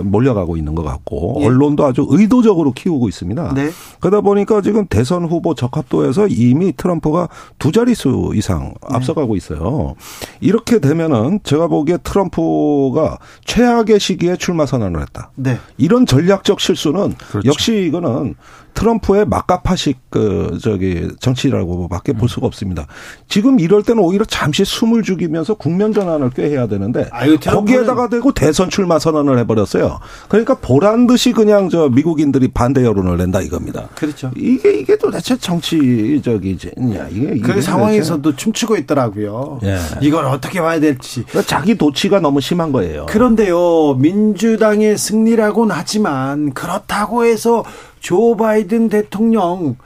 [0.04, 1.46] 몰려가고 있는 것 같고 예.
[1.46, 3.54] 언론도 아주 의도적으로 키우고 있습니다.
[3.56, 3.70] 네.
[4.00, 7.28] 그러다 보니까 지금 대선 후보 적합도에서 이미 트럼프가
[7.60, 8.96] 두 자릿수 이상 네.
[8.96, 9.96] 앞서가고 있어요.
[10.40, 13.18] 이렇게 되면은 제가 보기에 트럼프가
[13.54, 15.30] 최악의 시기에 출마 선언을 했다.
[15.36, 15.60] 네.
[15.78, 17.48] 이런 전략적 실수는 그렇죠.
[17.48, 18.34] 역시 이거는
[18.74, 22.88] 트럼프의 막가파식 그 저기 정치라고밖에 볼 수가 없습니다.
[23.28, 28.70] 지금 이럴 때는 오히려 잠시 숨을 죽이면서 국면 전환을 꾀해야 되는데 아유, 거기에다가 대고 대선
[28.70, 30.00] 출마 선언을 해버렸어요.
[30.28, 33.90] 그러니까 보란 듯이 그냥 저 미국인들이 반대 여론을 낸다 이겁니다.
[33.96, 34.32] 그렇죠.
[34.36, 39.60] 이게 이게 도대체 정치적이냐 이게 그 상황에서도 춤추고 있더라고요.
[39.64, 39.78] 예.
[40.02, 41.24] 이걸 어떻게 봐야 될지.
[41.26, 43.06] 도대체 자기 도치가 너무 심한 거예요.
[43.08, 47.64] 그런데요, 민주당의 승리라고는 하지만 그렇다고 해서
[48.04, 49.78] 조 바이든 대통령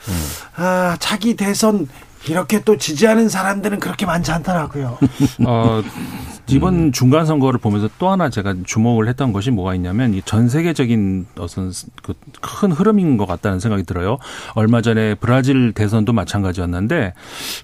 [0.55, 1.87] 아, 차기 대선
[2.27, 4.97] 이렇게 또 지지하는 사람들은 그렇게 많지 않더라고요.
[5.45, 5.81] 어,
[6.49, 11.25] 이번 중간 선거를 보면서 또 하나 제가 주목을 했던 것이 뭐가 있냐면 이 전 세계적인
[11.37, 11.71] 어떤
[12.03, 14.17] 그 큰 흐름인 것 같다는 생각이 들어요.
[14.55, 17.13] 얼마 전에 브라질 대선도 마찬가지였는데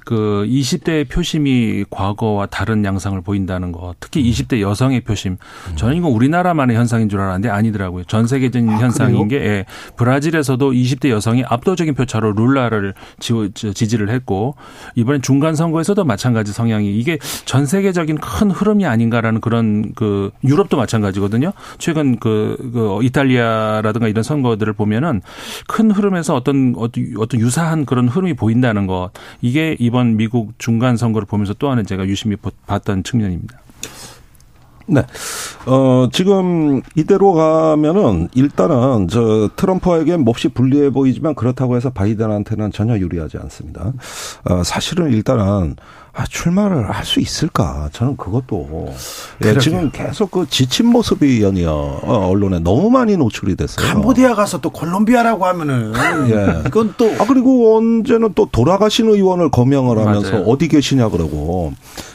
[0.06, 5.38] 그 20대 표심이 과거와 다른 양상을 보인다는 것, 특히 20대 여성의 표심.
[5.76, 8.04] 저는 이건 우리나라만의 현상인 줄 알았는데 아니더라고요.
[8.06, 9.66] 전 세계적인 현상인 게 예,
[9.96, 14.56] 브라질에서도 20대 여성이 압도적인 표차로 룰라를 지- 지지를 했고
[14.96, 20.78] 이번엔 중간 선거에서도 마찬가지 성향이 이게 전 세계적인 큰 흐름 이 아닌가라는 그런 그 유럽도
[20.78, 21.54] 마찬가지거든요.
[21.78, 25.22] 최근 그, 그 이탈리아라든가 이런 선거들을 보면은
[25.68, 29.12] 큰 흐름에서 어떤 어떤 유사한 그런 흐름이 보인다는 것
[29.42, 32.36] 이게 이번 미국 중간 선거를 보면서 또 하나 제가 유심히
[32.68, 33.64] 봤던 측면입니다.
[34.86, 35.02] 네.
[35.66, 43.38] 어, 지금 이대로 가면은 일단은 저 트럼프에게 몹시 불리해 보이지만 그렇다고 해서 바이든한테는 전혀 유리하지
[43.38, 43.94] 않습니다.
[44.44, 45.76] 어, 사실은 일단은
[46.16, 47.90] 아, 출마를 할 수 있을까?
[47.92, 48.94] 저는 그것도
[49.44, 51.72] 예, 지금 계속 그 지친 모습이 연이어
[52.04, 53.86] 어, 언론에 너무 많이 노출이 됐어요.
[53.86, 55.94] 캄보디아 가서 또 콜롬비아라고 하면은
[56.30, 56.64] 예.
[56.68, 60.44] 이건 또 아 그리고 언제는 또 돌아가신 의원을 거명을 하면서 맞아요.
[60.46, 61.74] 어디 계시냐 그러고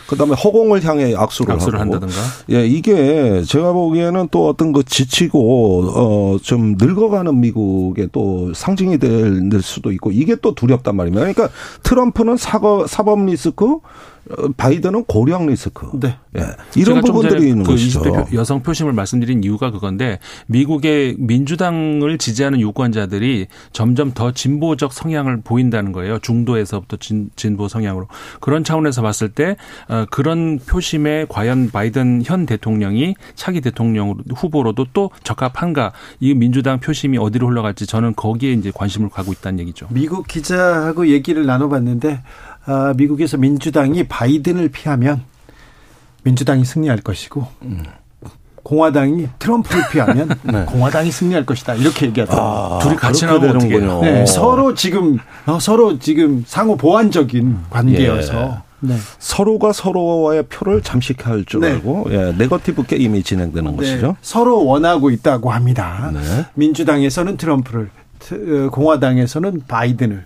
[0.09, 1.93] 그다음에 허공을 향해 악수를, 악수를 하고.
[1.95, 2.15] 한다든가.
[2.51, 9.61] 예, 이게 제가 보기에는 또 어떤 그 지치고 어 좀 늙어가는 미국의 또 상징이 될
[9.63, 11.21] 수도 있고 이게 또 두렵단 말입니다.
[11.21, 11.49] 그러니까
[11.83, 13.79] 트럼프는 사거, 사법 리스크, 어,
[14.57, 15.89] 바이든은 고령 리스크.
[15.95, 16.17] 네.
[16.37, 16.43] 예.
[16.77, 18.03] 이런 부분들이 있는 그 것이죠.
[18.03, 25.93] 20대 여성 표심을 말씀드린 이유가 그건데 미국의 민주당을 지지하는 유권자들이 점점 더 진보적 성향을 보인다는
[25.93, 26.19] 거예요.
[26.19, 28.09] 중도에서부터 진, 진보 성향으로.
[28.41, 29.57] 그런 차원에서 봤을 때
[29.89, 37.19] 어, 그런 표심에 과연 바이든 현 대통령이 차기 대통령 후보로도 또 적합한가 이 민주당 표심이
[37.19, 39.87] 어디로 흘러갈지 저는 거기에 이제 관심을 가고 있다는 얘기죠.
[39.91, 42.48] 미국 기자하고 얘기를 나눠봤는데 아,
[42.97, 45.23] 미국에서 민주당이 바이든을 피하면
[46.25, 47.47] 민주당이 승리할 것이고
[48.63, 50.29] 공화당이 트럼프를 피하면
[50.67, 52.77] 공화당이 승리할 것이다 이렇게 얘기하더라고요.
[52.77, 54.01] 아, 둘이 같이 어떻게 되는군요.
[54.03, 58.97] 네, 서로 지금 어, 서로 지금 상호 보완적인 관계여서 네.
[59.19, 61.69] 서로가 서로와의 표를 잠식할 줄 네.
[61.73, 64.17] 알고 예, 네거티브 게임이 진행되는 네, 것이죠.
[64.21, 66.11] 서로 원하고 있다고 합니다.
[66.13, 66.21] 네.
[66.55, 68.08] 민주당에서는 트럼프를, 트- 어,
[68.71, 70.25] 공화당에서는 바이든을.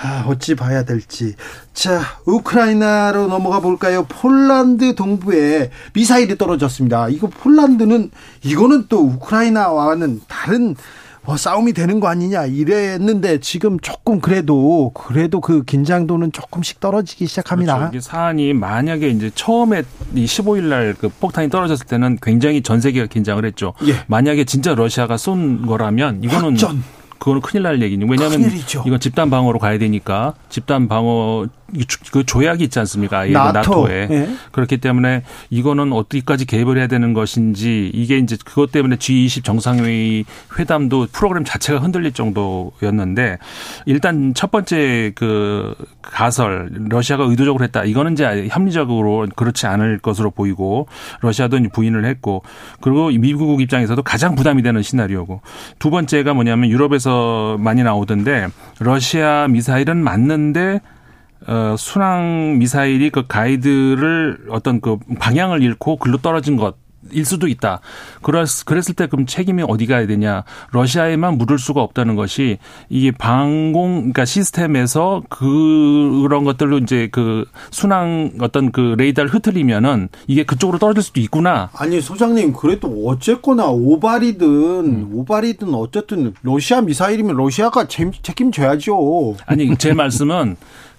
[0.00, 1.34] 아, 어찌 봐야 될지.
[1.72, 4.04] 자, 우크라이나로 넘어가 볼까요?
[4.08, 7.08] 폴란드 동부에 미사일이 떨어졌습니다.
[7.08, 8.10] 이거 폴란드는,
[8.44, 10.76] 이거는 또 우크라이나와는 다른
[11.24, 17.74] 뭐 싸움이 되는 거 아니냐 이랬는데 지금 조금 그래도 그래도 그 긴장도는 조금씩 떨어지기 시작합니다.
[17.76, 17.90] 그렇죠.
[17.92, 19.82] 이게 사안이 만약에 이제 처음에
[20.14, 23.74] 이 15일 날 그 폭탄이 떨어졌을 때는 굉장히 전 세계가 긴장을 했죠.
[23.86, 23.96] 예.
[24.06, 26.82] 만약에 진짜 러시아가 쏜 거라면 이거는 확전.
[27.18, 28.06] 그거는 큰일 날 얘기죠.
[28.08, 28.84] 왜냐하면 큰일이죠.
[28.86, 31.46] 이건 집단 방어로 가야 되니까 집단 방어
[32.12, 33.28] 그 조약이 있지 않습니까?
[33.28, 33.52] 예, 그 나토.
[33.58, 34.28] 나토에 예.
[34.52, 40.24] 그렇기 때문에 이거는 어디까지 개입을 해야 되는 것인지 이게 이제 그것 때문에 G20 정상회의
[40.58, 43.38] 회담도 프로그램 자체가 흔들릴 정도였는데
[43.84, 50.88] 일단 첫 번째 그 가설 러시아가 의도적으로 했다 이거는 이제 합리적으로 그렇지 않을 것으로 보이고
[51.20, 52.42] 러시아도 부인을 했고
[52.80, 55.42] 그리고 미국 입장에서도 가장 부담이 되는 시나리오고
[55.78, 58.48] 두 번째가 뭐냐면 유럽에서 많이 나오던데
[58.80, 60.80] 러시아 미사일은 맞는데
[61.48, 66.76] 어, 순항 미사일이 그 가이드를 어떤 그 방향을 잃고 글로 떨어진 것.
[67.10, 67.80] 일 수도 있다.
[68.22, 70.44] 그랬, 그랬을 때 그럼 책임이 어디 가야 되냐.
[70.72, 72.58] 러시아에만 물을 수가 없다는 것이
[72.90, 80.78] 이게 방공, 그러니까 시스템에서 그런 것들로 이제 그 순항 어떤 그 레이더를 흐트리면은 이게 그쪽으로
[80.78, 81.70] 떨어질 수도 있구나.
[81.72, 89.36] 아니 소장님 그래도 어쨌거나 오발이든 오발이든 어쨌든 러시아 미사일이면 러시아가 책- 책임져야죠.
[89.46, 90.56] 아니 제 말씀은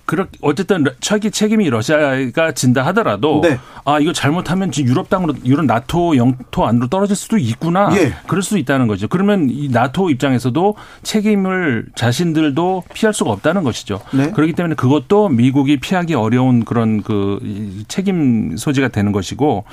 [0.10, 3.60] 그렇게 어쨌든 러- 책이 책임이 러시아가 진다 하더라도 네.
[3.86, 7.92] 아 이거 잘못하면 지금 유럽 땅으로 유럽 나토 영토 안으로 떨어질 수도 있구나.
[7.96, 8.12] 예.
[8.26, 9.08] 그럴 수도 있다는 거죠.
[9.08, 14.02] 그러면 이 나토 입장에서도 책임을 자신들도 피할 수가 없다는 것이죠.
[14.12, 14.32] 네.
[14.32, 19.66] 그렇기 때문에 그것도 미국이 피하기 어려운 그런 그 이- 책임 소지가 되는 것이고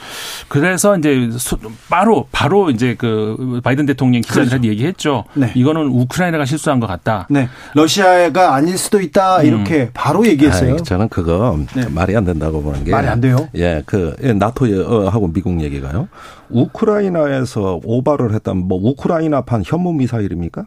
[0.49, 1.57] 그래서 이제 소-
[1.89, 5.25] 바로 바로 이제 그 바이든 대통령 기자들한테 얘기했죠.
[5.33, 5.51] 네.
[5.55, 7.27] 이거는 우크라이나가 실수한 것 같다.
[7.31, 10.75] 네, 러시아가 아닐 수도 있다 이렇게 바로 얘기했어요.
[10.75, 11.89] 아이, 저는 그거 네.
[11.89, 13.49] 말이 안 된다고 보는 게 말이 안 돼요?
[13.55, 16.09] 예, 그 예, 나토하고 미국 얘기가요.
[16.51, 20.67] 우크라이나에서 오발을 했다면 뭐 우크라이나판 현무 미사일입니까?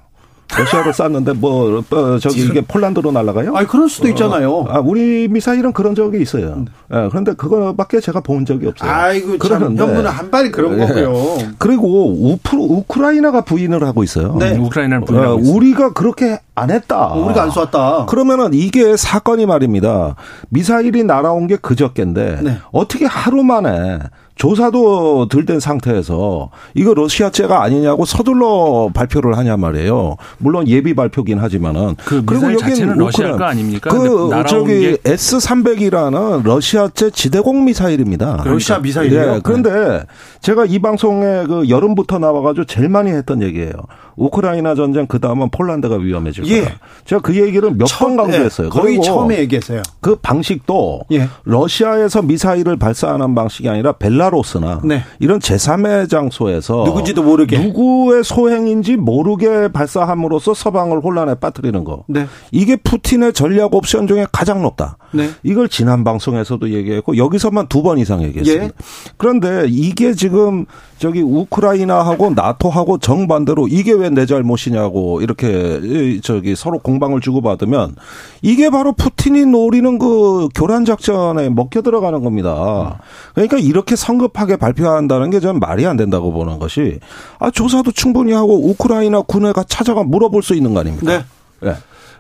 [0.60, 3.55] 러시아로 쐈는데 뭐 어, 저기 이게 폴란드로 날아가요?
[3.55, 4.66] 아니 그럴 수도 있잖아요.
[4.70, 6.66] 아, 우리 미사일은 그런 적이 있어요.
[6.93, 8.89] 예, 그런데 그거밖에 제가 본 적이 없어요.
[8.89, 10.86] 아이고 참 그러는데 현무는 한 발이 그런 예.
[10.86, 11.38] 거고요.
[11.57, 14.36] 그리고 우프, 우크라이나가 부인을 하고 있어요.
[14.39, 14.57] 네.
[14.57, 15.57] 우크라이나를 어, 부인하고 있습니다.
[15.57, 17.14] 우리가 그렇게 안 했다.
[17.14, 18.05] 우리가 안 쐈다.
[18.07, 20.16] 그러면은 이게 사건이 말입니다.
[20.49, 22.57] 미사일이 날아온 게 그저께인데 네.
[22.72, 23.99] 어떻게 하루 만에
[24.40, 30.16] 조사도 들된 상태에서 이거 러시아제가 아니냐고 서둘러 발표를 하냐 말이에요.
[30.38, 33.90] 물론 예비 발표긴 하지만은 그 미사일 자체는 러시아 거 아닙니까?
[33.90, 38.44] 그 저기 게- S300이라는 러시아제 지대공 미사일입니다.
[38.46, 39.36] 러시아 미사일이에요?
[39.36, 40.04] 예, 그런데
[40.40, 43.74] 제가 이 방송에 그 여름부터 나와가지고 제일 많이 했던 얘기예요.
[44.20, 46.62] 우크라이나 전쟁 그 다음은 폴란드가 위험해질 예.
[46.62, 46.80] 거다.
[47.06, 48.68] 제가 그 얘기를 몇 번 강조했어요.
[48.68, 49.82] 예, 거의 처음에 얘기했어요.
[50.02, 51.28] 그 방식도 예.
[51.44, 55.04] 러시아에서 미사일을 발사하는 방식이 아니라 벨라루스나 네.
[55.20, 57.58] 이런 제3의 장소에서 누군지도 모르게.
[57.58, 62.04] 누구의 소행인지 모르게 발사함으로써 서방을 혼란에 빠뜨리는 거.
[62.08, 62.28] 네.
[62.52, 64.98] 이게 푸틴의 전략 옵션 중에 가장 높다.
[65.12, 65.30] 네.
[65.44, 68.66] 이걸 지난 방송에서도 얘기했고 여기서만 두 번 이상 얘기했습니다.
[68.66, 68.70] 예.
[69.16, 70.66] 그런데 이게 지금
[71.00, 77.95] 저기 우크라이나하고 나토하고 정반대로 이게 왜 내 잘못이냐고 이렇게 이 저기 서로 공방을 주고받으면
[78.41, 83.00] 이게 바로 푸틴이 노리는 그 교란 작전에 먹혀 들어가는 겁니다.
[83.34, 87.00] 그러니까 이렇게 성급하게 발표한다는 게 저는 말이 안 된다고 보는 것이
[87.38, 91.24] 아 조사도 충분히 하고 우크라이나 군에가 찾아가 물어볼 수 있는 거 아닙니까?
[91.62, 91.70] 네.
[91.70, 91.76] 예.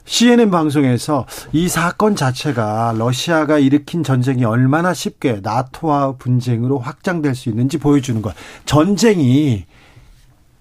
[0.05, 7.77] CNN 방송에서 이 사건 자체가 러시아가 일으킨 전쟁이 얼마나 쉽게 나토와 분쟁으로 확장될 수 있는지
[7.77, 8.33] 보여주는 것.
[8.65, 9.65] 전쟁이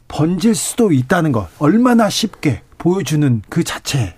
[0.08, 1.48] 번질 수도 있다는 것.
[1.58, 4.14] 얼마나 쉽게 보여주는 그 자체.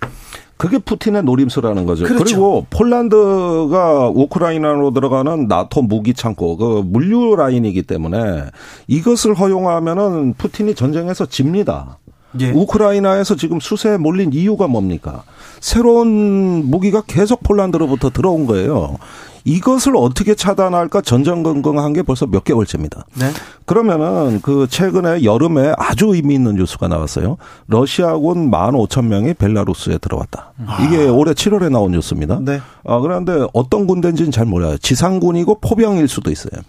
[0.61, 2.05] 그게 푸틴의 노림수라는 거죠.
[2.05, 2.23] 그렇죠.
[2.23, 8.43] 그리고 폴란드가 우크라이나로 들어가는 나토 무기 창고 그 물류 라인이기 때문에
[8.85, 11.97] 이것을 허용하면은 푸틴이 전쟁에서 집니다.
[12.39, 12.51] 예.
[12.51, 15.23] 우크라이나에서 지금 수세에 몰린 이유가 뭡니까?
[15.59, 18.97] 새로운 무기가 계속 폴란드로부터 들어온 거예요.
[19.43, 23.05] 이것을 어떻게 차단할까 전전긍긍한 게 벌써 몇 개월째입니다.
[23.15, 23.31] 네.
[23.65, 27.37] 그러면은 그 최근에 여름에 아주 의미 있는 뉴스가 나왔어요.
[27.67, 30.53] 러시아군 15,000명이 벨라루스에 들어왔다.
[30.85, 32.39] 이게 올해 7월에 나온 뉴스입니다.
[32.41, 32.59] 네.
[32.85, 34.77] 아, 그런데 어떤 군대인지는 잘 몰라요.
[34.77, 36.61] 지상군이고 포병일 수도 있어요.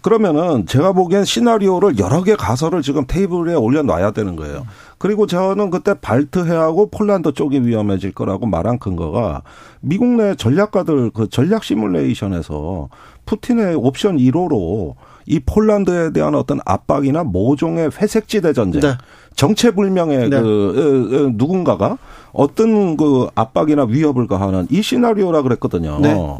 [0.00, 4.66] 그러면은 제가 보기엔 시나리오를 여러 개 가설을 지금 테이블에 올려놔야 되는 거예요.
[5.02, 9.42] 그리고 저는 그때 발트해하고 폴란드 쪽이 위험해질 거라고 말한 근거가
[9.80, 12.88] 미국 내 전략가들 그 전략 시뮬레이션에서
[13.26, 14.94] 푸틴의 옵션 1호로
[15.26, 18.94] 이 폴란드에 대한 어떤 압박이나 모종의 회색지대 전쟁, 네.
[19.34, 20.40] 정체불명의 네.
[20.40, 21.98] 그 누군가가
[22.32, 25.98] 어떤 그 압박이나 위협을 가하는 이 시나리오라 그랬거든요.
[25.98, 26.38] 네.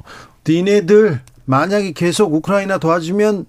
[0.49, 3.47] 니네들 만약에 계속 우크라이나 도와주면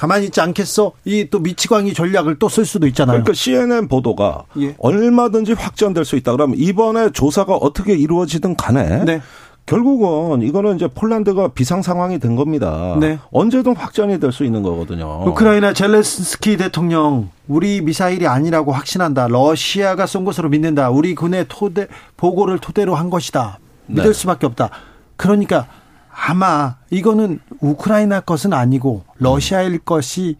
[0.00, 0.92] 가만히 있지 않겠어?
[1.04, 3.22] 이 또 미치광이 전략을 또 쓸 수도 있잖아요.
[3.22, 4.74] 그러니까 CNN 보도가 예.
[4.78, 6.32] 얼마든지 확전될 수 있다.
[6.32, 9.20] 그러면 이번에 조사가 어떻게 이루어지든 간에 네.
[9.66, 12.96] 결국은 이거는 이제 폴란드가 비상 상황이 된 겁니다.
[12.98, 13.18] 네.
[13.30, 15.22] 언제든 확전이 될 수 있는 거거든요.
[15.26, 19.28] 우크라이나 젤레스키 대통령 우리 미사일이 아니라고 확신한다.
[19.28, 20.88] 러시아가 쏜 것으로 믿는다.
[20.90, 21.86] 우리 군의 토대
[22.16, 23.58] 보고를 토대로 한 것이다.
[23.86, 24.12] 믿을 네.
[24.14, 24.70] 수밖에 없다.
[25.16, 25.66] 그러니까
[26.12, 30.36] 아마 이거는 우크라이나 것은 아니고 러시아일 것이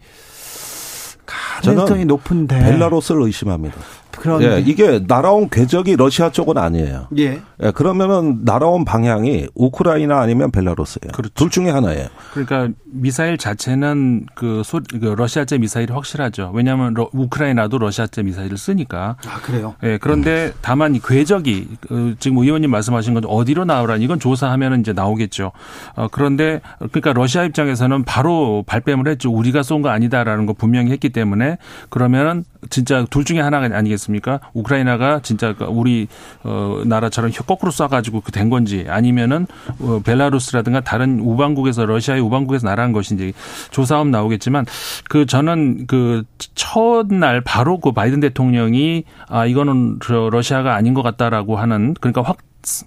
[1.25, 3.77] 가능성이 높은데 벨라루스를 의심합니다.
[4.17, 7.07] 그런데 예, 이게 날아온 궤적이 러시아 쪽은 아니에요.
[7.17, 7.41] 예.
[7.61, 11.11] 예, 그러면은 날아온 방향이 우크라이나 아니면 벨라루스예요.
[11.13, 11.33] 그렇죠.
[11.35, 12.07] 둘 중에 하나예요.
[12.33, 16.51] 그러니까 미사일 자체는 그, 소, 그 러시아제 미사일이 확실하죠.
[16.53, 19.17] 왜냐하면 러, 우크라이나도 러시아제 미사일을 쓰니까.
[19.27, 19.75] 아 그래요.
[19.83, 24.93] 예, 그런데 다만 이 궤적이 그 지금 의원님 말씀하신 건 어디로 나오라니 이건 조사하면 이제
[24.93, 25.51] 나오겠죠.
[25.95, 29.31] 어, 그런데 그러니까 러시아 입장에서는 바로 발뺌을 했죠.
[29.31, 31.57] 우리가 쏜 거 아니다라는 거 분명히 했기 때문에
[31.89, 34.39] 그러면은 진짜 둘 중에 하나가 아니겠 습니까?
[34.53, 36.07] 우크라이나가 진짜 그 우리
[36.43, 39.45] 어 나라처럼 거꾸로 쏴가지고 그 된 건지 아니면은
[39.79, 43.33] 어, 벨라루스라든가 다른 우방국에서 러시아의 우방국에서 날아간 것인지
[43.69, 44.65] 조사하면 나오겠지만
[45.09, 46.23] 그 저는 그
[46.55, 52.37] 첫날 바로 그 바이든 대통령이 아 이거는 저 러시아가 아닌 것 같다라고 하는 그러니까 확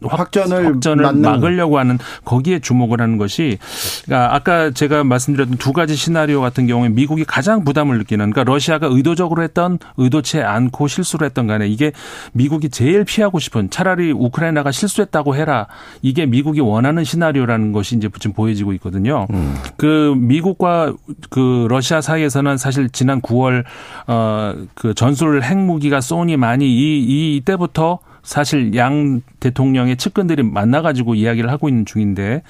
[0.03, 1.13] 확전을 확전을.
[1.15, 3.59] 막으려고 하는 거기에 주목을 하는 것이
[4.05, 8.87] 그러니까 아까 제가 말씀드렸던 두 가지 시나리오 같은 경우에 미국이 가장 부담을 느끼는 그러니까 러시아가
[8.91, 11.93] 의도적으로 했던 의도치 않고 실수를 했던 간에 이게
[12.33, 15.67] 미국이 제일 피하고 싶은 차라리 우크라이나가 실수했다고 해라
[16.03, 19.27] 이게 미국이 원하는 시나리오라는 것이 이제 지금 보여지고 있거든요.
[19.77, 20.93] 그 미국과
[21.31, 23.65] 그 러시아 사이에서는 사실 지난 9월
[24.07, 31.69] 어그 전술 핵무기가 쏘니 많이 이, 이 이때부터 사실 양 대통령의 측근들이 만나가지고 이야기를 하고
[31.69, 32.43] 있는 중인데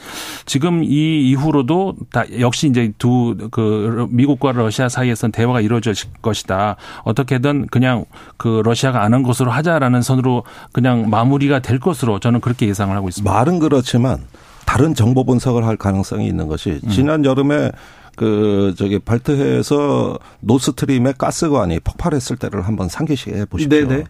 [0.47, 6.77] 지금 이 이후로도 다 역시 이제 두 그 미국과 러시아 사이에선 대화가 이루어질 것이다.
[7.05, 8.05] 어떻게든 그냥
[8.37, 13.09] 그 러시아가 안 한 것으로 하자라는 선으로 그냥 마무리가 될 것으로 저는 그렇게 예상을 하고
[13.09, 13.33] 있습니다.
[13.33, 14.19] 말은 그렇지만
[14.67, 17.71] 다른 정보 분석을 할 가능성이 있는 것이 지난 여름에
[18.17, 23.87] 그 저기 발트해에서 노스트림의 가스관이 폭발했을 때를 한번 상기시해 보십시오.
[23.89, 24.05] 네네.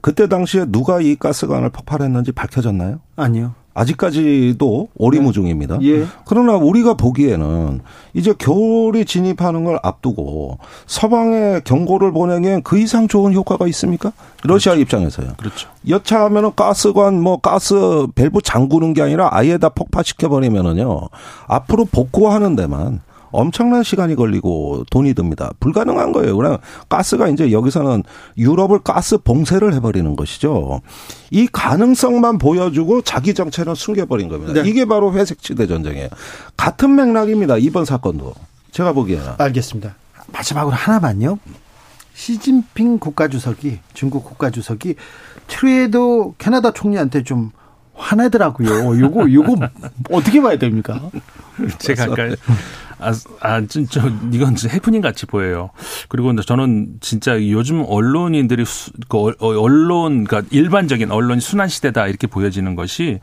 [0.00, 3.00] 그때 당시에 누가 이 가스관을 폭발했는지 밝혀졌나요?
[3.16, 3.54] 아니요.
[3.76, 5.78] 아직까지도 오리무중입니다.
[5.82, 6.06] 예.
[6.24, 7.80] 그러나 우리가 보기에는
[8.14, 14.12] 이제 겨울이 진입하는 걸 앞두고 서방에 경고를 보내기엔 그 이상 좋은 효과가 있습니까?
[14.44, 15.34] 러시아 입장에서요.
[15.36, 15.68] 그렇죠.
[15.86, 21.08] 여차하면은 가스관 뭐 가스 밸브 잠그는 게 아니라 아예 다 폭파시켜 버리면은요
[21.46, 23.00] 앞으로 복구하는 데만
[23.30, 25.50] 엄청난 시간이 걸리고 돈이 듭니다.
[25.60, 26.36] 불가능한 거예요.
[26.36, 26.58] 그냥
[26.88, 28.02] 가스가 이제 여기서는
[28.38, 30.80] 유럽을 가스 봉쇄를 해버리는 것이죠.
[31.30, 34.62] 이 가능성만 보여주고 자기 정체는 숨겨버린 겁니다.
[34.62, 34.68] 네.
[34.68, 36.08] 이게 바로 회색지대 전쟁이에요.
[36.56, 37.56] 같은 맥락입니다.
[37.58, 38.34] 이번 사건도
[38.70, 39.24] 제가 보기에는.
[39.38, 39.94] 알겠습니다.
[40.32, 41.38] 마지막으로 하나만요.
[42.14, 44.94] 시진핑 국가주석이 중국 국가주석이
[45.48, 47.50] 트루에도 캐나다 총리한테 좀
[47.94, 48.98] 화내더라고요.
[49.00, 49.56] 요거 요거
[50.10, 51.10] 어떻게 봐야 됩니까?
[51.78, 52.28] 제가 아까
[52.98, 55.70] 아, 아, 진짜 이건 진짜 해프닝 같이 보여요.
[56.08, 62.06] 그리고 저는 진짜 요즘 언론인들이 수, 그 어- 어- 언론 그러니까 일반적인 언론이 순환 시대다
[62.06, 63.20] 이렇게 보여지는 것이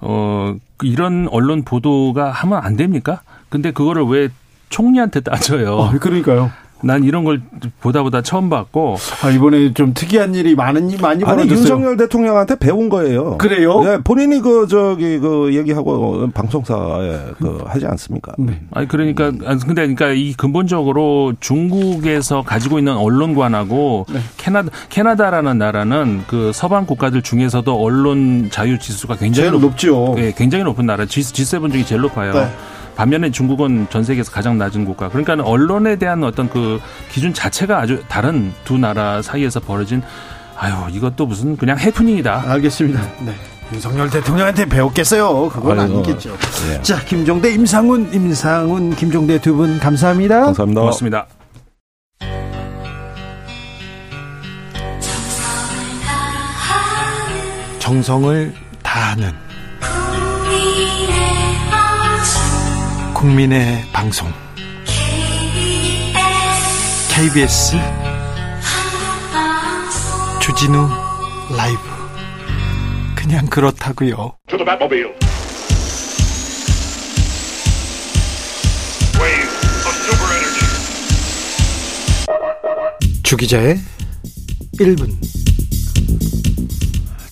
[0.00, 3.22] 어 이런 언론 보도가 하면 안 됩니까?
[3.48, 4.28] 근데 그거를 왜
[4.68, 5.74] 총리한테 따져요?
[5.74, 6.52] 어, 그러니까요.
[6.82, 7.42] 난 이런 걸
[7.80, 11.58] 보다 보다 처음 봤고 아, 이번에 좀 특이한 일이 많은 많이 아니 벌어졌어요.
[11.58, 13.38] 윤석열 대통령한테 배운 거예요.
[13.38, 13.80] 그래요?
[13.82, 18.32] 네, 본인이 그 저기 그 얘기하고 방송사에 그 하지 않습니까?
[18.38, 18.60] 네.
[18.72, 24.20] 아니 그러니까 아니, 근데 그러니까 이 근본적으로 중국에서 가지고 있는 언론관하고 네.
[24.36, 30.14] 캐나다 캐나다라는 나라는 그 서방 국가들 중에서도 언론 자유 지수가 굉장히 제일 높죠.
[30.18, 32.32] 예, 굉장히 높은 나라 G, G7 중에 제일 높아요.
[32.32, 32.48] 네.
[32.98, 35.08] 반면에 중국은 전 세계에서 가장 낮은 국가.
[35.08, 36.80] 그러니까 언론에 대한 어떤 그
[37.12, 40.02] 기준 자체가 아주 다른 두 나라 사이에서 벌어진
[40.56, 42.42] 아유 이것도 무슨 그냥 해프닝이다.
[42.48, 43.00] 알겠습니다.
[43.20, 43.32] 네.
[43.72, 45.48] 윤석열 대통령한테 배웠겠어요.
[45.48, 46.36] 그건 아이고, 아니겠죠.
[46.72, 46.82] 예.
[46.82, 50.46] 자, 김종대, 임상훈, 임상훈, 김종대 두 분 감사합니다.
[50.46, 50.80] 감사합니다.
[50.80, 51.26] 고맙습니다.
[57.78, 59.47] 정성을 다하는
[63.18, 64.28] 국민의 방송
[67.10, 67.76] KBS
[70.40, 70.88] 주진우
[71.56, 71.80] 라이브
[73.16, 74.14] 그냥 그렇다고요.
[74.46, 75.12] To the Batmobile.
[79.18, 79.50] Wave
[79.84, 80.62] of super energy.
[83.24, 83.80] 주기자의
[84.78, 85.10] 1분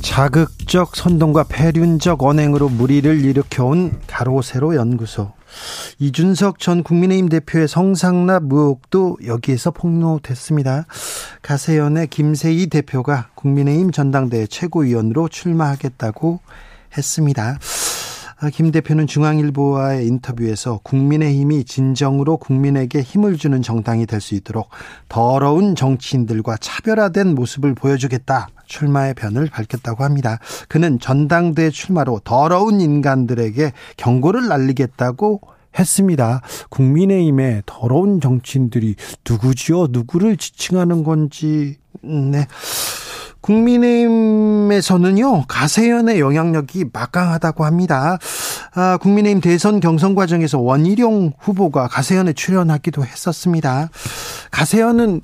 [0.03, 5.37] 자극적 선동과 폐륜적 언행으로 무리를 일으켜온 가로세로 연구소
[5.99, 10.87] 이준석 전 국민의힘 대표의 성상납 의혹도 여기에서 폭로됐습니다.
[11.43, 16.41] 가세연의 김세희 대표가 국민의힘 전당대회 최고위원으로 출마하겠다고
[16.97, 17.59] 했습니다.
[18.39, 24.69] 아, 김 대표는 중앙일보와의 인터뷰에서 국민의힘이 진정으로 국민에게 힘을 주는 정당이 될 수 있도록
[25.09, 28.49] 더러운 정치인들과 차별화된 모습을 보여주겠다.
[28.67, 30.39] 출마의 변을 밝혔다고 합니다.
[30.69, 35.41] 그는 전당대회 출마로 더러운 인간들에게 경고를 날리겠다고
[35.79, 36.41] 했습니다.
[36.71, 38.97] 국민의힘의 더러운 정치인들이
[39.29, 39.89] 누구지요?
[39.91, 42.47] 누구를 지칭하는 건지, 네.
[43.43, 48.19] 국민의힘에서는요, 가세연의 영향력이 막강하다고 합니다.
[48.75, 53.91] 아, 국민의힘 대선 경선 과정에서 원희룡 후보가 가세연에 출연하기도 했었습니다.
[54.51, 55.21] 가세연은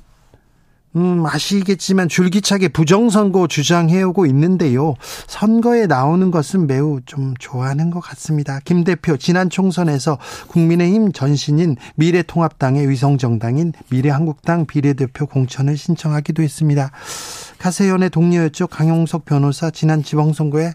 [0.95, 4.95] 음, 아시겠지만 줄기차게 부정선거 주장해오고 있는데요.
[5.27, 8.59] 선거에 나오는 것은 매우 좀 좋아하는 것 같습니다.
[8.63, 16.91] 김 대표 지난 총선에서 국민의힘 전신인 미래통합당의 위성정당인 미래한국당 비례대표 공천을 신청하기도 했습니다.
[17.57, 18.67] 가세연의 동료였죠.
[18.67, 20.73] 강용석 변호사 지난 지방선거에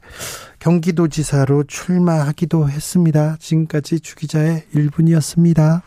[0.58, 3.36] 경기도지사로 출마하기도 했습니다.
[3.38, 5.82] 지금까지 주기자의 1분이었습니다.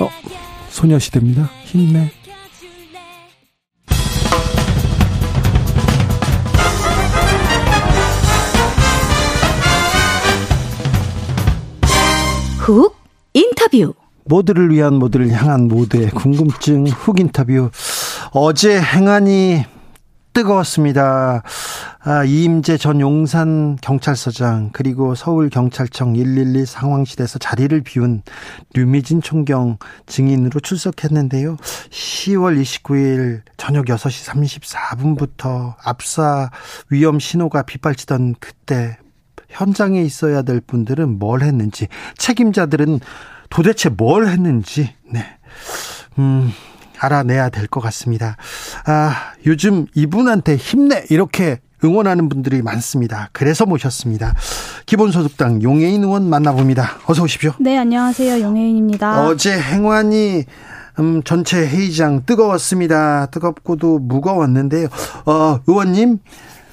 [0.00, 0.08] 어,
[0.68, 1.50] 소녀시대입니다.
[1.64, 2.10] 힘내.
[12.58, 12.94] 훅
[13.34, 13.94] 인터뷰.
[14.24, 17.70] 모두를 위한 모두를 향한 모두의 궁금증 훅 인터뷰.
[18.32, 19.64] 어제 행안이
[20.32, 21.42] 뜨거웠습니다.
[22.02, 28.22] 아, 이임재 전 용산 경찰서장 그리고 서울 경찰청 112 상황실에서 자리를 비운
[28.74, 31.56] 류미진 총경 증인으로 출석했는데요.
[31.56, 36.50] 10월 29일 저녁 6시 34분부터 압사
[36.90, 38.96] 위험 신호가 빗발치던 그때
[39.48, 43.00] 현장에 있어야 될 분들은 뭘 했는지 책임자들은
[43.50, 45.24] 도대체 뭘 했는지 네.
[46.18, 46.52] 음,
[47.00, 48.36] 알아내야 될 것 같습니다.
[48.84, 49.14] 아,
[49.46, 53.28] 요즘 이분한테 힘내 이렇게 응원하는 분들이 많습니다.
[53.32, 54.34] 그래서 모셨습니다.
[54.86, 56.98] 기본소득당 용해인 의원 만나봅니다.
[57.06, 57.52] 어서 오십시오.
[57.58, 58.42] 네, 안녕하세요.
[58.44, 59.26] 용혜인입니다.
[59.26, 60.44] 어제 행안이
[60.98, 63.26] 음, 전체 회의장 뜨거웠습니다.
[63.26, 64.88] 뜨겁고도 무거웠는데요.
[65.24, 66.18] 어, 의원님,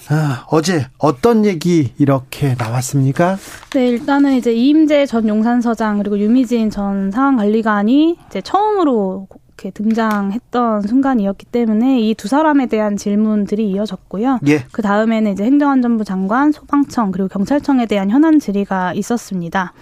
[0.09, 3.37] 아, 어제 어떤 얘기 이렇게 나왔습니까?
[3.73, 9.27] 네, 일단은 이제 이임재 전 용산서장 그리고 유미진 전 상황관리관이 이제 처음으로
[9.57, 14.39] 이렇게 등장했던 순간이었기 때문에 이 두 사람에 대한 질문들이 이어졌고요.
[14.47, 14.65] 예.
[14.71, 19.73] 그 다음에는 이제 행정안전부 장관, 소방청 그리고 경찰청에 대한 현안 질의가 있었습니다.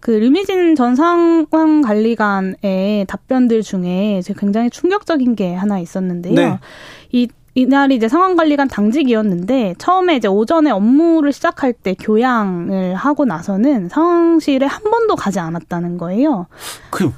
[0.00, 2.56] 그 류미진 전 상황관리관의
[3.08, 6.34] 답변들 중에 굉장히 충격적인 게 하나 있었는데요.
[6.34, 6.58] 네.
[7.12, 14.66] 이 이날이 이제 상황관리관 당직이었는데 처음에 이제 오전에 업무를 시작할 때 교양을 하고 나서는 상황실에
[14.66, 16.48] 한 번도 가지 않았다는 거예요.
[16.90, 17.12] 그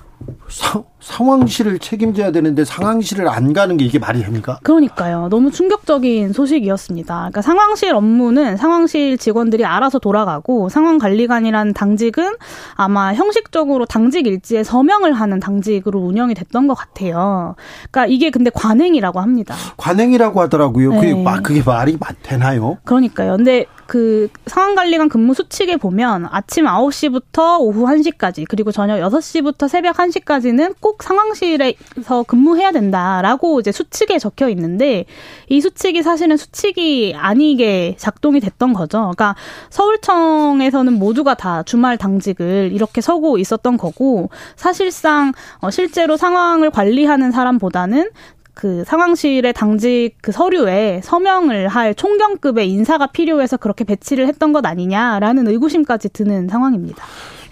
[0.49, 4.59] 상, 상황실을 책임져야 되는데 상황실을 안 가는 게 이게 말이 됩니까?
[4.65, 5.29] 그러니까요.
[5.31, 7.15] 너무 충격적인 소식이었습니다.
[7.15, 12.35] 그러니까 상황실 업무는 상황실 직원들이 알아서 돌아가고 상황관리관이라는 당직은
[12.75, 17.55] 아마 형식적으로 당직 일지에 서명을 하는 당직으로 운영이 됐던 것 같아요.
[17.93, 19.55] 그러니까 이게 근데 관행이라고 합니다.
[19.77, 20.91] 관행이라고 하더라고요.
[20.91, 21.23] 그게, 네.
[21.23, 22.79] 마- 그게 말이 맞- 되나요?
[22.85, 23.37] 그러니까요.
[23.37, 30.75] 근데 그 상황관리관 근무 수칙에 보면 아침 9시부터 오후 1시까지 그리고 저녁 6시부터 새벽 1시까지는
[30.81, 35.05] 꼭 상황실에서 근무해야 된다라고 이제 수칙에 적혀 있는데
[35.49, 38.99] 이 수칙이 사실은 수칙이 아니게 작동이 됐던 거죠.
[38.99, 39.37] 그러니까
[39.71, 48.11] 서울청에서는 모두가 다 주말 당직을 이렇게 서고 있었던 거고 사실상 어, 실제로 상황을 관리하는 사람보다는
[48.57, 55.47] 그 상황실의 당직 그 서류에 서명을 할 총경급의 인사가 필요해서 그렇게 배치를 했던 것 아니냐라는
[55.47, 57.05] 의구심까지 드는 상황입니다.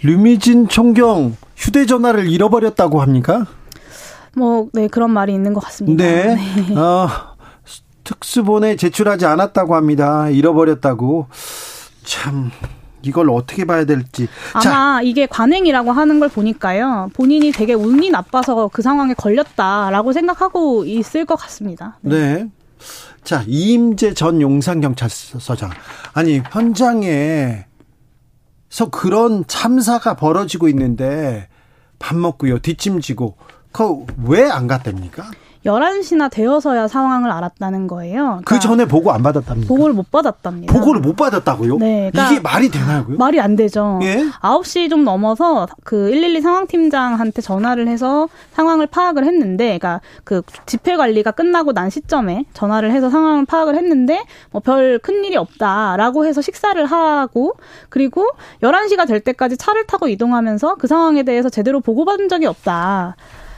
[0.04, 3.46] 류미진 총경 휴대전화를 잃어버렸다고 합니까?
[4.36, 6.04] 뭐, 네, 그런 말이 있는 것 같습니다.
[6.04, 6.36] 네.
[6.76, 7.08] 어,
[8.04, 10.28] 특수본에 제출하지 않았다고 합니다.
[10.28, 11.28] 잃어버렸다고.
[12.02, 12.50] 참,
[13.00, 14.28] 이걸 어떻게 봐야 될지.
[14.62, 17.10] 자, 아마 이게 관행이라고 하는 걸 보니까요.
[17.14, 21.96] 본인이 되게 운이 나빠서 그 상황에 걸렸다라고 생각하고 있을 것 같습니다.
[22.02, 22.46] 네.
[23.22, 25.70] 자, 이임재 전 용산경찰서장.
[26.12, 27.64] 아니, 현장에
[28.74, 31.46] 서 그런 참사가 벌어지고 있는데
[32.00, 33.36] 밥 먹고요, 뒷짐지고,
[33.70, 35.30] 그 왜 안 갔답니까?
[35.64, 38.36] 11시나 되어서야 상황을 알았다는 거예요.
[38.38, 39.66] 그 그러니까 전에 보고 안 받았답니까?
[39.68, 40.72] 보고를 못 받았답니다.
[40.72, 41.78] 보고를 못 받았다고요?
[41.78, 43.16] 네, 그러니까 이게 말이 되나고요?
[43.16, 43.98] 말이 안 되죠.
[44.02, 44.24] 예?
[44.42, 51.30] 9시 좀 넘어서 그 112 상황팀장한테 전화를 해서 상황을 파악을 했는데, 그러니까 그 집회 관리가
[51.30, 57.54] 끝나고 난 시점에 전화를 해서 상황을 파악을 했는데, 뭐 별 큰일이 없다라고 해서 식사를 하고,
[57.88, 58.26] 그리고
[58.62, 63.16] 11시가 될 때까지 차를 타고 이동하면서 그 상황에 대해서 제대로 보고받은 적이 없다.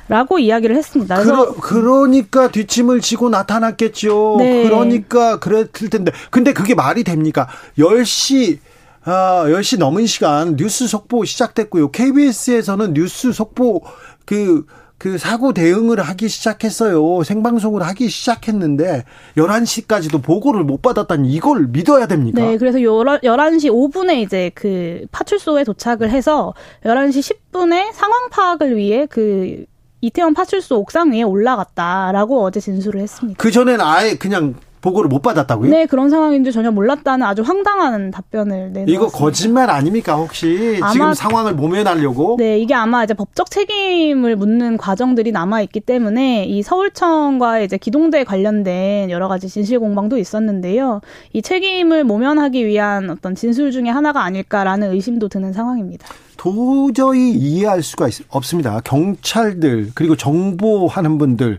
[0.09, 1.23] 라고 이야기를 했습니다.
[1.23, 4.37] 그러, 그러니까 뒷짐을 지고 나타났겠죠.
[4.39, 4.63] 네.
[4.65, 6.13] 그러니까 그랬을 텐데.
[6.31, 7.49] 근데 그게 말이 됩니까?
[7.79, 8.59] 10시,
[9.05, 11.91] 아, 10시 넘은 시간 뉴스 속보 시작됐고요.
[11.91, 13.83] KBS에서는 뉴스 속보
[14.25, 14.65] 그,
[14.99, 17.23] 그 사고 대응을 하기 시작했어요.
[17.23, 19.05] 생방송을 하기 시작했는데
[19.37, 22.43] 11시까지도 보고를 못 받았다니 이걸 믿어야 됩니까?
[22.43, 26.55] 네, 그래서 11시 5분에 이제 그 파출소에 도착을 해서
[26.85, 29.67] 11시 10분에 상황 파악을 위해 그
[30.07, 33.43] 이태원 파출소 옥상 위에 올라갔다라고 어제 진술을 했습니다.
[33.43, 34.55] 그 전엔 아예 그냥
[34.87, 35.69] 보고를 못 받았다고요?
[35.71, 38.93] 네, 그런 상황인지 전혀 몰랐다는 아주 황당한 답변을 내놓았습니다.
[38.93, 42.37] 이거 거짓말 아닙니까 혹시 지금 상황을 모면하려고?
[42.39, 48.23] 네, 이게 아마 이제 법적 책임을 묻는 과정들이 남아 있기 때문에 이 서울청과 이제 기동대
[48.23, 51.01] 관련된 여러 가지 진실 공방도 있었는데요.
[51.33, 56.07] 이 책임을 모면하기 위한 어떤 진술 중에 하나가 아닐까라는 의심도 드는 상황입니다.
[56.37, 58.81] 도저히 이해할 수가 있- 없습니다.
[58.85, 61.59] 경찰들 그리고 정보하는 분들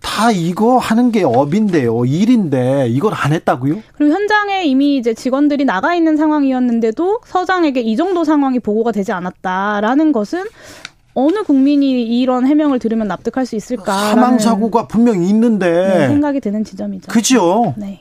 [0.00, 3.82] 다 이거 하는 게 업인데요, 일인데 이걸 안 했다고요?
[3.96, 10.12] 그리고 현장에 이미 이제 직원들이 나가 있는 상황이었는데도 서장에게 이 정도 상황이 보고가 되지 않았다라는
[10.12, 10.44] 것은
[11.14, 13.92] 어느 국민이 이런 해명을 들으면 납득할 수 있을까?
[14.10, 15.68] 사망 사고가 분명히 있는데
[15.98, 17.10] 네, 생각이 드는 지점이죠.
[17.10, 17.74] 그죠?
[17.76, 18.00] 네.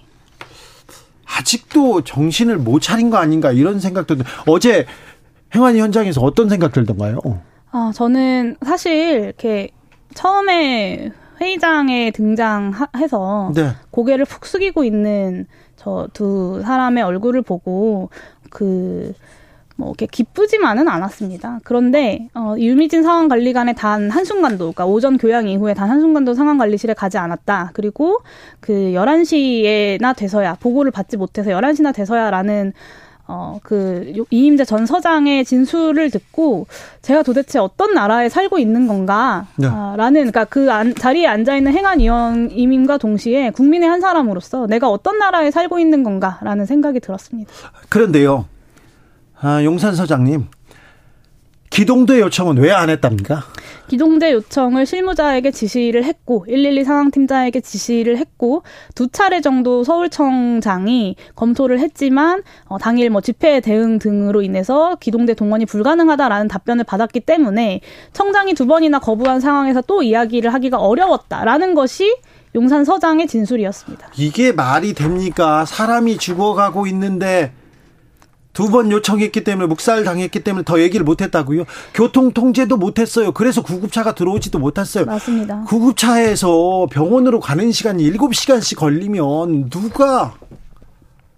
[1.25, 4.85] 아직도 정신을 못 차린 거 아닌가 이런 생각도 드- 어제
[5.55, 7.19] 행안위 현장에서 어떤 생각 들던가요?
[7.71, 9.69] 아, 저는 사실 이렇게
[10.13, 13.69] 처음에 회의장에 등장해서 네.
[13.91, 18.09] 고개를 푹 숙이고 있는 저 두 사람의 얼굴을 보고
[18.49, 19.13] 그,
[19.75, 21.59] 뭐, 이렇게 기쁘지만은 않았습니다.
[21.63, 27.71] 그런데, 어, 유미진 상황관리관에 단 한순간도, 그러니까 오전 교양 이후에 단 한순간도 상황관리실에 가지 않았다.
[27.73, 28.17] 그리고
[28.59, 32.73] 그 11시에나 돼서야, 보고를 받지 못해서 11시나 돼서야라는
[33.29, 36.65] 어, 그, 요- 이임재 전 서장의 진술을 듣고,
[37.01, 39.67] 제가 도대체 어떤 나라에 살고 있는 건가, 네.
[39.67, 45.17] 아, 라는, 그니까 그 안- 자리에 앉아 있는 행안위원임과 동시에 국민의 한 사람으로서 내가 어떤
[45.19, 47.51] 나라에 살고 있는 건가, 라는 생각이 들었습니다.
[47.89, 48.45] 그런데요,
[49.41, 50.45] 아, 용산 서장님
[51.69, 53.43] 기동대 요청은 왜 안 했답니까?
[53.87, 58.63] 기동대 요청을 실무자에게 지시를 했고 112 상황팀장에게 지시를 했고
[58.95, 65.65] 두 차례 정도 서울청장이 검토를 했지만 어, 당일 뭐 집회 대응 등으로 인해서 기동대 동원이
[65.65, 67.79] 불가능하다라는 답변을 받았기 때문에
[68.13, 72.13] 청장이 두 번이나 거부한 상황에서 또 이야기를 하기가 어려웠다라는 것이
[72.55, 74.09] 용산 서장의 진술이었습니다.
[74.17, 75.63] 이게 말이 됩니까?
[75.65, 77.53] 사람이 죽어가고 있는데
[78.57, 81.65] 두 번 요청했기 때문에 묵살 당했기 때문에 더 얘기를 못했다고요?
[81.93, 83.31] 교통 통제도 못했어요.
[83.31, 85.05] 그래서 구급차가 들어오지도 못했어요.
[85.05, 85.63] 맞습니다.
[85.67, 90.33] 구급차에서 병원으로 가는 시간이 7시간씩 걸리면 누가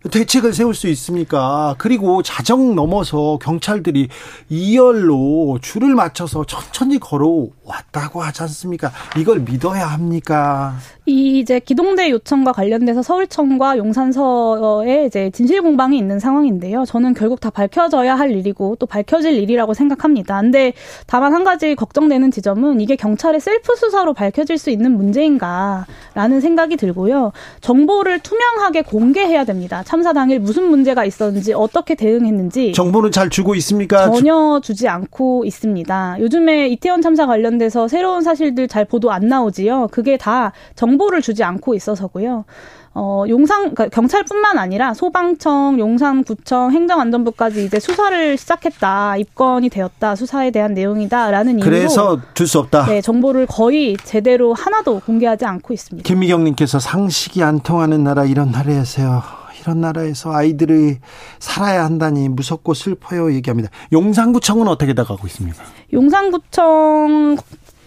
[0.10, 1.76] 대책을 세울 수 있습니까?
[1.78, 4.08] 그리고 자정 넘어서 경찰들이
[4.48, 8.92] 이열로 줄을 맞춰서 천천히 걸어왔다고 하지 않습니까?
[9.18, 10.76] 이걸 믿어야 합니까?
[11.06, 16.86] 이 이제 기동대 요청과 관련돼서 서울청과 용산서에 이제 진실 공방이 있는 상황인데요.
[16.86, 20.40] 저는 결국 다 밝혀져야 할 일이고 또 밝혀질 일이라고 생각합니다.
[20.40, 20.72] 근데
[21.08, 27.34] 다만 한 가지 걱정되는 지점은 이게 경찰의 셀프 수사로 밝혀질 수 있는 문제인가라는 생각이 들고요.
[27.60, 29.84] 정보를 투명하게 공개해야 됩니다.
[29.90, 34.12] 참사 당일 무슨 문제가 있었는지 어떻게 대응했는지 정보는 잘 주고 있습니까?
[34.12, 36.18] 전혀 주지 않고 있습니다.
[36.20, 39.88] 요즘에 이태원 참사 관련돼서 새로운 사실들 잘 보도 안 나오지요.
[39.90, 42.46] 그게 다 정보를 주지 않고 있어서고요.
[42.94, 50.76] 어, 용산, 그러니까 경찰뿐만 아니라 소방청, 용산구청, 행정안전부까지 이제 수사를 시작했다, 입건이 되었다, 수사에 대한
[50.76, 52.86] 내용이다라는 이유로 그래서 둘수 없다.
[52.86, 56.06] 네, 정보를 거의 제대로 하나도 공개하지 않고 있습니다.
[56.06, 59.39] 김미경 님께서 상식이 안 통하는 나라 이런 나라에서요.
[59.62, 60.98] 이런 나라에서 아이들이
[61.40, 63.70] 살아야 한다니 무섭고 슬퍼요 얘기합니다.
[63.92, 65.64] 용산구청은 어떻게 나가고 있습니까?
[65.94, 67.38] 용산구청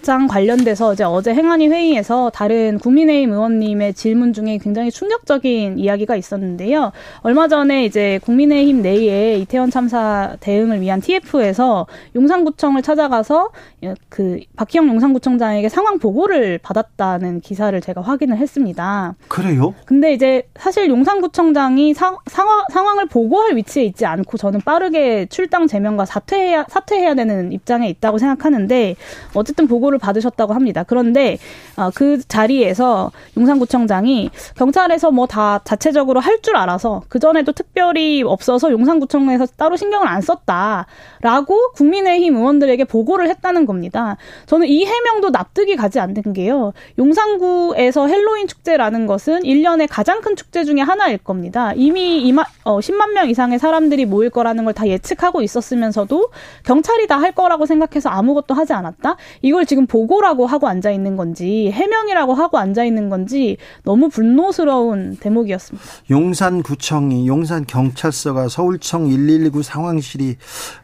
[0.03, 6.93] 장 관련돼서 이제 어제 행안위 회의에서 다른 국민의힘 의원님의 질문 중에 굉장히 충격적인 이야기가 있었는데요.
[7.21, 11.87] 얼마 전에 이제 국민의힘 내에 이태원 참사 대응을 위한 TF에서
[12.17, 13.51] 용산구청을 찾아가서
[14.09, 19.15] 그 박희영 용산구청장에게 상황 보고를 받았다는 기사를 제가 확인을 했습니다.
[19.29, 19.75] 그래요?
[19.85, 26.05] 근데 이제 사실 용산구청장이 상, 상황, 상황을 보고할 위치에 있지 않고 저는 빠르게 출당 제명과
[26.07, 28.97] 사퇴해야 사퇴해야 되는 입장에 있다고 생각하는데
[29.35, 30.85] 어쨌든 보고를 받으셨다고 합니다.
[30.87, 31.39] 그런데
[31.77, 38.73] 어, 그 자리에서 용산구청장이 경찰에서 뭐 다 자체적으로 할 줄 알아서 그 전에도 특별히 없어서
[38.73, 44.17] 용산구청에서 따로 신경을 안 썼다라고 국민의힘 의원들에게 보고를 했다는 겁니다.
[44.47, 46.73] 저는 이 해명도 납득이 가지 않는 게요.
[46.99, 51.73] 용산구에서 헬로윈 축제라는 것은 1년의 가장 큰 축제 중에 하나일 겁니다.
[51.77, 56.31] 이미 2만, 어, 10만 명 이상의 사람들이 모일 거라는 걸 다 예측하고 있었으면서도
[56.65, 59.17] 경찰이 다 할 거라고 생각해서 아무것도 하지 않았다?
[59.43, 65.87] 이걸 지금 보고라고 하고 앉아 있는 건지 해명이라고 하고 앉아 있는 건지 너무 분노스러운 대목이었습니다.
[66.11, 70.37] 용산구청이 용산 경찰서가 서울청 119 상황실이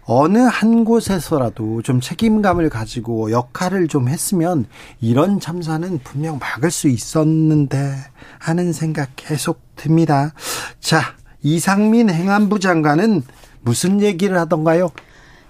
[0.04, 4.66] 어느 한 곳에서라도 좀 책임감을 가지고 역할을 좀 했으면
[5.00, 7.94] 이런 참사는 분명 막을 수 있었는데
[8.38, 10.32] 하는 생각 계속 듭니다.
[10.80, 11.00] 자,
[11.42, 13.22] 이상민 행안부 장관은
[13.60, 14.90] 무슨 얘기를 하던가요?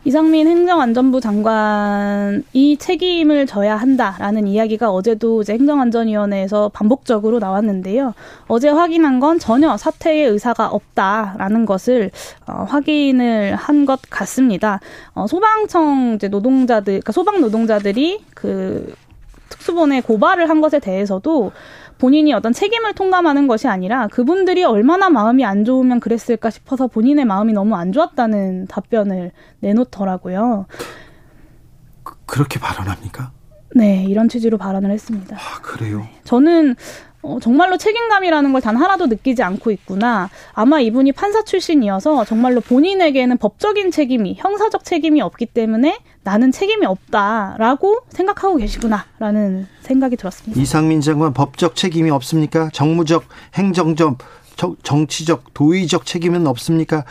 [0.09, 8.15] 이상민 행정안전부 장관이 책임을 져야 한다라는 이야기가 어제도 이제 행정안전위원회에서 반복적으로 나왔는데요.
[8.47, 12.11] 어제 확인한 건 전혀 사퇴의 의사가 없다라는 것을
[12.47, 14.81] 어, 확인을 한 것 같습니다.
[15.15, 18.95] 어, 소방청 이제 노동자들, 그러니까 소방 노동자들이 그
[19.51, 21.53] 특수본에 고발을 한 것에 대해서도
[21.99, 27.53] 본인이 어떤 책임을 통감하는 것이 아니라 그분들이 얼마나 마음이 안 좋으면 그랬을까 싶어서 본인의 마음이
[27.53, 30.67] 너무 안 좋았다는 답변을 내놓더라고요.
[32.27, 33.33] 그렇게 발언합니까?
[33.75, 35.37] 네, 이런 취지로 발언을 했습니다.
[35.37, 36.07] 아, 그래요?
[36.25, 36.75] 저는
[37.23, 40.31] 어, 정말로 책임감이라는 걸 단 하나도 느끼지 않고 있구나.
[40.53, 47.99] 아마 이분이 판사 출신이어서 정말로 본인에게는 법적인 책임이, 형사적 책임이 없기 때문에 나는 책임이 없다라고
[48.11, 50.61] 생각하고 계시구나라는 생각이 들었습니다.
[50.61, 52.71] 이상민 장관 법적 책임이 없습니까?
[52.73, 54.19] 정무적, 행정적,
[54.57, 57.05] 정- 정치적, 도의적 책임은 없습니까?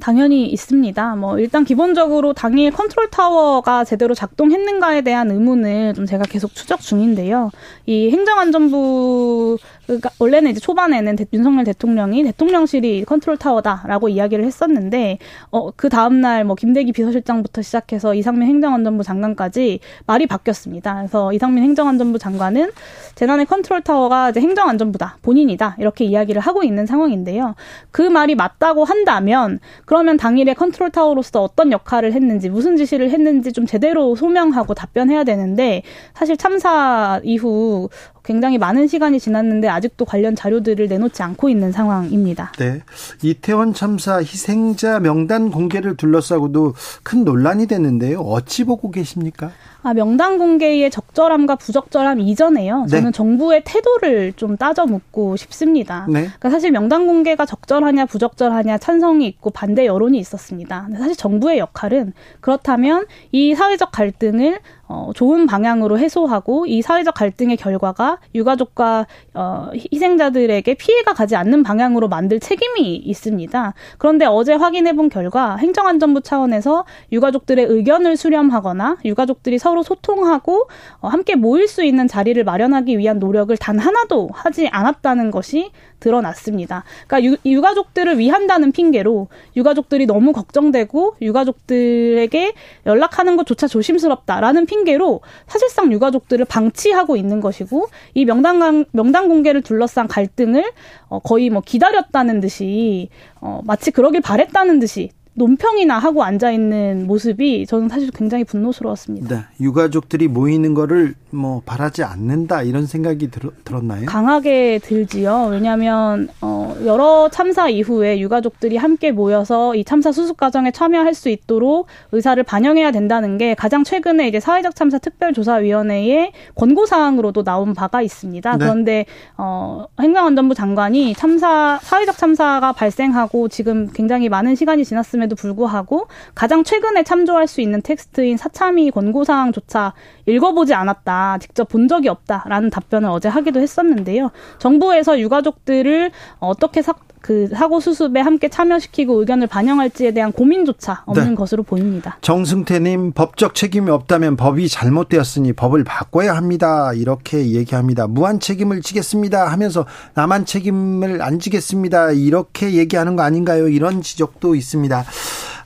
[0.00, 1.14] 당연히 있습니다.
[1.16, 7.50] 뭐 일단 기본적으로 당일 컨트롤 타워가 제대로 작동했는가에 대한 의문을 좀 제가 계속 추적 중인데요.
[7.86, 9.58] 이 행정안전부
[10.00, 15.18] 가 원래는 이제 초반에는 대- 윤석열 대통령이 대통령실이 컨트롤 타워다라고 이야기를 했었는데
[15.50, 20.94] 어그 다음 날 뭐 김대기 비서실장부터 시작해서 이상민 행정안전부 장관까지 말이 바뀌었습니다.
[20.94, 22.70] 그래서 이상민 행정안전부 장관은
[23.16, 27.54] 재난의 컨트롤 타워가 이제 행정안전부다 본인이다 이렇게 이야기를 하고 있는 상황인데요.
[27.90, 29.58] 그 말이 맞다고 한다면
[29.90, 35.82] 그러면 당일에 컨트롤 타워로서 어떤 역할을 했는지 무슨 지시를 했는지 좀 제대로 소명하고 답변해야 되는데
[36.14, 37.88] 사실 참사 이후
[38.24, 42.52] 굉장히 많은 시간이 지났는데 아직도 관련 자료들을 내놓지 않고 있는 상황입니다.
[42.58, 42.82] 네.
[43.22, 48.20] 이태원 참사 희생자 명단 공개를 둘러싸고도 큰 논란이 됐는데요.
[48.20, 49.50] 어찌 보고 계십니까?
[49.82, 52.82] 아, 명단 공개의 적절함과 부적절함 이전에요.
[52.82, 52.88] 네.
[52.88, 56.06] 저는 정부의 태도를 좀 따져 묻고 싶습니다.
[56.08, 56.24] 네.
[56.24, 60.88] 그러니까 사실 명단 공개가 적절하냐 부적절하냐 찬성이 있고 반대 여론이 있었습니다.
[60.98, 64.58] 사실 정부의 역할은 그렇다면 이 사회적 갈등을
[64.92, 72.08] 어, 좋은 방향으로 해소하고 이 사회적 갈등의 결과가 유가족과 어, 희생자들에게 피해가 가지 않는 방향으로
[72.08, 73.74] 만들 책임이 있습니다.
[73.98, 80.66] 그런데 어제 확인해 본 결과 행정안전부 차원에서 유가족들의 의견을 수렴하거나 유가족들이 서로 소통하고
[81.00, 85.70] 어, 함께 모일 수 있는 자리를 마련하기 위한 노력을 단 하나도 하지 않았다는 것이
[86.00, 86.82] 드러났습니다.
[87.06, 92.54] 그러니까 유, 유가족들을 위한다는 핑계로 유가족들이 너무 걱정되고 유가족들에게
[92.86, 100.08] 연락하는 것조차 조심스럽다라는 핑계 로 사실상 유가족들을 방치하고 있는 것이고 이 명단 명단 공개를 둘러싼
[100.08, 100.64] 갈등을
[101.08, 103.08] 어, 거의 뭐 기다렸다는 듯이
[103.40, 109.28] 어, 마치 그러길 바랬다는 듯이 논평이나 하고 앉아 있는 모습이 저는 사실 굉장히 분노스러웠습니다.
[109.28, 114.06] 네, 유가족들이 모이는 거를 뭐 바라지 않는다 이런 생각이 들, 들었나요?
[114.06, 115.48] 강하게 들지요.
[115.50, 121.86] 왜냐하면 어, 여러 참사 이후에 유가족들이 함께 모여서 이 참사 수습 과정에 참여할 수 있도록
[122.12, 128.50] 의사를 반영해야 된다는 게 가장 최근에 이제 사회적 참사 특별조사위원회의 권고 사항으로도 나온 바가 있습니다.
[128.50, 128.58] 네.
[128.58, 129.06] 그런데
[129.36, 136.64] 어, 행정안전부 장관이 참사 사회적 참사가 발생하고 지금 굉장히 많은 시간이 지났 음에도 불구하고 가장
[136.64, 139.92] 최근에 참조할 수 있는 텍스트인 사참위 권고 사항조차
[140.26, 141.38] 읽어보지 않았다.
[141.38, 144.30] 직접 본 적이 없다라는 답변을 어제 하기도 했었는데요.
[144.58, 151.34] 정부에서 유가족들을 어떻게 사, 그 사고 수습에 함께 참여시키고 의견을 반영할지에 대한 고민조차 없는 네.
[151.34, 152.16] 것으로 보입니다.
[152.22, 156.92] 정승태님 법적 책임이 없다면 법이 잘못되었으니 법을 바꿔야 합니다.
[156.94, 158.06] 이렇게 얘기합니다.
[158.06, 162.12] 무한 책임을 지겠습니다 하면서 나만 책임을 안 지겠습니다.
[162.12, 163.68] 이렇게 얘기하는 거 아닌가요?
[163.68, 165.04] 이런 지적도 있습니다.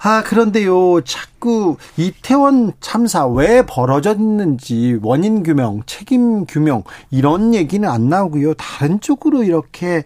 [0.06, 8.52] 아, 그런데요, 자꾸 이태원 참사 왜 벌어졌는지 원인 규명, 책임 규명, 이런 얘기는 안 나오고요.
[8.52, 10.04] 다른 쪽으로 이렇게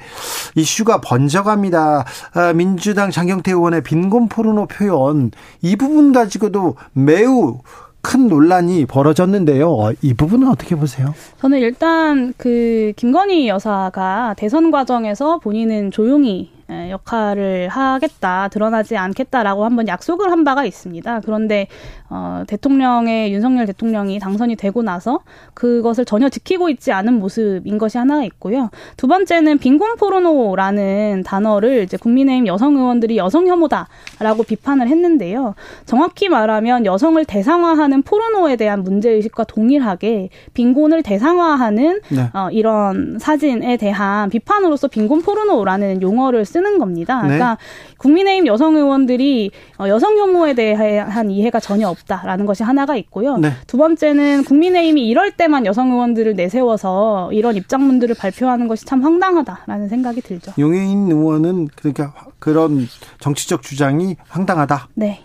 [0.54, 2.04] 이슈가 번져갑니다.
[2.34, 5.32] 아, 민주당 장경태 의원의 빈곤 포르노 표현,
[5.62, 7.58] 이 부분 가지고도 매우
[8.00, 9.68] 큰 논란이 벌어졌는데요.
[9.68, 11.12] 어, 이 부분은 어떻게 보세요?
[11.40, 19.88] 저는 일단 그 김건희 여사가 대선 과정에서 본인은 조용히 에, 역할을 하겠다, 드러나지 않겠다라고 한번
[19.88, 21.20] 약속을 한 바가 있습니다.
[21.24, 21.66] 그런데
[22.10, 25.20] 어, 대통령의 윤석열 대통령이 당선이 되고 나서
[25.54, 28.70] 그것을 전혀 지키고 있지 않은 모습인 것이 하나가 있고요.
[28.96, 35.54] 두 번째는 빈곤 포르노라는 단어를 이제 국민의힘 여성 의원들이 여성 혐오다라고 비판을 했는데요.
[35.86, 42.30] 정확히 말하면 여성을 대상화하는 포르노에 대한 문제 의식과 동일하게 빈곤을 대상화하는 네.
[42.32, 47.22] 어, 이런 사진에 대한 비판으로서 빈곤 포르노라는 용어를 쓰는 겁니다.
[47.22, 47.28] 네.
[47.28, 47.58] 그러니까
[47.98, 53.36] 국민의힘 여성 의원들이 어, 여성 혐오에 대한 이해가 전혀 없다라는 것이 하나가 있고요.
[53.36, 53.52] 네.
[53.66, 60.20] 두 번째는 국민의힘이 이럴 때만 여성 의원들을 내세워서 이런 입장문들을 발표하는 것이 참 황당하다라는 생각이
[60.20, 60.52] 들죠.
[60.58, 62.88] 용해인 의원은 그러니까 그런
[63.20, 64.88] 정치적 주장이 황당하다.
[64.94, 65.20] 네.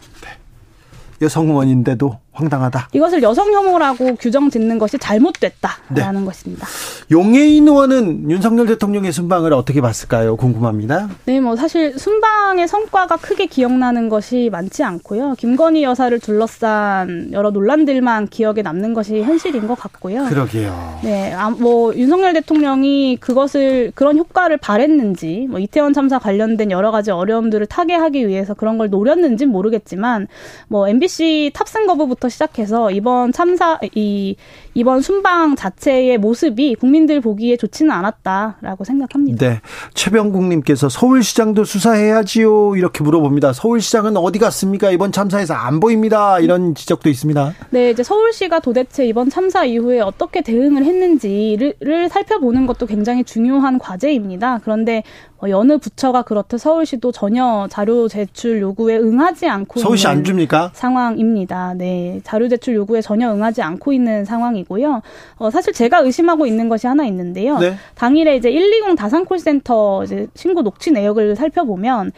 [1.21, 2.89] 여성 의원인데도 황당하다.
[2.93, 6.25] 이것을 여성 혐오라고 규정 짓는 것이 잘못됐다라는 네.
[6.25, 6.67] 것입니다.
[7.11, 10.36] 용해인 의원은 윤석열 대통령의 순방을 어떻게 봤을까요?
[10.36, 11.09] 궁금합니다.
[11.25, 15.36] 네, 뭐 사실 순방의 성과가 크게 기억나는 것이 많지 않고요.
[15.38, 20.25] 김건희 여사를 둘러싼 여러 논란들만 기억에 남는 것이 현실인 것 같고요.
[20.25, 20.99] 그러게요.
[21.03, 27.11] 네, 아, 뭐 윤석열 대통령이 그것을 그런 효과를 바랬는지, 뭐 이태원 참사 관련된 여러 가지
[27.11, 30.27] 어려움들을 타개하기 위해서 그런 걸 노렸는지는 모르겠지만,
[30.67, 34.36] 뭐 MBC 탑승 거부부터 시작해서 이번 참사 이
[34.76, 39.47] 이번 순방 자체의 모습이 국민들 보기에 좋지는 않았다라고 생각합니다.
[39.47, 39.61] 네.
[39.93, 42.76] 최병국님께서 서울시장도 수사해야지요.
[42.76, 43.53] 이렇게 물어봅니다.
[43.53, 44.89] 서울시장은 어디 갔습니까?
[44.91, 46.39] 이번 참사에서 안 보입니다.
[46.39, 47.53] 이런 지적도 있습니다.
[47.69, 53.78] 네, 이제 서울시가 도대체 이번 참사 이후에 어떻게 대응을 했는지를 를 살펴보는 것도 굉장히 중요한
[53.78, 54.59] 과제입니다.
[54.63, 55.03] 그런데
[55.43, 60.71] 어, 여느 부처가 그렇듯 서울시도 전혀 자료 제출 요구에 응하지 않고 서울시 있는 안 줍니까?
[60.74, 61.74] 상황입니다.
[61.74, 65.01] 네, 자료 제출 요구에 전혀 응하지 않고 있는 상황이 고요.
[65.38, 67.59] 어, 사실 제가 의심하고 있는 것이 하나 있는데요.
[67.59, 67.76] 네.
[67.95, 72.11] 당일에 이제 120 다산 콜센터 이제 신고 녹취 내역을 살펴보면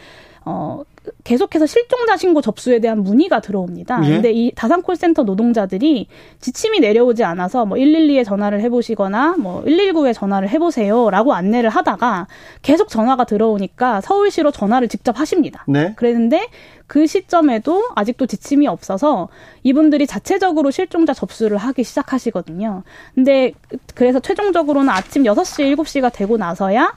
[0.44, 0.82] 어
[1.24, 4.00] 계속해서 실종자 신고 접수에 대한 문의가 들어옵니다.
[4.04, 4.08] 예.
[4.08, 6.06] 근데 이 다산 콜센터 노동자들이
[6.40, 12.26] 지침이 내려오지 않아서 뭐 112에 전화를 해보시거나 뭐 119에 전화를 해보세요라고 안내를 하다가
[12.62, 15.64] 계속 전화가 들어오니까 서울시로 전화를 직접 하십니다.
[15.68, 15.94] 네.
[15.96, 16.48] 그랬는데
[16.86, 19.28] 그 시점에도 아직도 지침이 없어서
[19.64, 22.84] 이분들이 자체적으로 실종자 접수를 하기 시작하시거든요.
[23.14, 23.52] 근데
[23.94, 26.92] 그래서 최종적으로는 아침 6시, 7시가 되고 나서야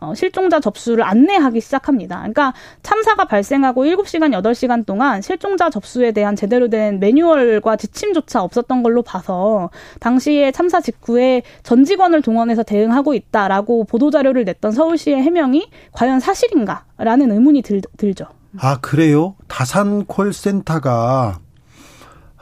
[0.00, 2.16] 어, 실종자 접수를 안내하기 시작합니다.
[2.18, 9.02] 그러니까 참사가 발생하고 7시간, 8시간 동안 실종자 접수에 대한 제대로 된 매뉴얼과 지침조차 없었던 걸로
[9.02, 9.70] 봐서
[10.00, 17.62] 당시에 참사 직후에 전 직원을 동원해서 대응하고 있다라고 보도자료를 냈던 서울시의 해명이 과연 사실인가라는 의문이
[17.62, 18.26] 들, 들죠.
[18.58, 19.36] 아, 그래요?
[19.46, 21.38] 다산 콜센터가,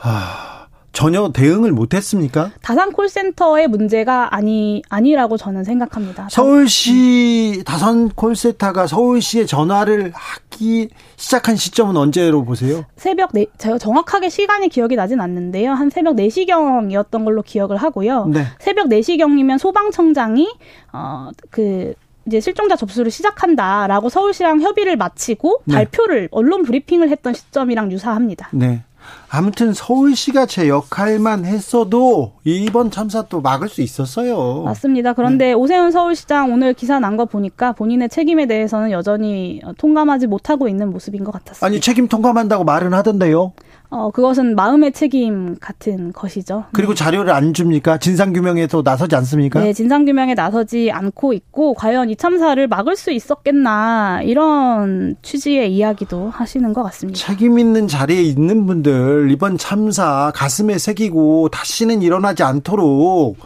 [0.01, 0.58] 아,
[0.99, 2.51] 전혀 대응을 못했습니까?
[2.61, 6.26] 다산 콜센터의 문제가 아니 아니라고 저는 생각합니다.
[6.29, 12.84] 서울시 다산 콜센터가 서울시에 전화를 하기 시작한 시점은 언제로 보세요?
[12.96, 15.70] 새벽 네 제가 정확하게 시간이 기억이 나진 않는데요.
[15.70, 18.25] 한 새벽 4시경이었던 걸로 기억을 하고요.
[18.25, 18.46] 네.
[18.58, 20.49] 새벽 4시경이면 소방청장이
[20.91, 21.95] 어그
[22.26, 25.75] 이제 실종자 접수를 시작한다라고 서울시랑 협의를 마치고 네.
[25.76, 28.49] 발표를 언론 브리핑을 했던 시점이랑 유사합니다.
[28.53, 28.83] 네.
[29.30, 34.63] 아무튼 서울시가 제 역할만 했어도 이번 참사 또 막을 수 있었어요.
[34.64, 35.11] 맞습니다.
[35.11, 35.14] 네.
[35.17, 40.68] 그런데 오세훈 서울시장 오늘 기사 난 거 보니까 본인의 책임에 대해서는 여전히 어, 통감하지 못하고
[40.68, 41.67] 있는 모습인 것 같았습니다.
[41.67, 43.53] 아니 책임 통감한다고 말은 하던데요.
[43.91, 46.65] 어, 그것은 마음의 책임 같은 것이죠.
[46.73, 47.97] 그리고 자료를 안 줍니까?
[47.97, 49.61] 진상 규명에도 나서지 않습니까?
[49.61, 56.71] 네, 진상규명에 나서지 않고 있고, 과연 이 참사를 막을 수 있었겠나, 이런 취지의 이야기도 하시는
[56.75, 57.19] 것 같습니다.
[57.19, 63.39] 책임 있는 자리에 있는 분들 이번 참사 가슴에 새기고 다시는 일어나지 않도록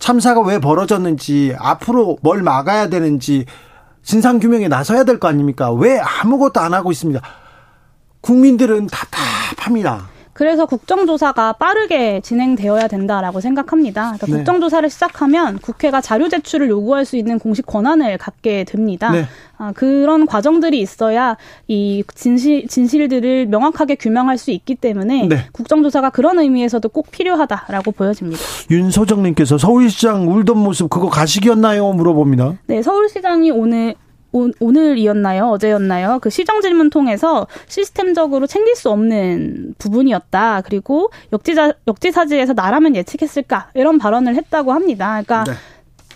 [0.00, 3.44] 참사가 왜 벌어졌는지 앞으로 뭘 막아야 되는지
[4.02, 5.72] 진상 규명에 나서야 될 거 아닙니까?
[5.72, 7.20] 왜 아무것도 안 하고 있습니다.
[8.26, 10.08] 국민들은 답답합니다.
[10.32, 14.16] 그래서 국정조사가 빠르게 진행되어야 된다라고 생각합니다.
[14.16, 14.32] 그러니까 네.
[14.32, 19.10] 국정조사를 시작하면 국회가 자료 제출을 요구할 수 있는 공식 권한을 갖게 됩니다.
[19.12, 19.24] 네.
[19.56, 21.38] 아, 그런 과정들이 있어야
[21.68, 25.46] 이 진실, 진실들을 명확하게 규명할 수 있기 때문에 네.
[25.52, 28.42] 국정조사가 그런 의미에서도 꼭 필요하다라고 보여집니다.
[28.70, 31.92] 윤소정님께서 서울시장 울던 모습 그거 가식이었나요?
[31.92, 32.56] 물어봅니다.
[32.66, 33.94] 네, 서울시장이 오늘
[34.32, 35.46] 오, 오늘이었나요?
[35.46, 36.18] 어제였나요?
[36.20, 40.62] 그 시정 질문 통해서 시스템적으로 챙길 수 없는 부분이었다.
[40.62, 43.70] 그리고 역지사, 역지사지에서 나라면 예측했을까?
[43.74, 45.22] 이런 발언을 했다고 합니다.
[45.22, 45.52] 그러니까 네.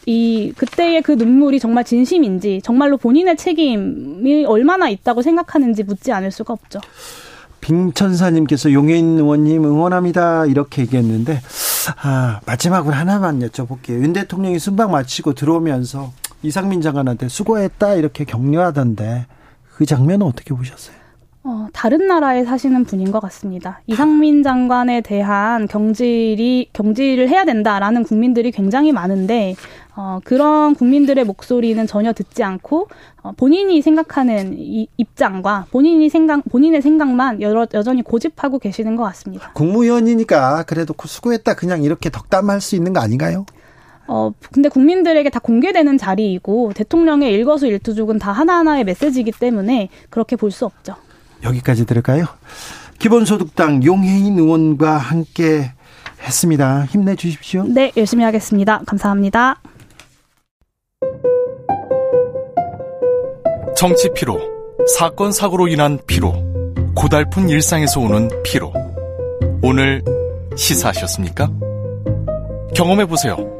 [0.06, 6.52] 이 그때의 그 눈물이 정말 진심인지 정말로 본인의 책임이 얼마나 있다고 생각하는지 묻지 않을 수가
[6.52, 6.80] 없죠.
[7.60, 11.40] 빙천사님께서 용해인 의원님 응원합니다 이렇게 얘기했는데
[12.02, 14.02] 아, 마지막으로 하나만 여쭤볼게요.
[14.02, 16.12] 윤 대통령이 순방 마치고 들어오면서
[16.42, 19.26] 이상민 장관한테 수고했다 이렇게 격려하던데
[19.74, 21.00] 그 장면은 어떻게 보셨어요?
[21.42, 23.80] 어, 다른 나라에 사시는 분인 것 같습니다.
[23.86, 29.56] 이상민 장관에 대한 경질이, 경질을 해야 된다라는 국민들이 굉장히 많은데,
[29.96, 32.88] 어, 그런 국민들의 목소리는 전혀 듣지 않고,
[33.22, 39.52] 어, 본인이 생각하는 이 입장과 본인이 생각, 본인의 생각만 여러, 여전히 고집하고 계시는 것 같습니다.
[39.54, 43.46] 국무위원이니까 그래도 수고했다 그냥 이렇게 덕담할 수 있는 거 아닌가요?
[44.12, 50.66] 어, 근데 국민들에게 다 공개되는 자리이고, 대통령의 일거수일투족은 다 하나하나의 메시지이기 때문에 그렇게 볼 수
[50.66, 50.96] 없죠.
[51.44, 52.24] 여기까지 들을까요?
[52.98, 55.70] 기본소득당 용해인 의원과 함께
[56.24, 56.86] 했습니다.
[56.86, 57.64] 힘내주십시오.
[57.68, 58.82] 네, 열심히 하겠습니다.
[58.84, 59.60] 감사합니다.
[63.76, 64.40] 정치 피로,
[64.98, 66.34] 사건 사고로 인한 피로,
[66.96, 68.72] 고달픈 일상에서 오는 피로.
[69.62, 70.02] 오늘
[70.56, 71.48] 시사하셨습니까?
[72.74, 73.59] 경험해 보세요.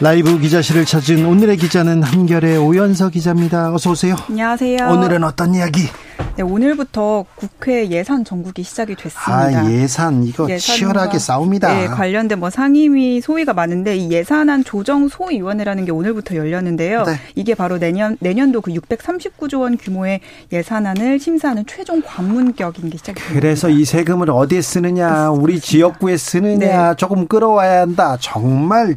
[0.00, 3.72] 라이브 기자실을 찾은 오늘의 기자는 한결의 오연서 기자입니다.
[3.72, 4.16] 어서 오세요.
[4.28, 4.88] 안녕하세요.
[4.88, 5.88] 오늘은 어떤 이야기?
[6.36, 9.32] 네, 오늘부터 국회 예산 전국이 시작이 됐습니다.
[9.32, 11.72] 아 예산 이거 치열하게 싸웁니다.
[11.72, 17.04] 네, 관련된 뭐 상임위 소위가 많은데 이 예산안 조정 소위원회라는 게 오늘부터 열렸는데요.
[17.04, 17.12] 네.
[17.36, 20.20] 이게 바로 내년 내년도 그 639조 원 규모의
[20.52, 23.40] 예산안을 심사하는 최종 관문격인 게 시작이 됩니다.
[23.40, 26.96] 그래서 이 세금을 어디에 쓰느냐, 우리 지역구에 쓰느냐, 네.
[26.96, 28.16] 조금 끌어와야 한다.
[28.20, 28.96] 정말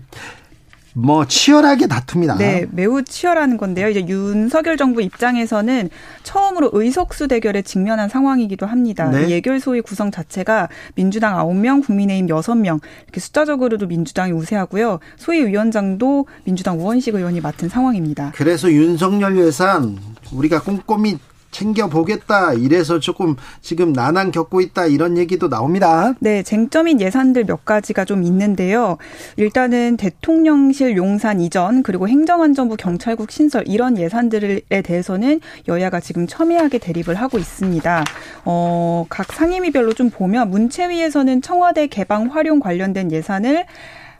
[0.99, 2.37] 뭐 치열하게 다툽니다.
[2.37, 3.87] 네, 매우 치열한 건데요.
[3.87, 5.91] 이제 윤석열 정부 입장에서는
[6.23, 9.07] 처음으로 의석수 대결에 직면한 상황이기도 합니다.
[9.11, 9.27] 네.
[9.27, 14.97] 이 예결 소위 구성 자체가 민주당 9명, 국민의힘 6명 이렇게 숫자적으로도 민주당이 우세하고요.
[15.17, 18.31] 소위 위원장도 민주당 우원식 의원이 맡은 상황입니다.
[18.33, 19.99] 그래서 윤석열 예산
[20.33, 21.19] 우리가 꼼꼼히
[21.57, 22.53] 챙겨 보겠다.
[22.53, 24.85] 이래서 조금 지금 난항 겪고 있다.
[24.85, 26.13] 이런 얘기도 나옵니다.
[26.19, 28.97] 네, 쟁점인 예산들 몇 가지가 좀 있는데요.
[29.37, 37.15] 일단은 대통령실 용산 이전 그리고 행정안전부 경찰국 신설 이런 예산들에 대해서는 여야가 지금 첨예하게 대립을
[37.15, 38.03] 하고 있습니다.
[38.45, 43.65] 어, 각 상임위별로 좀 보면 문체위에서는 청와대 개방 활용 관련된 예산을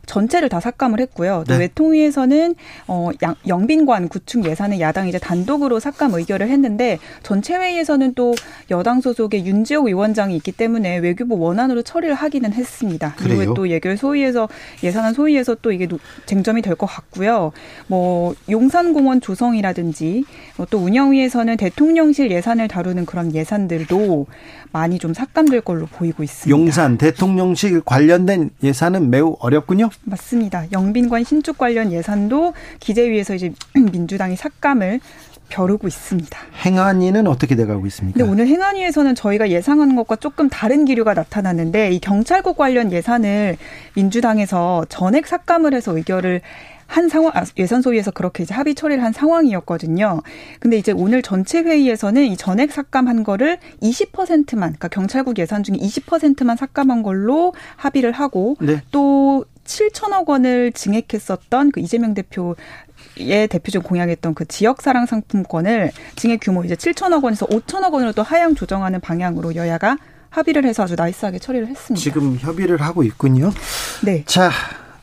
[0.07, 1.43] 전체를 다 삭감을 했고요.
[1.47, 1.59] 또 네.
[1.59, 2.55] 외통위에서는
[2.87, 8.33] 어 양- 영빈관 구축 예산을 야당이 이제 단독으로 삭감 의결을 했는데 전체 회의에서는 또
[8.71, 13.13] 여당 소속의 윤지호 위원장이 있기 때문에 외교부 원안으로 처리를 하기는 했습니다.
[13.17, 13.43] 그래요?
[13.43, 14.47] 이후에 또 예결 소위에서
[14.81, 17.51] 예산안 소위에서 또 이게 노- 쟁점이 될 것 같고요.
[17.87, 20.23] 뭐 용산공원 조성이라든지
[20.57, 24.25] 뭐또 운영위에서는 대통령실 예산을 다루는 그런 예산들도
[24.77, 26.49] 많이 좀 삭감될 걸로 보이고 있습니다.
[26.55, 29.89] 용산 대통령실 관련된 예산은 매우 어렵군요.
[30.03, 30.65] 맞습니다.
[30.71, 34.99] 영빈관 신축 관련 예산도 기재위에서 이제 민주당이 삭감을
[35.49, 36.39] 벼르고 있습니다.
[36.65, 38.17] 행안위는 어떻게 돼가고 있습니까?
[38.17, 43.57] 근데 오늘 행안위에서는 저희가 예상하는 것과 조금 다른 기류가 나타났는데 이 경찰국 관련 예산을
[43.95, 46.41] 민주당에서 전액 삭감을 해서 의결을
[46.87, 50.21] 한 상황 아, 예산 소위에서 그렇게 이제 합의 처리를 한 상황이었거든요.
[50.59, 56.55] 근데 이제 오늘 전체 회의에서는 이 전액 삭감한 거를 20%만 그러니까 경찰국 예산 중에 20%만
[56.57, 58.81] 삭감한 걸로 합의를 하고 네.
[58.91, 62.55] 또 7천억 원을 증액했었던 그 이재명 대표
[63.19, 68.23] 의 대표적 공약했던 그 지역 사랑 상품권을 증액 규모 이제 7천억 원에서 5천억 원으로 또
[68.23, 69.97] 하향 조정하는 방향으로 여야가
[70.29, 72.01] 합의를 해서 아주 nice하게 처리를 했습니다.
[72.01, 73.51] 지금 협의를 하고 있군요.
[74.03, 74.23] 네.
[74.25, 74.51] 자,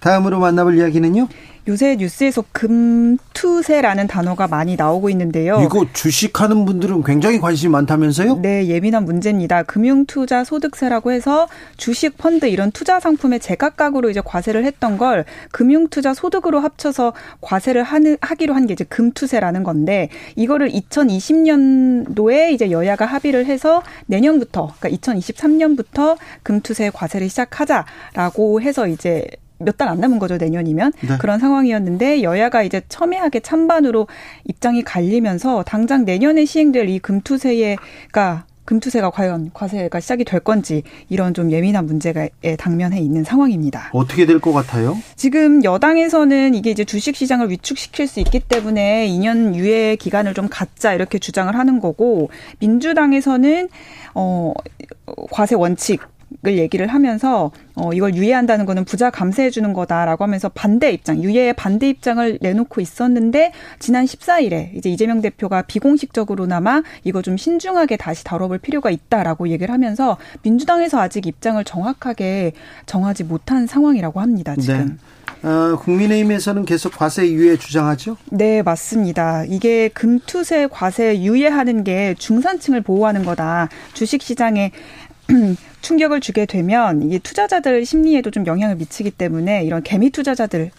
[0.00, 1.28] 다음으로 만나볼 이야기는요.
[1.68, 5.62] 요새 뉴스에서 금투세라는 단어가 많이 나오고 있는데요.
[5.64, 8.40] 이거 주식하는 분들은 굉장히 관심이 많다면서요?
[8.42, 9.62] 네, 예민한 문제입니다.
[9.62, 11.46] 금융투자 소득세라고 해서
[11.76, 18.16] 주식, 펀드 이런 투자 상품에 제각각으로 이제 과세를 했던 걸 금융투자 소득으로 합쳐서 과세를 하는,
[18.20, 26.16] 하기로 한 게 이제 금투세라는 건데 이거를 2020년도에 이제 여야가 합의를 해서 내년부터 그러니까 2023년부터
[26.42, 29.26] 금투세 과세를 시작하자라고 해서 이제
[29.64, 31.18] 몇 달 안 남은 거죠 내년이면 네.
[31.18, 34.06] 그런 상황이었는데 여야가 이제 첨예하게 찬반으로
[34.44, 41.50] 입장이 갈리면서 당장 내년에 시행될 이 금투세가 금투세가 과연 과세가 시작이 될 건지 이런 좀
[41.52, 42.26] 예민한 문제가
[42.56, 43.90] 당면해 있는 상황입니다.
[43.92, 44.96] 어떻게 될 것 같아요?
[45.16, 50.94] 지금 여당에서는 이게 이제 주식 시장을 위축시킬 수 있기 때문에 2년 유예 기간을 좀 갖자
[50.94, 52.30] 이렇게 주장을 하는 거고
[52.60, 53.68] 민주당에서는
[54.14, 54.54] 어
[55.30, 56.00] 과세 원칙
[56.46, 61.54] 을 얘기를 하면서 어 이걸 유예한다는 거는 부자 감세해 주는 거다라고 하면서 반대 입장, 유예의
[61.54, 68.58] 반대 입장을 내놓고 있었는데 지난 14일에 이제 이재명 대표가 비공식적으로나마 이거 좀 신중하게 다시 다뤄볼
[68.58, 72.52] 필요가 있다라고 얘기를 하면서 민주당에서 아직 입장을 정확하게
[72.84, 74.54] 정하지 못한 상황이라고 합니다.
[74.56, 74.98] 지금.
[75.42, 75.48] 네.
[75.48, 78.16] 어, 국민의힘에서는 계속 과세 유예 주장하죠?
[78.30, 79.44] 네, 맞습니다.
[79.44, 83.68] 이게 금투세 과세 유예하는 게 중산층을 보호하는 거다.
[83.92, 84.72] 주식 시장에
[85.84, 90.70] 충격을 주게 되면 이게 투자자들 심리에도 좀 영향을 미치기 때문에 이런 개미 투자자들을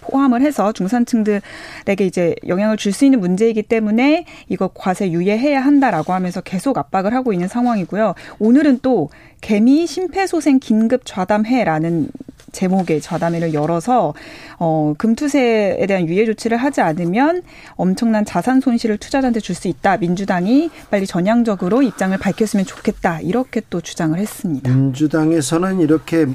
[0.00, 6.40] 포함을 해서 중산층들에게 이제 영향을 줄 수 있는 문제이기 때문에 이거 과세 유예해야 한다라고 하면서
[6.40, 8.14] 계속 압박을 하고 있는 상황이고요.
[8.38, 12.08] 오늘은 또 개미 심폐소생 긴급 좌담회라는
[12.50, 14.14] 제목의 좌담회를 열어서
[14.58, 17.42] 어 금투세에 대한 유예 조치를 하지 않으면
[17.76, 19.98] 엄청난 자산 손실을 투자자한테 줄 수 있다.
[19.98, 23.20] 민주당이 빨리 전향적으로 입장을 밝혔으면 좋겠다.
[23.20, 24.72] 이렇게 또 주장을 했습니다.
[24.72, 26.26] 민주당에서는 이렇게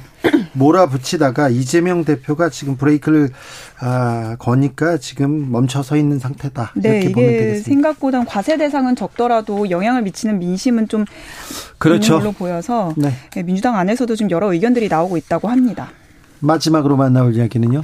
[0.54, 3.23] 몰아붙이다가 이재명 대표가 지금 브레이크를
[3.80, 6.74] 아, 거니까 지금 멈춰서 있는 상태다.
[6.76, 7.70] 네, 이렇게 보면 되겠습니다.
[7.70, 11.06] 생각보다 과세 대상은 적더라도 영향을 미치는 민심은 좀
[11.78, 12.20] 그렇죠.
[12.20, 13.12] 걸로 보여서 네.
[13.32, 15.91] 네, 민주당 안에서도 좀 여러 의견들이 나오고 있다고 합니다.
[16.40, 17.84] 마지막으로 만나볼 이야기는요.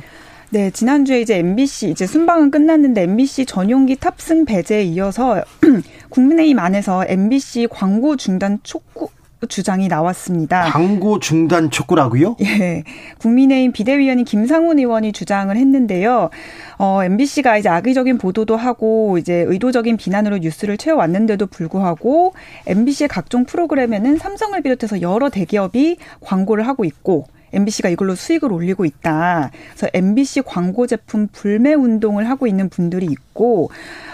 [0.52, 5.44] 네, 지난주에 이제 MBC 이제 순방은 끝났는데 MBC 전용기 탑승 배제에 이어서
[6.10, 9.10] 국민의힘 안에서 MBC 광고 중단 촉구
[9.48, 10.64] 주장이 나왔습니다.
[10.66, 12.36] 광고 중단 촉구라고요?
[12.41, 12.84] 예.
[13.20, 16.30] 국민의힘 비대위원인 김상훈 의원이 주장을 했는데요.
[16.78, 22.34] 어, MBC가 이제 악의적인 보도도 하고 이제 의도적인 비난으로 뉴스를 채워왔는데도 불구하고
[22.68, 29.52] MBC의 각종 프로그램에는 삼성을 비롯해서 여러 대기업이 광고를 하고 있고 MBC가 이걸로 수익을 올리고 있다.
[29.70, 33.70] 그래서 MBC 광고 제품 불매 운동을 하고 있는 분들이 있고,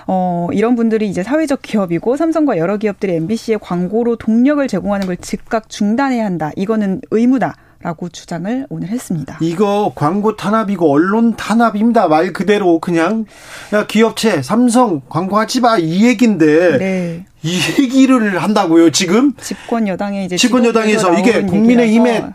[0.07, 5.69] 어, 이런 분들이 이제 사회적 기업이고 삼성과 여러 기업들이 MBC의 광고로 동력을 제공하는 걸 즉각
[5.69, 6.51] 중단해야 한다.
[6.55, 7.55] 이거는 의무다.
[7.81, 9.37] 라고 주장을 오늘 했습니다.
[9.41, 12.07] 이거 광고 탄압이고 언론 탄압입니다.
[12.07, 13.25] 말 그대로 그냥
[13.73, 17.25] 야 기업체 삼성 광고하지 마 이 얘긴데 네.
[17.43, 22.33] 이 얘기를 한다고요 지금 집권 여당의 이제 집권 여당에서 이게 얘기라서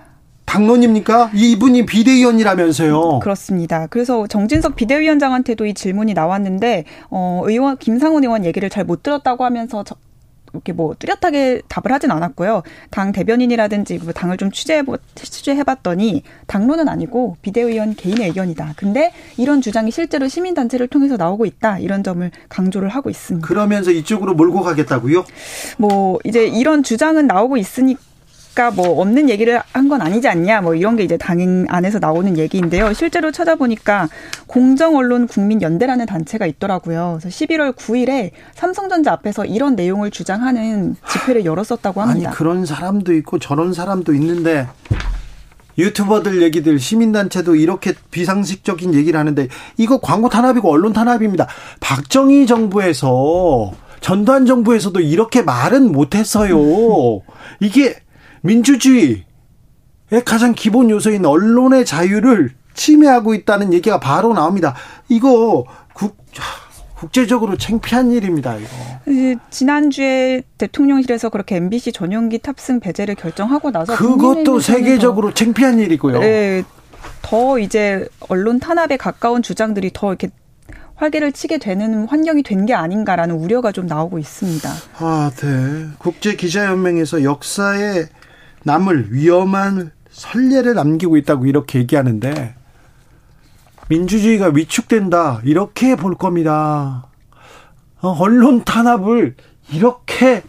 [0.50, 1.30] 당론입니까?
[1.32, 3.20] 이분이 비대위원이라면서요.
[3.20, 3.86] 그렇습니다.
[3.86, 9.84] 그래서 정진석 비대위원장한테도 이 질문이 나왔는데 어 의원 김상훈 의원 얘기를 잘 못 들었다고 하면서
[9.84, 9.94] 저,
[10.52, 12.64] 이렇게 뭐 뚜렷하게 답을 하진 않았고요.
[12.90, 14.82] 당 대변인이라든지 뭐 당을 좀 취재해
[15.14, 18.72] 취재해봤더니 당론은 아니고 비대위원 개인의 의견이다.
[18.76, 21.78] 근데 이런 주장이 실제로 시민 단체를 통해서 나오고 있다.
[21.78, 23.46] 이런 점을 강조를 하고 있습니다.
[23.46, 25.24] 그러면서 이쪽으로 몰고 가겠다고요?
[25.78, 27.96] 뭐 이제 이런 주장은 나오고 있으니
[28.50, 32.38] MBC가 뭐 없는 얘기를 한 건 아니지 않냐 뭐 이런 게 이제 당인 안에서 나오는
[32.38, 32.92] 얘기인데요.
[32.92, 34.08] 실제로 찾아보니까
[34.46, 37.18] 공정 언론 국민 연대라는 단체가 있더라고요.
[37.20, 42.30] 그래서 11월 9일에 삼성전자 앞에서 이런 내용을 주장하는 집회를 열었었다고 아니 합니다.
[42.30, 44.68] 그런 사람도 있고 저런 사람도 있는데
[45.76, 51.48] 유튜버들 얘기들 시민단체도 이렇게 비상식적인 얘기를 하는데 이거 광고 탄압이고 언론 탄압입니다.
[51.80, 56.56] 박정희 정부에서 전두환 정부에서도 이렇게 말은 못했어요.
[57.58, 57.96] 이게
[58.42, 59.24] 민주주의의
[60.24, 64.74] 가장 기본 요소인 언론의 자유를 침해하고 있다는 얘기가 바로 나옵니다.
[65.08, 66.16] 이거 국
[66.94, 68.56] 국제적으로 창피한 일입니다.
[68.56, 69.40] 이거.
[69.48, 76.14] 지난주에 대통령실에서 그렇게 MBC 전용기 탑승 배제를 결정하고 나서 그것도 세계적으로 창피한 일이고요.
[76.14, 76.62] 더, 네,
[77.22, 80.28] 더 이제 언론 탄압에 가까운 주장들이 더 이렇게
[80.96, 84.70] 활개를 치게 되는 환경이 된 게 아닌가라는 우려가 좀 나오고 있습니다.
[84.98, 85.86] 아, 네.
[85.96, 88.04] 국제 기자연맹에서 역사에
[88.64, 92.54] 남을 위험한 선례를 남기고 있다고 이렇게 얘기하는데
[93.88, 97.06] 민주주의가 위축된다 이렇게 볼 겁니다.
[98.00, 99.34] 어, 언론 탄압을
[99.72, 100.42] 이렇게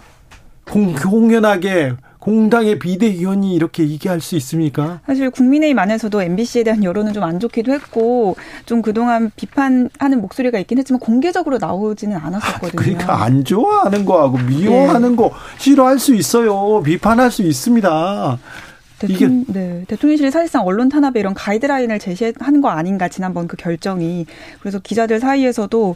[0.70, 5.02] 공, 공연하게 공당의 비대위원이 이렇게 얘기할 수 있습니까?
[5.08, 8.36] 사실 국민의힘 안에서도 MBC에 대한 여론은 좀 안 좋기도 했고
[8.66, 12.72] 좀 그동안 비판하는 목소리가 있긴 했지만 공개적으로 나오지는 않았었거든요.
[12.76, 16.82] 그러니까 안 좋아하는 거하고 미워하는 거 싫어할 수 있어요.
[16.84, 18.40] 비판할 수 있습니다.
[19.00, 24.28] 대통령, 네, 대통령실이 사실상 언론 탄압에 이런 가이드라인을 제시한 거 아닌가 지난번 그 결정이
[24.60, 25.96] 그래서 기자들 사이에서도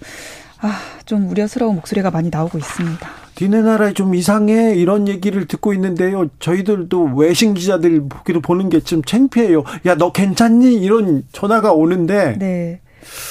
[0.65, 0.71] 아,
[1.05, 3.07] 좀 우려스러운 목소리가 많이 나오고 있습니다.
[3.39, 6.27] 니네 나라에 좀 이상해 이런 얘기를 듣고 있는데요.
[6.39, 9.63] 저희들도 외신 기자들 보기도 보는 게 좀 창피해요.
[9.85, 10.75] 야 너 괜찮니?
[10.75, 12.79] 이런 전화가 오는데 네.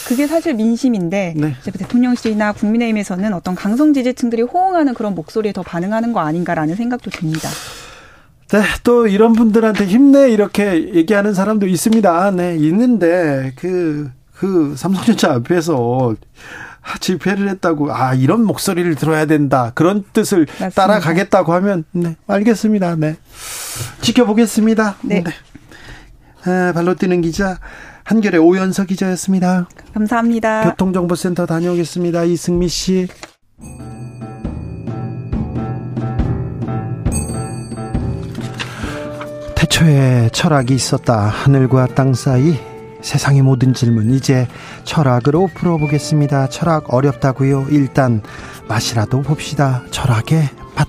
[0.07, 1.57] 그게 사실 민심인데 네.
[1.61, 7.49] 이제 대통령실이나 국민의힘에서는 어떤 강성 지지층들이 호응하는 그런 목소리에 더 반응하는 거 아닌가라는 생각도 듭니다.
[8.53, 12.31] 네, 또 이런 분들한테 힘내 이렇게 얘기하는 사람도 있습니다.
[12.33, 16.15] 네, 있는데 그, 그 삼성전자 앞에서
[17.01, 20.71] 집회를 했다고 아 이런 목소리를 들어야 된다 그런 뜻을 맞습니다.
[20.71, 22.97] 따라가겠다고 하면 네 알겠습니다.
[22.97, 23.17] 네
[24.01, 24.97] 지켜보겠습니다.
[25.03, 25.25] 네.
[26.47, 27.59] 아, 발로 뛰는 기자
[28.05, 29.69] 한결의 오연서 기자였습니다.
[29.95, 30.71] 감사합니다.
[30.71, 32.25] 교통정보센터 다녀오겠습니다.
[32.25, 33.09] 이승미 씨.
[39.55, 41.19] 태초에 철학이 있었다.
[41.19, 42.59] 하늘과 땅 사이
[43.05, 44.49] 세상의 모든 질문 이제
[44.85, 46.49] 철학으로 풀어보겠습니다.
[46.49, 47.67] 철학 어렵다고요.
[47.71, 48.23] 일단
[48.67, 49.83] 맛이라도 봅시다.
[49.91, 50.89] 철학의 맛.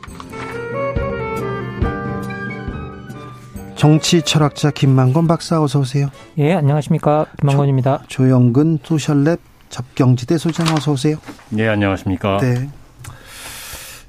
[3.76, 6.10] 정치 철학자 김만건 박사 어서 오세요.
[6.38, 7.26] 예, 안녕하십니까.
[7.42, 8.04] 김만건입니다.
[8.08, 9.38] 조영근 소셜랩
[9.70, 11.18] 접경지대 소장 어서 오세요.
[11.50, 12.38] 네, 안녕하십니까.
[12.40, 12.70] 네.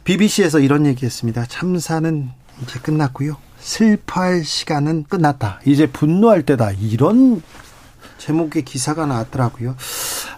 [0.05, 1.47] BBC에서 이런 얘기했습니다.
[1.47, 2.31] 참사는
[2.63, 3.37] 이제 끝났고요.
[3.59, 5.59] 슬퍼할 시간은 끝났다.
[5.67, 6.71] 이제 분노할 때다.
[6.71, 7.43] 이런
[8.27, 9.77] 제목의 기사가 나왔더라고요.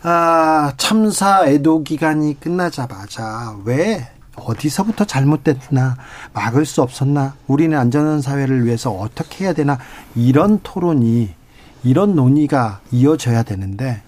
[0.02, 4.06] 아, 참사 애도 기간이 끝나자마자 왜
[4.36, 5.96] 어디서부터 잘못됐나
[6.34, 9.78] 막을 수 없었나 우리는 안전한 사회를 위해서 어떻게 해야 되나
[10.14, 11.30] 이런 토론이
[11.82, 14.02] 이런 논의가 이어져야 되는데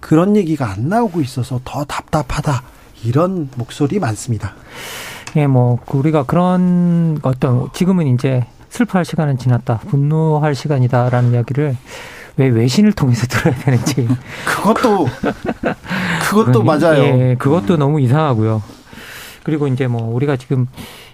[0.00, 2.64] 그런 얘기가 안 나오고 있어서 더 답답하다
[3.04, 4.54] 이런 목소리 많습니다.
[5.36, 11.76] 예, 뭐 우리가 그런 어떤 지금은 이제 슬퍼할 시간은 지났다, 분노할 시간이다라는 이야기를
[12.36, 14.08] 왜 외신을 통해서 들어야 되는지
[14.46, 15.06] 그것도
[16.28, 17.02] 그것도 맞아요.
[17.02, 18.62] 예, 그것도 너무 이상하고요.
[19.44, 20.66] 그리고 이제 뭐 우리가 지금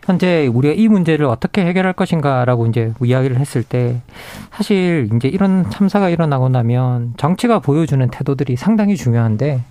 [0.05, 4.01] 현재 우리가 이 문제를 어떻게 해결할 것인가라고 이제 이야기를 했을 때
[4.51, 9.63] 사실 이제 이런 참사가 일어나고 나면 정치가 보여주는 태도들이 상당히 중요한데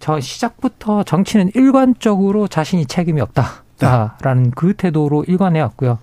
[0.00, 3.65] 저 시작부터 정치는 일관적으로 자신이 책임이 없다.
[3.78, 5.98] 라는 그 태도로 일관해 왔고요.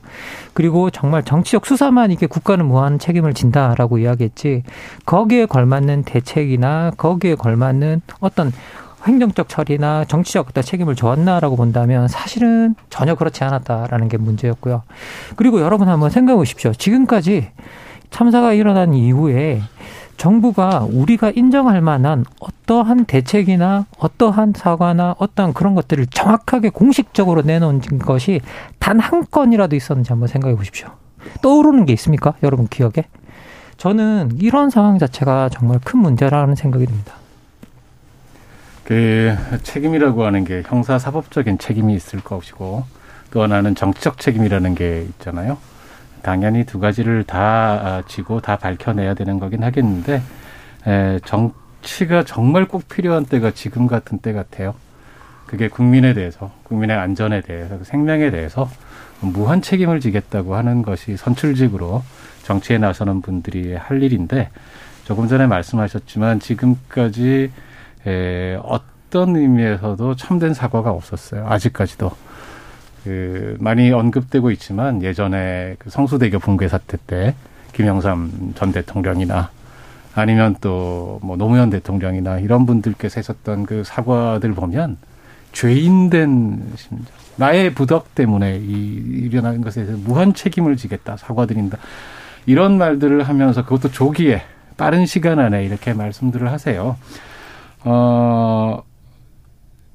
[0.53, 4.63] 그리고 정말 정치적 수사만 이게 국가는 무한 책임을 진다라고 이야기했지
[5.05, 8.51] 거기에 걸맞는 대책이나 거기에 걸맞는 어떤
[9.05, 14.83] 행정적 처리나 정치적 어떤 책임을 져왔나라고 본다면 사실은 전혀 그렇지 않았다라는 게 문제였고요.
[15.35, 16.71] 그리고 여러분 한번 생각해 보십시오.
[16.73, 17.49] 지금까지
[18.11, 19.61] 참사가 일어난 이후에
[20.17, 28.39] 정부가 우리가 인정할 만한 어떠한 대책이나 어떠한 사과나 어떠한 그런 것들을 정확하게 공식적으로 내놓은 것이
[28.79, 30.87] 단 한 건이라도 있었는지 한번 생각해 보십시오.
[31.41, 32.35] 떠오르는 게 있습니까?
[32.43, 33.05] 여러분 기억에?
[33.77, 37.13] 저는 이런 상황 자체가 정말 큰 문제라는 생각이 듭니다.
[38.85, 42.83] 그 책임이라고 하는 게 형사 사법적인 책임이 있을 것이고
[43.31, 45.57] 또 하나는 정치적 책임이라는 게 있잖아요.
[46.23, 50.21] 당연히 두 가지를 다 아, 지고 다 밝혀내야 되는 거긴 하겠는데
[50.87, 54.73] 에, 정치가 정말 꼭 필요한 때가 지금 같은 때 같아요.
[55.45, 58.67] 그게 국민에 대해서, 국민의 안전에 대해서, 그 생명에 대해서
[59.19, 62.03] 무한 책임을 지겠다고 하는 것이 선출직으로
[62.43, 64.49] 정치에 나서는 분들이 할 일인데
[65.05, 67.51] 조금 전에 말씀하셨지만 지금까지
[68.07, 71.45] 에, 어떤 의미에서도 참된 사과가 없었어요.
[71.47, 72.11] 아직까지도.
[73.03, 77.35] 그 많이 언급되고 있지만 예전에 그 성수대교 붕괴 사태 때
[77.73, 79.49] 김영삼 전 대통령이나
[80.15, 84.97] 아니면 또 뭐 노무현 대통령이나 이런 분들께서 했었던 그 사과들 보면
[85.53, 87.05] 죄인된 심정.
[87.35, 88.73] 나의 부덕 때문에 이
[89.23, 91.17] 일어나는 것에 대해서 무한 책임을 지겠다.
[91.17, 91.77] 사과드린다.
[92.45, 94.41] 이런 말들을 하면서 그것도 조기에
[94.77, 96.97] 빠른 시간 안에 이렇게 말씀들을 하세요.
[97.85, 98.83] 어,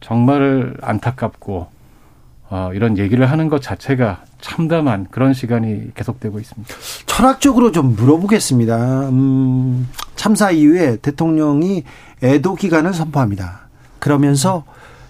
[0.01, 1.69] 정말 안타깝고,
[2.51, 6.75] 어, 이런 얘기를 하는 것 자체가 참담한 그런 시간이 계속되고 있습니다.
[7.07, 9.09] 철학적으로 좀 물어보겠습니다.
[9.11, 11.85] 음, 참사 이후에 대통령이
[12.23, 13.69] 애도 기간을 선포합니다.
[13.99, 14.65] 그러면서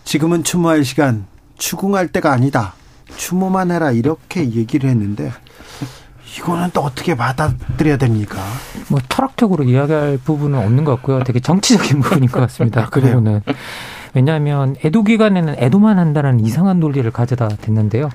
[0.04, 1.26] 지금은 추모할 시간,
[1.58, 2.74] 추궁할 때가 아니다.
[3.16, 5.30] 추모만 해라 이렇게 얘기를 했는데
[6.38, 8.38] 이거는 또 어떻게 받아들여야 됩니까?
[8.88, 11.22] 뭐 철학적으로 이야기할 부분은 없는 것 같고요.
[11.24, 12.86] 되게 정치적인 부분인 것 같습니다.
[12.86, 13.42] 그 그래요?
[14.14, 18.08] 왜냐하면 애도 기간에는 애도만 한다는 이상한 논리를 가져다 댔는데요.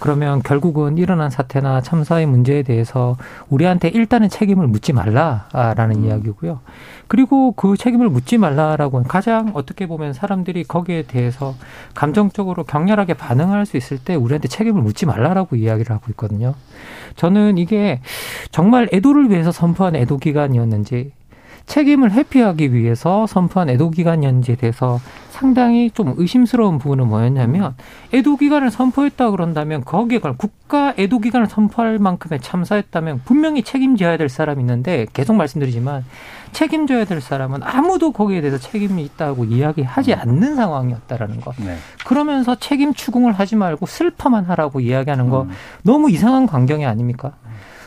[0.00, 3.16] 그러면 결국은 일어난 사태나 참사의 문제에 대해서
[3.50, 6.60] 우리한테 일단은 책임을 묻지 말라라는 이야기고요.
[7.06, 11.54] 그리고 그 책임을 묻지 말라라고 가장 어떻게 보면 사람들이 거기에 대해서
[11.94, 16.54] 감정적으로 격렬하게 반응할 수 있을 때 우리한테 책임을 묻지 말라라고 이야기를 하고 있거든요.
[17.16, 18.00] 저는 이게
[18.50, 21.12] 정말 애도를 위해서 선포한 애도 기간이었는지
[21.66, 24.98] 책임을 회피하기 위해서 선포한 애도 기간이었는지에 대해서
[25.40, 27.74] 상당히 좀 의심스러운 부분은 뭐였냐면
[28.12, 34.28] 애도 기간을 선포했다 그런다면 거기에 관한 국가 애도 기간을 선포할 만큼의 참사였다면 분명히 책임져야 될
[34.28, 36.04] 사람이 있는데 계속 말씀드리지만
[36.52, 41.56] 책임져야 될 사람은 아무도 거기에 대해서 책임이 있다고 이야기하지 않는 상황이었다라는 것.
[41.56, 41.76] 네.
[42.06, 45.46] 그러면서 책임 추궁을 하지 말고 슬퍼만 하라고 이야기하는 거
[45.82, 47.32] 너무 이상한 광경이 아닙니까?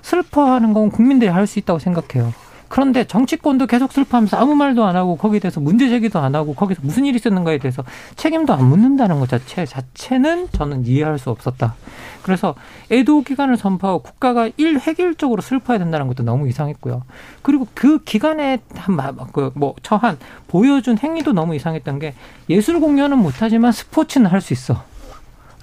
[0.02, 2.34] 슬퍼하는 건 국민들이 할 수 있다고 생각해요.
[2.74, 6.82] 그런데 정치권도 계속 슬퍼하면서 아무 말도 안 하고 거기에 대해서 문제 제기도 안 하고 거기서
[6.84, 7.84] 무슨 일이 있었는가에 대해서
[8.16, 11.76] 책임도 안 묻는다는 것 자체 자체는 저는 이해할 수 없었다.
[12.24, 12.56] 그래서
[12.91, 17.04] 애도 기간을 선포하고 국가가 일 획일적으로 슬퍼야 된다는 것도 너무 이상했고요.
[17.44, 20.18] 그리고 그 기간에 한그뭐 처한
[20.48, 22.16] 보여준 행위도 너무 이상했던 게
[22.50, 24.84] 예술 공연은 못하지만 스포츠는 할 수 있어.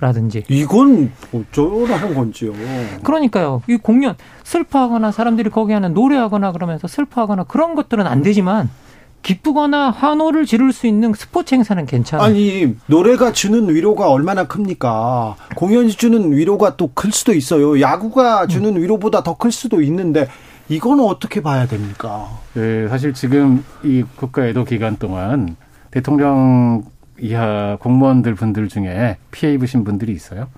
[0.01, 2.52] 라든지 이건 어쩌라는 건지요.
[3.02, 3.62] 그러니까요.
[3.68, 8.70] 이 공연 슬퍼하거나 사람들이 거기 하는 노래하거나 그러면서 슬퍼하거나 그런 것들은 안 되지만
[9.22, 12.27] 기쁘거나 환호를 지를 수 있는 스포츠 행사는 괜찮아요.
[12.27, 15.36] 아니 노래가 주는 위로가 얼마나 큽니까?
[15.56, 17.81] 공연이 주는 위로가 또 클 수도 있어요.
[17.81, 20.27] 야구가 주는 위로보다 더 클 수도 있는데
[20.70, 22.28] 이거는 어떻게 봐야 됩니까?
[22.55, 25.56] 그 사실 지금 이 국가 애도 기간 동안
[25.90, 26.85] 대통령
[27.21, 30.49] 이하 공무원들 분들 중에 피해 입으신 분들이 있어요?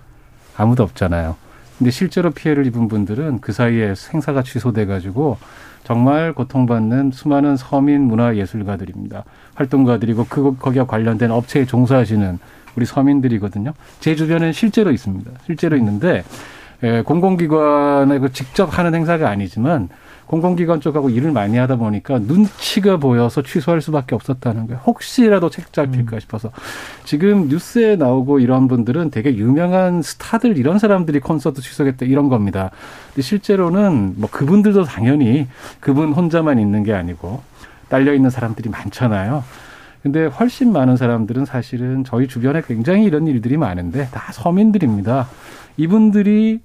[0.56, 1.36] 아무도 없잖아요.
[1.78, 5.38] 근데 실제로 피해를 입은 분들은 그 사이에 행사가 취소돼 가지고
[5.84, 9.24] 정말 고통받는 수많은 서민 문화 예술가들입니다.
[9.54, 12.38] 활동가들이고 그 거기와 관련된 업체에 종사하시는
[12.76, 13.72] 우리 서민들이거든요.
[14.00, 15.30] 제 주변엔 실제로 있습니다.
[15.44, 16.22] 실제로 있는데
[16.82, 19.88] 에, 공공기관에 그 직접 하는 행사가 아니지만
[20.32, 24.80] 공공기관 쪽하고 일을 많이 하다 보니까 눈치가 보여서 취소할 수밖에 없었다는 거예요.
[24.86, 26.50] 혹시라도 책 잡힐까 싶어서.
[27.04, 32.70] 지금 뉴스에 나오고 이런 분들은 되게 유명한 스타들 이런 사람들이 콘서트 취소했다 이런 겁니다.
[33.08, 35.48] 근데 실제로는 뭐 그분들도 당연히
[35.80, 37.42] 그분 혼자만 있는 게 아니고
[37.90, 39.44] 딸려 있는 사람들이 많잖아요.
[40.02, 45.28] 근데 훨씬 많은 사람들은 사실은 저희 주변에 굉장히 이런 일들이 많은데 다 서민들입니다.
[45.76, 46.60] 이분들이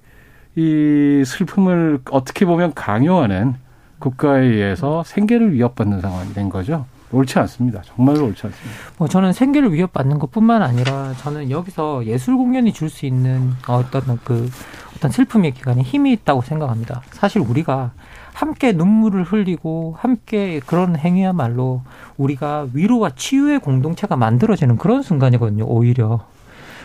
[0.56, 3.54] 이 슬픔을 어떻게 보면 강요하는
[3.98, 6.86] 국가에 의해서 생계를 위협받는 상황이 된 거죠.
[7.10, 7.80] 옳지 않습니다.
[7.82, 8.78] 정말로 옳지 않습니다.
[8.98, 14.50] 뭐 저는 생계를 위협받는 것뿐만 아니라 저는 여기서 예술 공연이 줄 수 있는 어떤 그
[14.96, 17.02] 어떤 슬픔의 기간에 힘이 있다고 생각합니다.
[17.12, 17.92] 사실 우리가
[18.34, 21.82] 함께 눈물을 흘리고 함께 그런 행위야말로
[22.18, 25.64] 우리가 위로와 치유의 공동체가 만들어지는 그런 순간이거든요.
[25.64, 26.26] 오히려.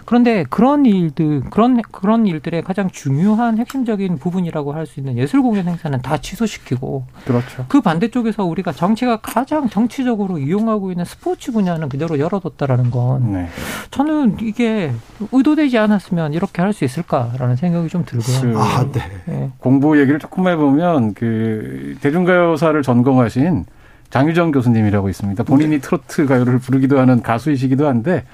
[0.05, 5.65] 그런데 그런 일들 그런 그런 일들의 가장 중요한 핵심적인 부분이라고 할 수 있는 예술 공연
[5.67, 7.65] 행사는 다 취소시키고 그렇죠.
[7.69, 13.47] 그 반대쪽에서 우리가 정치가 가장 정치적으로 이용하고 있는 스포츠 분야는 그대로 열어뒀다라는 건 네.
[13.91, 14.91] 저는 이게
[15.31, 18.59] 의도되지 않았으면 이렇게 할 수 있을까라는 생각이 좀 들고요.
[18.59, 19.01] 아, 네.
[19.29, 19.49] 예.
[19.59, 23.65] 공부 얘기를 조금 해보면 그 대중가요사를 전공하신
[24.09, 25.43] 장유정 교수님이라고 있습니다.
[25.43, 28.25] 본인이 트로트 가요를 부르기도 하는 가수이시기도 한데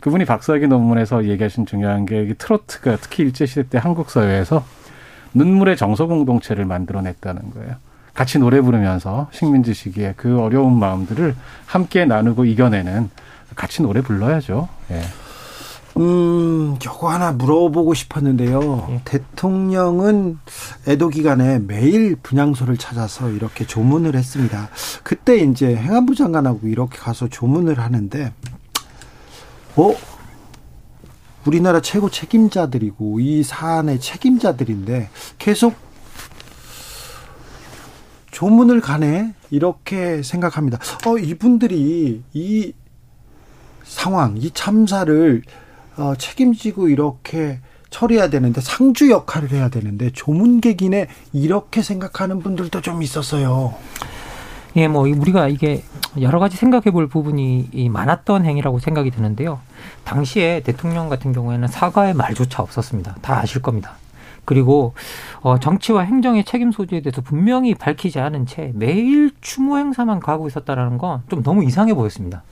[0.00, 4.64] 그분이 박사학위 논문에서 얘기하신 중요한 게이 트로트가 특히 일제시대 때 한국 사회에서
[5.34, 7.74] 눈물의 정서 공동체를 만들어냈다는 거예요.
[8.14, 13.10] 같이 노래 부르면서 식민지 시기에 그 어려운 마음들을 함께 나누고 이겨내는
[13.54, 14.68] 같이 노래 불러야죠.
[14.90, 15.02] 예.
[15.98, 18.86] 음, 요거 하나 물어보고 싶었는데요.
[18.90, 19.00] 예.
[19.04, 20.38] 대통령은
[20.86, 24.68] 애도 기간에 매일 분향소를 찾아서 이렇게 조문을 했습니다.
[25.02, 28.32] 그때 이제 행안부 장관하고 이렇게 가서 조문을 하는데,
[29.76, 29.94] 어?
[31.46, 35.08] 우리나라 최고 책임자들이고 이 사안의 책임자들인데
[35.38, 35.74] 계속
[38.30, 40.78] 조문을 가네 이렇게 생각합니다.
[41.06, 42.72] 어 이분들이 이
[43.84, 45.42] 상황, 이 참사를
[45.96, 53.74] 어, 책임지고 이렇게 처리해야 되는데 상주 역할을 해야 되는데 조문객이네 이렇게 생각하는 분들도 좀 있었어요.
[54.76, 55.82] 예, 뭐 우리가 이게
[56.20, 59.60] 여러 가지 생각해 볼 부분이 이 많았던 행위라고 생각이 드는데요.
[60.04, 63.16] 당시에 대통령 같은 경우에는 사과의 말조차 없었습니다.
[63.22, 63.92] 다 아실 겁니다.
[64.44, 64.94] 그리고
[65.40, 70.96] 어, 정치와 행정의 책임 소지에 대해서 분명히 밝히지 않은 채 매일 추모 행사만 가고 있었다라는
[70.98, 72.42] 건 좀 너무 이상해 보였습니다.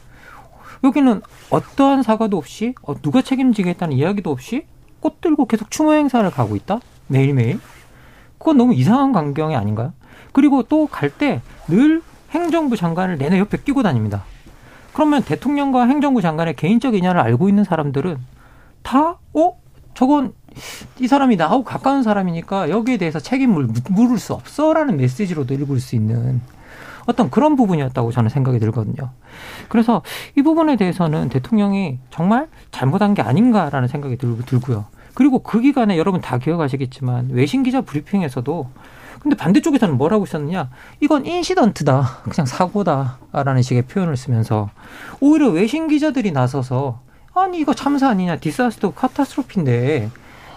[0.84, 4.66] 여기는 어떠한 사과도 없이 어, 누가 책임지겠다는 이야기도 없이
[5.00, 7.60] 꽃 들고 계속 추모 행사를 가고 있다 매일매일
[8.38, 9.92] 그건 너무 이상한 광경이 아닌가요?
[10.32, 14.24] 그리고 또 갈 때 늘 행정부 장관을 내내 옆에 끼고 다닙니다.
[14.92, 18.18] 그러면 대통령과 행정부 장관의 개인적 인연을 알고 있는 사람들은
[18.82, 19.52] 다, 어?
[19.94, 20.32] 저건
[21.00, 25.96] 이 사람이 나하고 가까운 사람이니까 여기에 대해서 책임을 묻- 물을 수 없어라는 메시지로도 읽을 수
[25.96, 26.40] 있는
[27.06, 29.10] 어떤 그런 부분이었다고 저는 생각이 들거든요.
[29.68, 30.02] 그래서
[30.36, 34.86] 이 부분에 대해서는 대통령이 정말 잘못한 게 아닌가라는 생각이 들, 들고요.
[35.14, 38.68] 그리고 그 기간에 여러분 다 기억하시겠지만 외신 기자 브리핑에서도
[39.26, 40.70] 근데 반대쪽에서는 뭐라고 있었느냐?
[41.00, 42.20] 이건 인시던트다.
[42.30, 44.70] 그냥 사고다라는 식의 표현을 쓰면서
[45.18, 47.00] 오히려 외신 기자들이 나서서
[47.34, 48.36] 아니 이거 참사 아니냐?
[48.36, 50.10] 디사스터 카타스트로피인데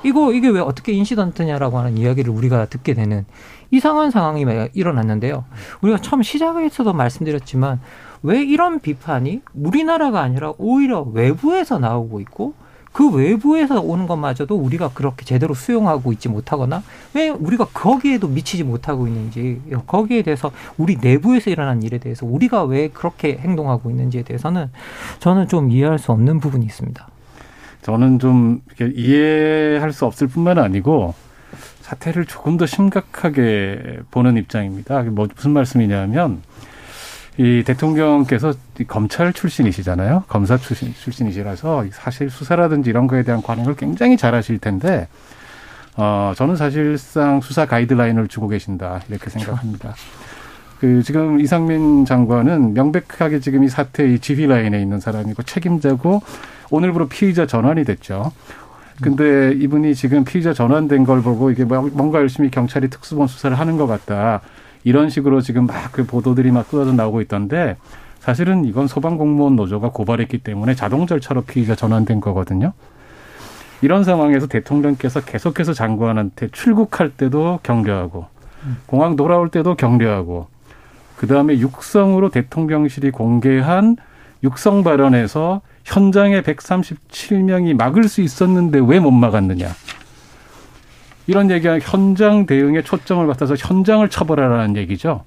[0.04, 3.26] 이거 이게 왜 어떻게 인시던트냐라고 하는 이야기를 우리가 듣게 되는
[3.72, 5.46] 이상한 상황이 일어났는데요.
[5.82, 7.82] 우리가 처음 시작에서도 말씀드렸지만
[8.22, 12.54] 왜 이런 비판이 우리나라가 아니라 오히려 외부에서 나오고 있고
[12.92, 16.84] 그 외부에서 오는 것마저도 우리가 그렇게 제대로 수용하고 있지 못하거나
[17.14, 22.90] 왜 우리가 거기에도 미치지 못하고 있는지 거기에 대해서 우리 내부에서 일어난 일에 대해서 우리가 왜
[22.90, 24.72] 그렇게 행동하고 있는지에 대해서는
[25.20, 27.08] 저는 좀 이해할 수 없는 부분이 있습니다.
[27.84, 31.14] 저는 좀 이해할 수 없을 뿐만 아니고
[31.82, 35.02] 사태를 조금 더 심각하게 보는 입장입니다.
[35.04, 36.42] 뭐 무슨 말씀이냐면
[37.40, 40.26] 이 대통령께서 이 검찰 출신이시잖아요.
[40.28, 45.08] 검사 출신, 출신이시라서 사실 수사라든지 이런 거에 대한 관행을 굉장히 잘 하실 텐데,
[45.96, 49.00] 어, 저는 사실상 수사 가이드라인을 주고 계신다.
[49.08, 49.96] 이렇게 생각합니다.
[50.82, 56.22] 그, 지금 이상민 장관은 명백하게 지금 이 사태의 지휘 라인에 있는 사람이고 책임자고
[56.72, 58.34] 오늘부로 피의자 전환이 됐죠.
[59.02, 63.78] 근데 이분이 지금 피의자 전환된 걸 보고 이게 뭐- 뭔가 열심히 경찰이 특수본 수사를 하는
[63.78, 64.42] 것 같다.
[64.84, 67.76] 이런 식으로 지금 막 그 보도들이 막 쏟아져 나오고 있던데
[68.20, 72.74] 사실은 이건 소방공무원 노조가 고발했기 때문에 자동 절차로 피의자 전환된 거거든요.
[73.82, 78.28] 이런 상황에서 대통령께서 계속해서 장관한테 출국할 때도 격려하고
[78.88, 80.48] 공항 돌아올 때도 격려하고
[81.16, 83.96] 그 다음에 육성으로 대통령실이 공개한
[84.44, 89.68] 육성 발언에서 현장에 137명이 막을 수 있었는데 왜 못 막았느냐.
[91.30, 95.26] 이런 얘기가 현장 대응에 초점을 맞춰서 현장을 처벌하라는 얘기죠.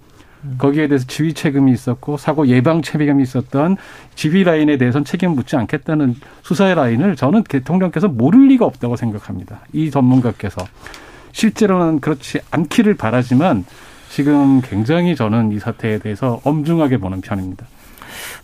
[0.58, 3.76] 거기에 대해서 지휘 책임이 있었고 사고 예방 책임이 있었던
[4.16, 9.60] 지휘 라인에 대해서는 책임 묻지 않겠다는 수사의 라인을 저는 대통령께서 모를 리가 없다고 생각합니다.
[9.72, 10.66] 이 전문가께서
[11.30, 13.64] 실제로는 그렇지 않기를 바라지만
[14.08, 17.64] 지금 굉장히 저는 이 사태에 대해서 엄중하게 보는 편입니다.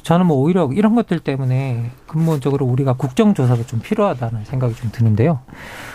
[0.08, 5.40] 저는 뭐 오히려 이런 것들 때문에 근본적으로 우리가 국정조사도 좀 필요하다는 생각이 좀 드는데요.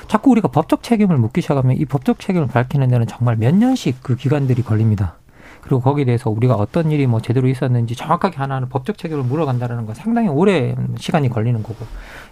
[0.08, 4.16] 자꾸 우리가 법적 책임을 묻기 시작하면 이 법적 책임을 밝히는 데는 정말 몇 년씩 그
[4.16, 5.16] 기간들이 걸립니다.
[5.62, 9.96] 그리고 거기에 대해서 우리가 어떤 일이 뭐 제대로 있었는지 정확하게 하나하나 법적 책임을 물어간다는 건
[9.96, 11.84] 상당히 오래 시간이 걸리는 거고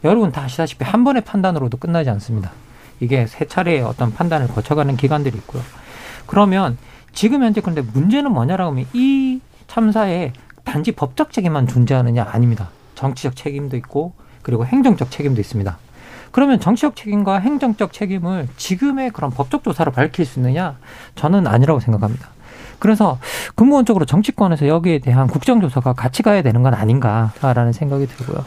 [0.04, 2.52] 여러분 다 아시다시피 한 번의 판단으로도 끝나지 않습니다.
[3.00, 5.64] 이게 세 차례의 어떤 판단을 거쳐가는 기간들이 있고요.
[6.28, 6.78] 그러면
[7.12, 12.70] 지금 현재 근데 문제는 뭐냐라고 하면 이 참사에 단지 법적 책임만 존재하느냐 아닙니다.
[12.96, 15.78] 정치적 책임도 있고 그리고 행정적 책임도 있습니다.
[16.32, 20.78] 그러면 정치적 책임과 행정적 책임을 지금의 그런 법적 조사로 밝힐 수 있느냐?
[21.16, 22.30] 저는 아니라고 생각합니다.
[22.80, 23.20] 그래서
[23.56, 28.44] 근본적으로 정치권에서 여기에 대한 국정조사가 같이 가야 되는 건 아닌가라는 생각이 들고요.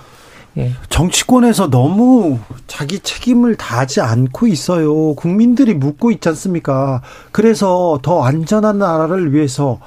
[0.56, 0.72] 예.
[0.88, 5.14] 정치권에서 너무 자기 책임을 다하지 않고 있어요.
[5.14, 7.02] 국민들이 묻고 있지 않습니까?
[7.32, 9.80] 그래서 더 안전한 나라를 위해서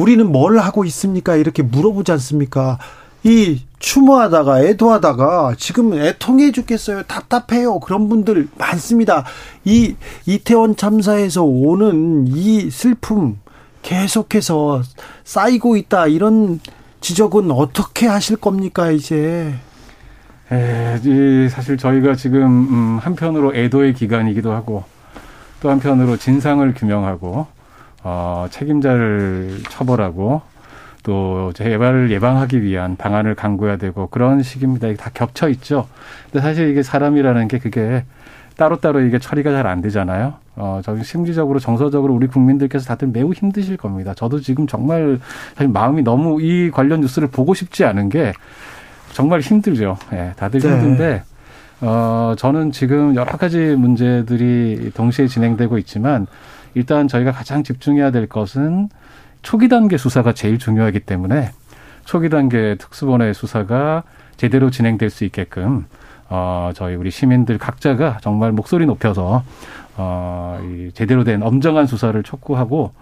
[0.00, 1.36] 우리는 뭘 하고 있습니까?
[1.36, 2.78] 이렇게 물어보지 않습니까?
[3.22, 7.02] 이 추모하다가 애도하다가 지금 애통해 죽겠어요.
[7.02, 7.80] 답답해요.
[7.80, 9.26] 그런 분들 많습니다.
[9.66, 13.38] 이 이태원 참사에서 오는 이 슬픔
[13.82, 14.82] 계속해서
[15.24, 16.06] 쌓이고 있다.
[16.06, 16.60] 이런
[17.02, 19.54] 지적은 어떻게 하실 겁니까, 이제?
[20.50, 24.84] 에, 이 사실 저희가 지금 음, 한편으로 애도의 기간이기도 하고
[25.60, 27.59] 또 한편으로 진상을 규명하고
[28.02, 30.42] 어, 책임자를 처벌하고
[31.02, 34.88] 또 재발을 예방하기 위한 방안을 강구해야 되고 그런 시기입니다.
[34.88, 35.86] 이게 다 겹쳐 있죠.
[36.30, 38.04] 근데 사실 이게 사람이라는 게 그게
[38.56, 40.34] 따로따로 이게 처리가 잘 안 되잖아요.
[40.56, 44.12] 어, 저기 심리적으로 정서적으로 우리 국민들께서 다들 매우 힘드실 겁니다.
[44.14, 45.18] 저도 지금 정말
[45.54, 48.32] 사실 마음이 너무 이 관련 뉴스를 보고 싶지 않은 게
[49.14, 49.96] 정말 힘들죠.
[50.12, 50.68] 예, 다들 네.
[50.68, 51.22] 힘든데
[51.80, 56.26] 어, 저는 지금 여러 가지 문제들이 동시에 진행되고 있지만
[56.74, 58.88] 일단 저희가 가장 집중해야 될 것은
[59.42, 61.50] 초기 단계 수사가 제일 중요하기 때문에
[62.04, 64.02] 초기 단계 특수본의 수사가
[64.36, 65.86] 제대로 진행될 수 있게끔
[66.28, 69.42] 어, 저희 우리 시민들 각자가 정말 목소리 높여서
[69.96, 72.92] 어, 이 제대로 된 엄정한 수사를 촉구하고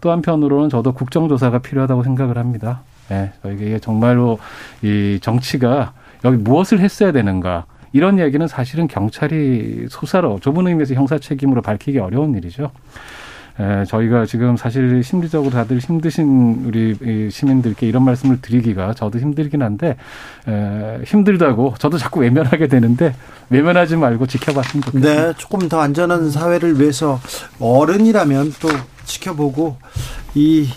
[0.00, 2.82] 또 한편으로는 저도 국정조사가 필요하다고 생각을 합니다.
[3.10, 4.38] 예, 저에게 정말로
[4.82, 5.92] 이 정치가
[6.24, 12.34] 여기 무엇을 했어야 되는가 이런 이야기는 사실은 경찰이 수사로 좁은 의미에서 형사 책임으로 밝히기 어려운
[12.34, 12.70] 일이죠.
[13.60, 19.62] 에, 저희가 지금 사실 심리적으로 다들 힘드신 우리 이 시민들께 이런 말씀을 드리기가 저도 힘들긴
[19.62, 19.96] 한데
[20.48, 23.14] 에, 힘들다고 저도 자꾸 외면하게 되는데
[23.50, 25.26] 외면하지 말고 지켜봤으면 좋겠습니다.
[25.26, 27.20] 네, 조금 더 안전한 사회를 위해서
[27.60, 28.68] 어른이라면 또
[29.04, 29.76] 지켜보고
[30.34, 30.68] 이,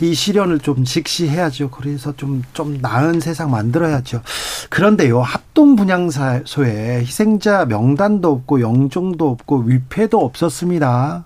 [0.00, 1.70] 이 시련을 좀 직시해야죠.
[1.70, 4.22] 그래서 좀, 좀 나은 세상 만들어야죠.
[4.70, 11.24] 그런데요, 합동분향소에 희생자 명단도 없고 영종도 없고 위패도 없었습니다.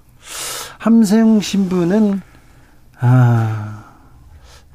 [0.78, 2.22] 함세웅 신부는,
[3.00, 3.82] 아,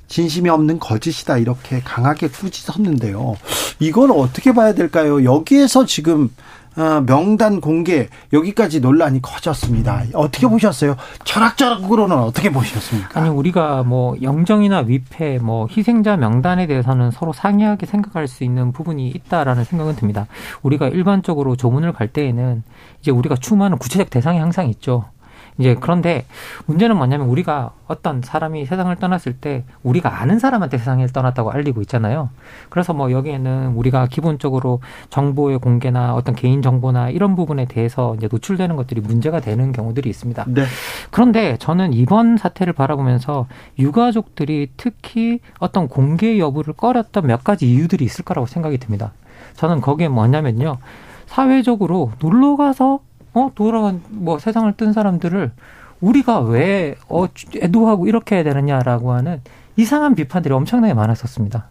[0.07, 1.37] 진심이 없는 거짓이다.
[1.37, 3.35] 이렇게 강하게 꾸짖었는데요.
[3.79, 5.23] 이건 어떻게 봐야 될까요?
[5.23, 6.66] 여기에서 지금 어,
[7.05, 10.03] 명단 공개 여기까지 논란이 커졌습니다.
[10.13, 10.95] 어떻게 보셨어요?
[11.23, 13.19] 철학적으로는 어떻게 보셨습니까?
[13.19, 19.09] 아니 우리가 뭐 영정이나 위패, 뭐 희생자 명단에 대해서는 서로 상이하게 생각할 수 있는 부분이
[19.09, 20.27] 있다라는 생각은 듭니다.
[20.61, 22.63] 우리가 일반적으로 조문을 갈 때에는
[23.01, 25.05] 이제 우리가 추모하는 구체적 대상이 항상 있죠.
[25.57, 26.25] 이제 그런데
[26.65, 32.29] 문제는 뭐냐면 우리가 어떤 사람이 세상을 떠났을 때 우리가 아는 사람한테 세상을 떠났다고 알리고 있잖아요.
[32.69, 38.75] 그래서 뭐 여기에는 우리가 기본적으로 정보의 공개나 어떤 개인 정보나 이런 부분에 대해서 이제 노출되는
[38.75, 40.45] 것들이 문제가 되는 경우들이 있습니다.
[40.47, 40.63] 네.
[41.11, 43.47] 그런데 저는 이번 사태를 바라보면서
[43.79, 49.11] 유가족들이 특히 어떤 공개 여부를 꺼렸던 몇 가지 이유들이 있을 거라고 생각이 듭니다.
[49.55, 50.77] 저는 거기에 뭐냐면요.
[51.25, 52.99] 사회적으로 놀러 가서
[53.33, 55.51] 어 돌아간 뭐 세상을 뜬 사람들을
[56.01, 57.25] 우리가 왜 어,
[57.55, 59.41] 애도하고 이렇게 해야 되느냐라고 하는
[59.75, 61.67] 이상한 비판들이 엄청나게 많았었습니다.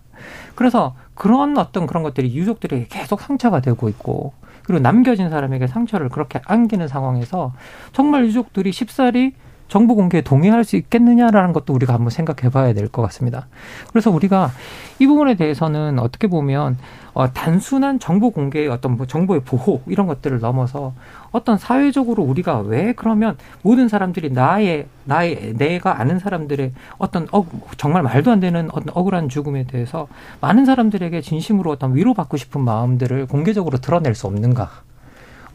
[0.54, 6.40] 그래서 그런 어떤 그런 것들이 유족들에게 계속 상처가 되고 있고 그리고 남겨진 사람에게 상처를 그렇게
[6.44, 7.52] 안기는 상황에서
[7.92, 9.34] 정말 유족들이 쉽사리
[9.68, 13.48] 정보 공개에 동의할 수 있겠느냐라는 것도 우리가 한번 생각해 봐야 될 것 같습니다.
[13.90, 14.50] 그래서 우리가
[14.98, 16.78] 이 부분에 대해서는 어떻게 보면
[17.14, 20.92] 어, 단순한 정보 공개의 어떤 뭐 정보의 보호 이런 것들을 넘어서
[21.32, 28.02] 어떤 사회적으로 우리가 왜 그러면 모든 사람들이 나의 나의 내가 아는 사람들의 어떤 어, 정말
[28.02, 30.06] 말도 안 되는 어떤 억울한 죽음에 대해서
[30.40, 34.85] 많은 사람들에게 진심으로 어떤 위로받고 싶은 마음들을 공개적으로 드러낼 수 없는가?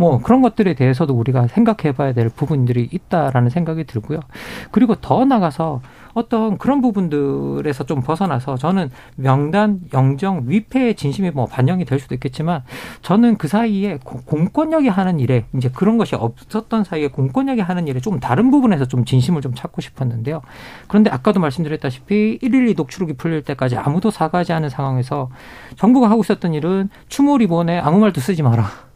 [0.02, 4.20] 뭐 그런 것들에 대해서도 우리가 생각해 봐야 될 부분들이 있다라는 생각이 들고요.
[4.72, 5.82] 그리고 더 나가서
[6.16, 12.64] 어떤 그런 부분들에서 좀 벗어나서 저는 명단, 영정, 위패의 진심이 뭐 반영이 될 수도 있겠지만
[13.04, 18.00] 저는 그 사이에 고- 공권력이 하는 일에 이제 그런 것이 없었던 사이에 공권력이 하는 일에
[18.00, 20.42] 좀 다른 부분에서 좀 진심을 좀 찾고 싶었는데요.
[20.88, 25.30] 그런데 아까도 말씀드렸다시피 112 녹취록이 풀릴 때까지 아무도 사과하지 않은 상황에서
[25.78, 28.91] 정부가 하고 있었던 일은 추모 리본에 아무 말도 쓰지 마라.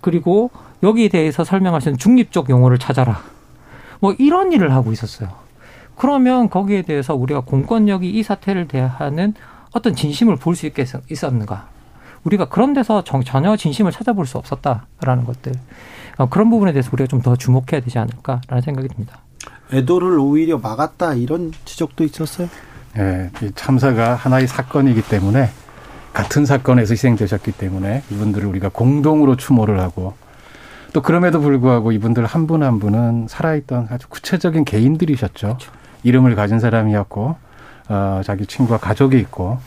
[0.00, 0.50] 그리고
[0.82, 3.20] 여기에 대해서 설명할 수 있는 중립적 용어를 찾아라.
[4.00, 5.30] 뭐 이런 일을 하고 있었어요.
[5.96, 9.34] 그러면 거기에 대해서 우리가 공권력이 이 사태를 대하는
[9.72, 10.70] 어떤 진심을 볼 수
[11.10, 11.68] 있었는가?
[12.24, 15.52] 우리가 그런 데서 정- 전혀 진심을 찾아볼 수 없었다라는 것들.
[16.18, 19.18] 어, 그런 부분에 대해서 우리가 좀 더 주목해야 되지 않을까라는 생각이 듭니다.
[19.72, 22.48] 애도를 오히려 막았다 이런 지적도 있었어요.
[22.98, 25.50] 예, 이 참사가 하나의 사건이기 때문에
[26.16, 30.14] 같은 사건에서 희생되셨기 때문에 이분들을 우리가 공동으로 추모를 하고
[30.94, 35.58] 또 그럼에도 불구하고 이분들 한 분한 분은 살아있던 아주 구체적인 개인들이셨죠.
[36.04, 37.36] 이름을 가진 사람이었고
[37.90, 39.58] 어, 자기 친구와 가족이 있고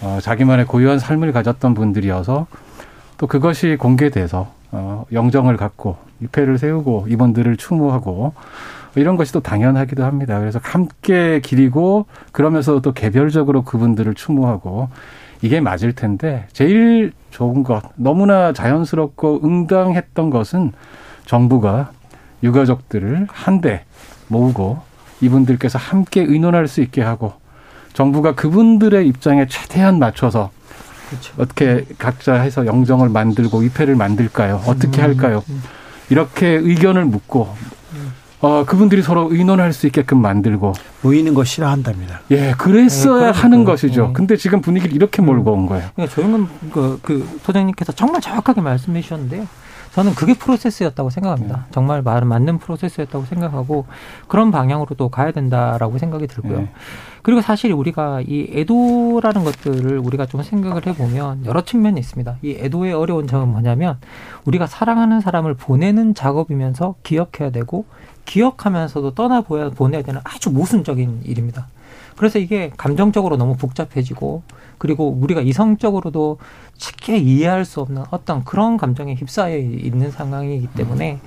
[0.00, 2.46] 어, 자기만의 고유한 삶을 가졌던 분들이어서
[3.18, 8.32] 또 그것이 공개돼서 어, 영정을 갖고 유패를 세우고 이분들을 추모하고
[8.94, 10.38] 이런 것이 또 당연하기도 합니다.
[10.38, 14.88] 그래서 함께 기리고 그러면서 또 개별적으로 그분들을 추모하고
[15.42, 20.72] 이게 맞을 텐데 제일 좋은 것 너무나 자연스럽고 응당했던 것은
[21.26, 21.90] 정부가
[22.42, 23.84] 유가족들을 한데
[24.28, 24.80] 모으고
[25.20, 27.34] 이분들께서 함께 의논할 수 있게 하고
[27.92, 30.50] 정부가 그분들의 입장에 최대한 맞춰서
[31.38, 34.62] 어떻게 각자 해서 영정을 만들고 위패를 만들까요?
[34.66, 35.42] 어떻게 할까요?
[36.10, 37.48] 이렇게 의견을 묻고
[38.40, 40.72] 어, 그분들이 서로 의논할 수 있게끔 만들고
[41.02, 42.20] 모이는 거 싫어한답니다.
[42.30, 43.64] 예, 그랬어야 네, 하는 그러니까요.
[43.64, 44.06] 것이죠.
[44.08, 44.12] 네.
[44.12, 45.88] 근데 지금 분위기를 이렇게 몰고 온 거예요.
[45.94, 49.46] 그러니까 조영근 그, 그 소장님께서 정말 정확하게 말씀해 주셨는데요.
[49.96, 51.68] 저는 그게 프로세스였다고 생각합니다.
[51.70, 53.86] 정말 말 맞는 프로세스였다고 생각하고
[54.28, 56.58] 그런 방향으로도 가야 된다라고 생각이 들고요.
[56.58, 56.70] 네.
[57.22, 62.36] 그리고 사실 우리가 이 애도라는 것들을 우리가 좀 생각을 해보면 여러 측면이 있습니다.
[62.42, 63.96] 이 애도의 어려운 점은 뭐냐면
[64.44, 67.86] 우리가 사랑하는 사람을 보내는 작업이면서 기억해야 되고
[68.26, 71.66] 기억하면서도 떠나보야 보내야 되는 아주 모순적인 일입니다.
[72.16, 74.42] 그래서 이게 감정적으로 너무 복잡해지고
[74.78, 76.38] 그리고 우리가 이성적으로도
[76.76, 81.20] 쉽게 이해할 수 없는 어떤 그런 감정에 휩싸여 있는 상황이기 때문에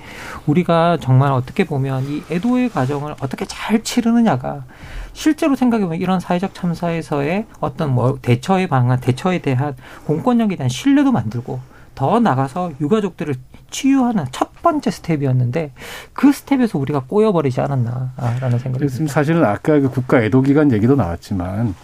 [0.46, 4.64] 우리가 정말 어떻게 보면 이 애도의 과정을 어떻게 잘 치르느냐가
[5.12, 11.60] 실제로 생각해보면 이런 사회적 참사에서의 어떤 뭐 대처의 방안, 대처에 대한 공권력에 대한 신뢰도 만들고
[12.00, 13.34] 더 나가서 유가족들을
[13.68, 15.72] 치유하는 첫 번째 스텝이었는데
[16.14, 19.12] 그 스텝에서 우리가 꼬여버리지 않았나라는 생각이 듭니다.
[19.12, 21.74] 사실은 아까 그 국가 애도 기간 얘기도 나왔지만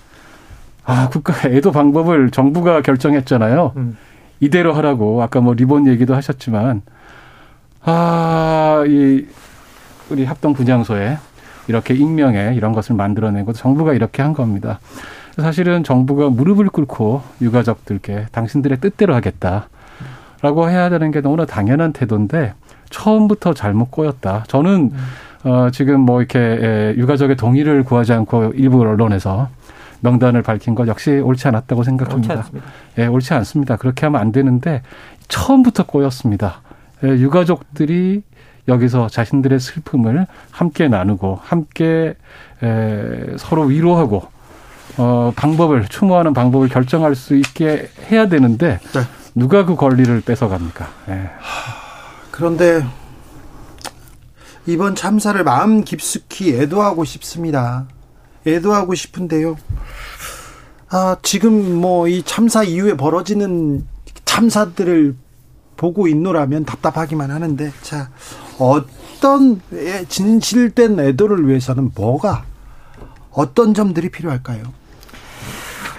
[0.86, 3.74] 아 국가 애도 방법을 정부가 결정했잖아요.
[3.76, 3.98] 음.
[4.40, 6.80] 이대로 하라고 아까 뭐 리본 얘기도 하셨지만
[7.82, 9.26] 아이
[10.08, 11.18] 우리 합동 분향소에
[11.68, 14.80] 이렇게 익명에 이런 것을 만들어내고 정부가 이렇게 한 겁니다.
[15.36, 19.68] 사실은 정부가 무릎을 꿇고 유가족들께 당신들의 뜻대로 하겠다
[20.46, 22.54] 라고 해야 되는 게 너무나 당연한 태도인데
[22.90, 24.44] 처음부터 잘못 꼬였다.
[24.46, 24.92] 저는
[25.42, 29.48] 어, 지금 뭐 이렇게 에, 유가족의 동의를 구하지 않고 일부 언론에서
[30.02, 32.34] 명단을 밝힌 것 역시 옳지 않았다고 옳지 생각합니다.
[32.34, 32.68] 않습니다.
[32.98, 33.74] 예, 옳지 않습니다.
[33.74, 34.82] 그렇게 하면 안 되는데
[35.26, 36.60] 처음부터 꼬였습니다.
[37.02, 38.22] 예, 유가족들이
[38.68, 42.14] 여기서 자신들의 슬픔을 함께 나누고 함께
[42.62, 44.28] 에, 서로 위로하고
[44.96, 49.00] 어, 방법을 추모하는 방법을 결정할 수 있게 해야 되는데 네.
[49.36, 50.88] 누가 그 권리를 뺏어갑니까?
[51.10, 51.30] 예.
[52.30, 52.82] 그런데
[54.66, 57.86] 이번 참사를 마음 깊숙이 애도하고 싶습니다.
[58.46, 59.56] 애도하고 싶은데요.
[60.88, 63.86] 아, 지금 뭐 이 참사 이후에 벌어지는
[64.24, 65.14] 참사들을
[65.76, 68.08] 보고 있노라면 답답하기만 하는데 자,
[68.58, 72.44] 어떤 애- 진실된 애도를 위해서는 뭐가
[73.32, 74.62] 어떤 점들이 필요할까요?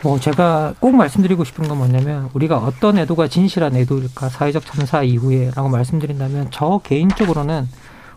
[0.04, 5.70] 뭐 제가 꼭 말씀드리고 싶은 건 뭐냐면 우리가 어떤 애도가 진실한 애도일까 사회적 참사 이후에라고
[5.70, 7.68] 말씀드린다면 저 개인적으로는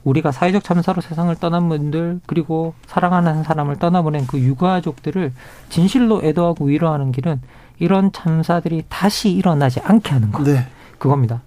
[0.05, 5.33] 우리가 사회적 참사로 세상을 떠난 분들 그리고 사랑하는 사람을 떠나보낸 그 유가족들을
[5.69, 7.41] 진실로 애도하고 위로하는 길은
[7.79, 10.45] 이런 참사들이 다시 일어나지 않게 하는 것.
[10.45, 10.67] 네.
[10.99, 11.41] 그겁니다.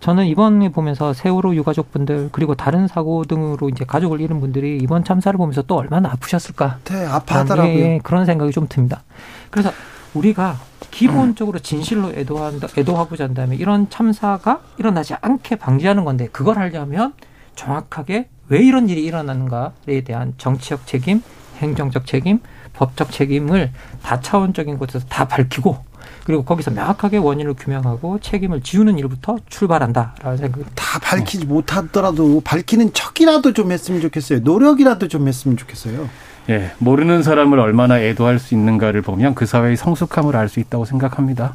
[0.00, 5.36] 저는 이번에 보면서 세월호 유가족분들 그리고 다른 사고 등으로 이제 가족을 잃은 분들이 이번 참사를
[5.36, 6.78] 보면서 또 얼마나 아프셨을까.
[6.84, 7.78] 네, 아파하더라고요.
[7.78, 9.02] 예, 그런 생각이 좀 듭니다.
[9.50, 9.72] 그래서
[10.14, 10.58] 우리가
[10.90, 17.12] 기본적으로 진실로 애도한다, 애도하고자 한다면 이런 참사가 일어나지 않게 방지하는 건데 그걸 하려면
[17.54, 21.22] 정확하게 왜 이런 일이 일어나는가에 대한 정치적 책임,
[21.58, 22.40] 행정적 책임,
[22.72, 23.72] 법적 책임을
[24.02, 25.88] 다차원적인 곳에서 다 밝히고
[26.24, 33.52] 그리고 거기서 명확하게 원인을 규명하고 책임을 지우는 일부터 출발한다라는 생각이 다 밝히지 못하더라도 밝히는 척이라도
[33.52, 34.40] 좀 했으면 좋겠어요.
[34.40, 36.08] 노력이라도 좀 했으면 좋겠어요.
[36.50, 41.54] 예, 모르는 사람을 얼마나 애도할 수 있는가를 보면 그 사회의 성숙함을 알 수 있다고 생각합니다.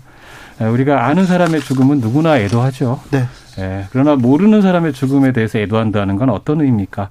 [0.61, 2.99] 예, 우리가 아는 사람의 죽음은 누구나 애도하죠.
[3.11, 3.26] 네.
[3.60, 7.10] 예, 그러나 모르는 사람의 죽음에 대해서 애도한다는 건 어떤 의미입니까?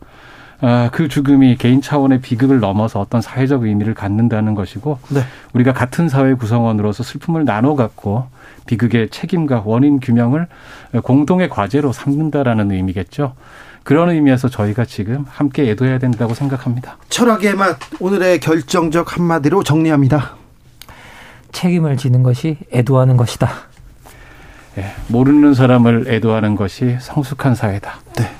[0.65, 5.23] 아, 그 죽음이 개인 차원의 비극을 넘어서 어떤 사회적 의미를 갖는다는 것이고 네.
[5.55, 8.27] 우리가 같은 사회 구성원으로서 슬픔을 나눠 갖고
[8.67, 10.47] 비극의 책임과 원인 규명을
[11.03, 13.35] 공동의 과제로 삼는다라는 의미겠죠.
[13.85, 16.97] 그런 의미에서 저희가 지금 함께 애도해야 된다고 생각합니다.
[17.09, 20.37] 철학의 맛 오늘의 결정적 한마디로 정리합니다.
[21.53, 23.51] 책임을 지는 것이 애도하는 것이다.
[24.79, 27.95] 예, 모르는 사람을 애도하는 것이 성숙한 사회다.
[28.17, 28.31] 네.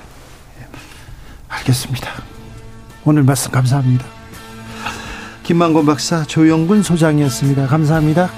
[1.49, 2.09] 알겠습니다.
[3.05, 4.05] 오늘 말씀 감사합니다.
[5.43, 7.67] 김만곤 박사, 조영근 소장이었습니다.
[7.67, 8.29] 감사합니다.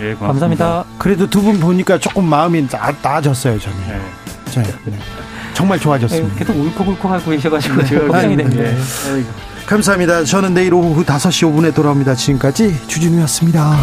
[0.00, 0.26] 예, 고맙습니다.
[0.28, 0.84] 감사합니다.
[0.98, 3.78] 그래도 두 분 보니까 조금 마음이 나, 나아졌어요, 저는.
[3.88, 4.00] 네.
[4.52, 4.98] 저, 네.
[5.54, 6.36] 정말 좋아졌습니다.
[6.36, 7.84] 계속 울컥울컥하고 계셔가지고 네.
[7.86, 8.64] 제가 걱정이 아니, 됩니다.
[8.64, 8.76] 예.
[9.66, 10.24] 감사합니다.
[10.24, 12.14] 저는 내일 오후 5시 5분에 돌아옵니다.
[12.14, 13.76] 지금까지 주진우였습니다.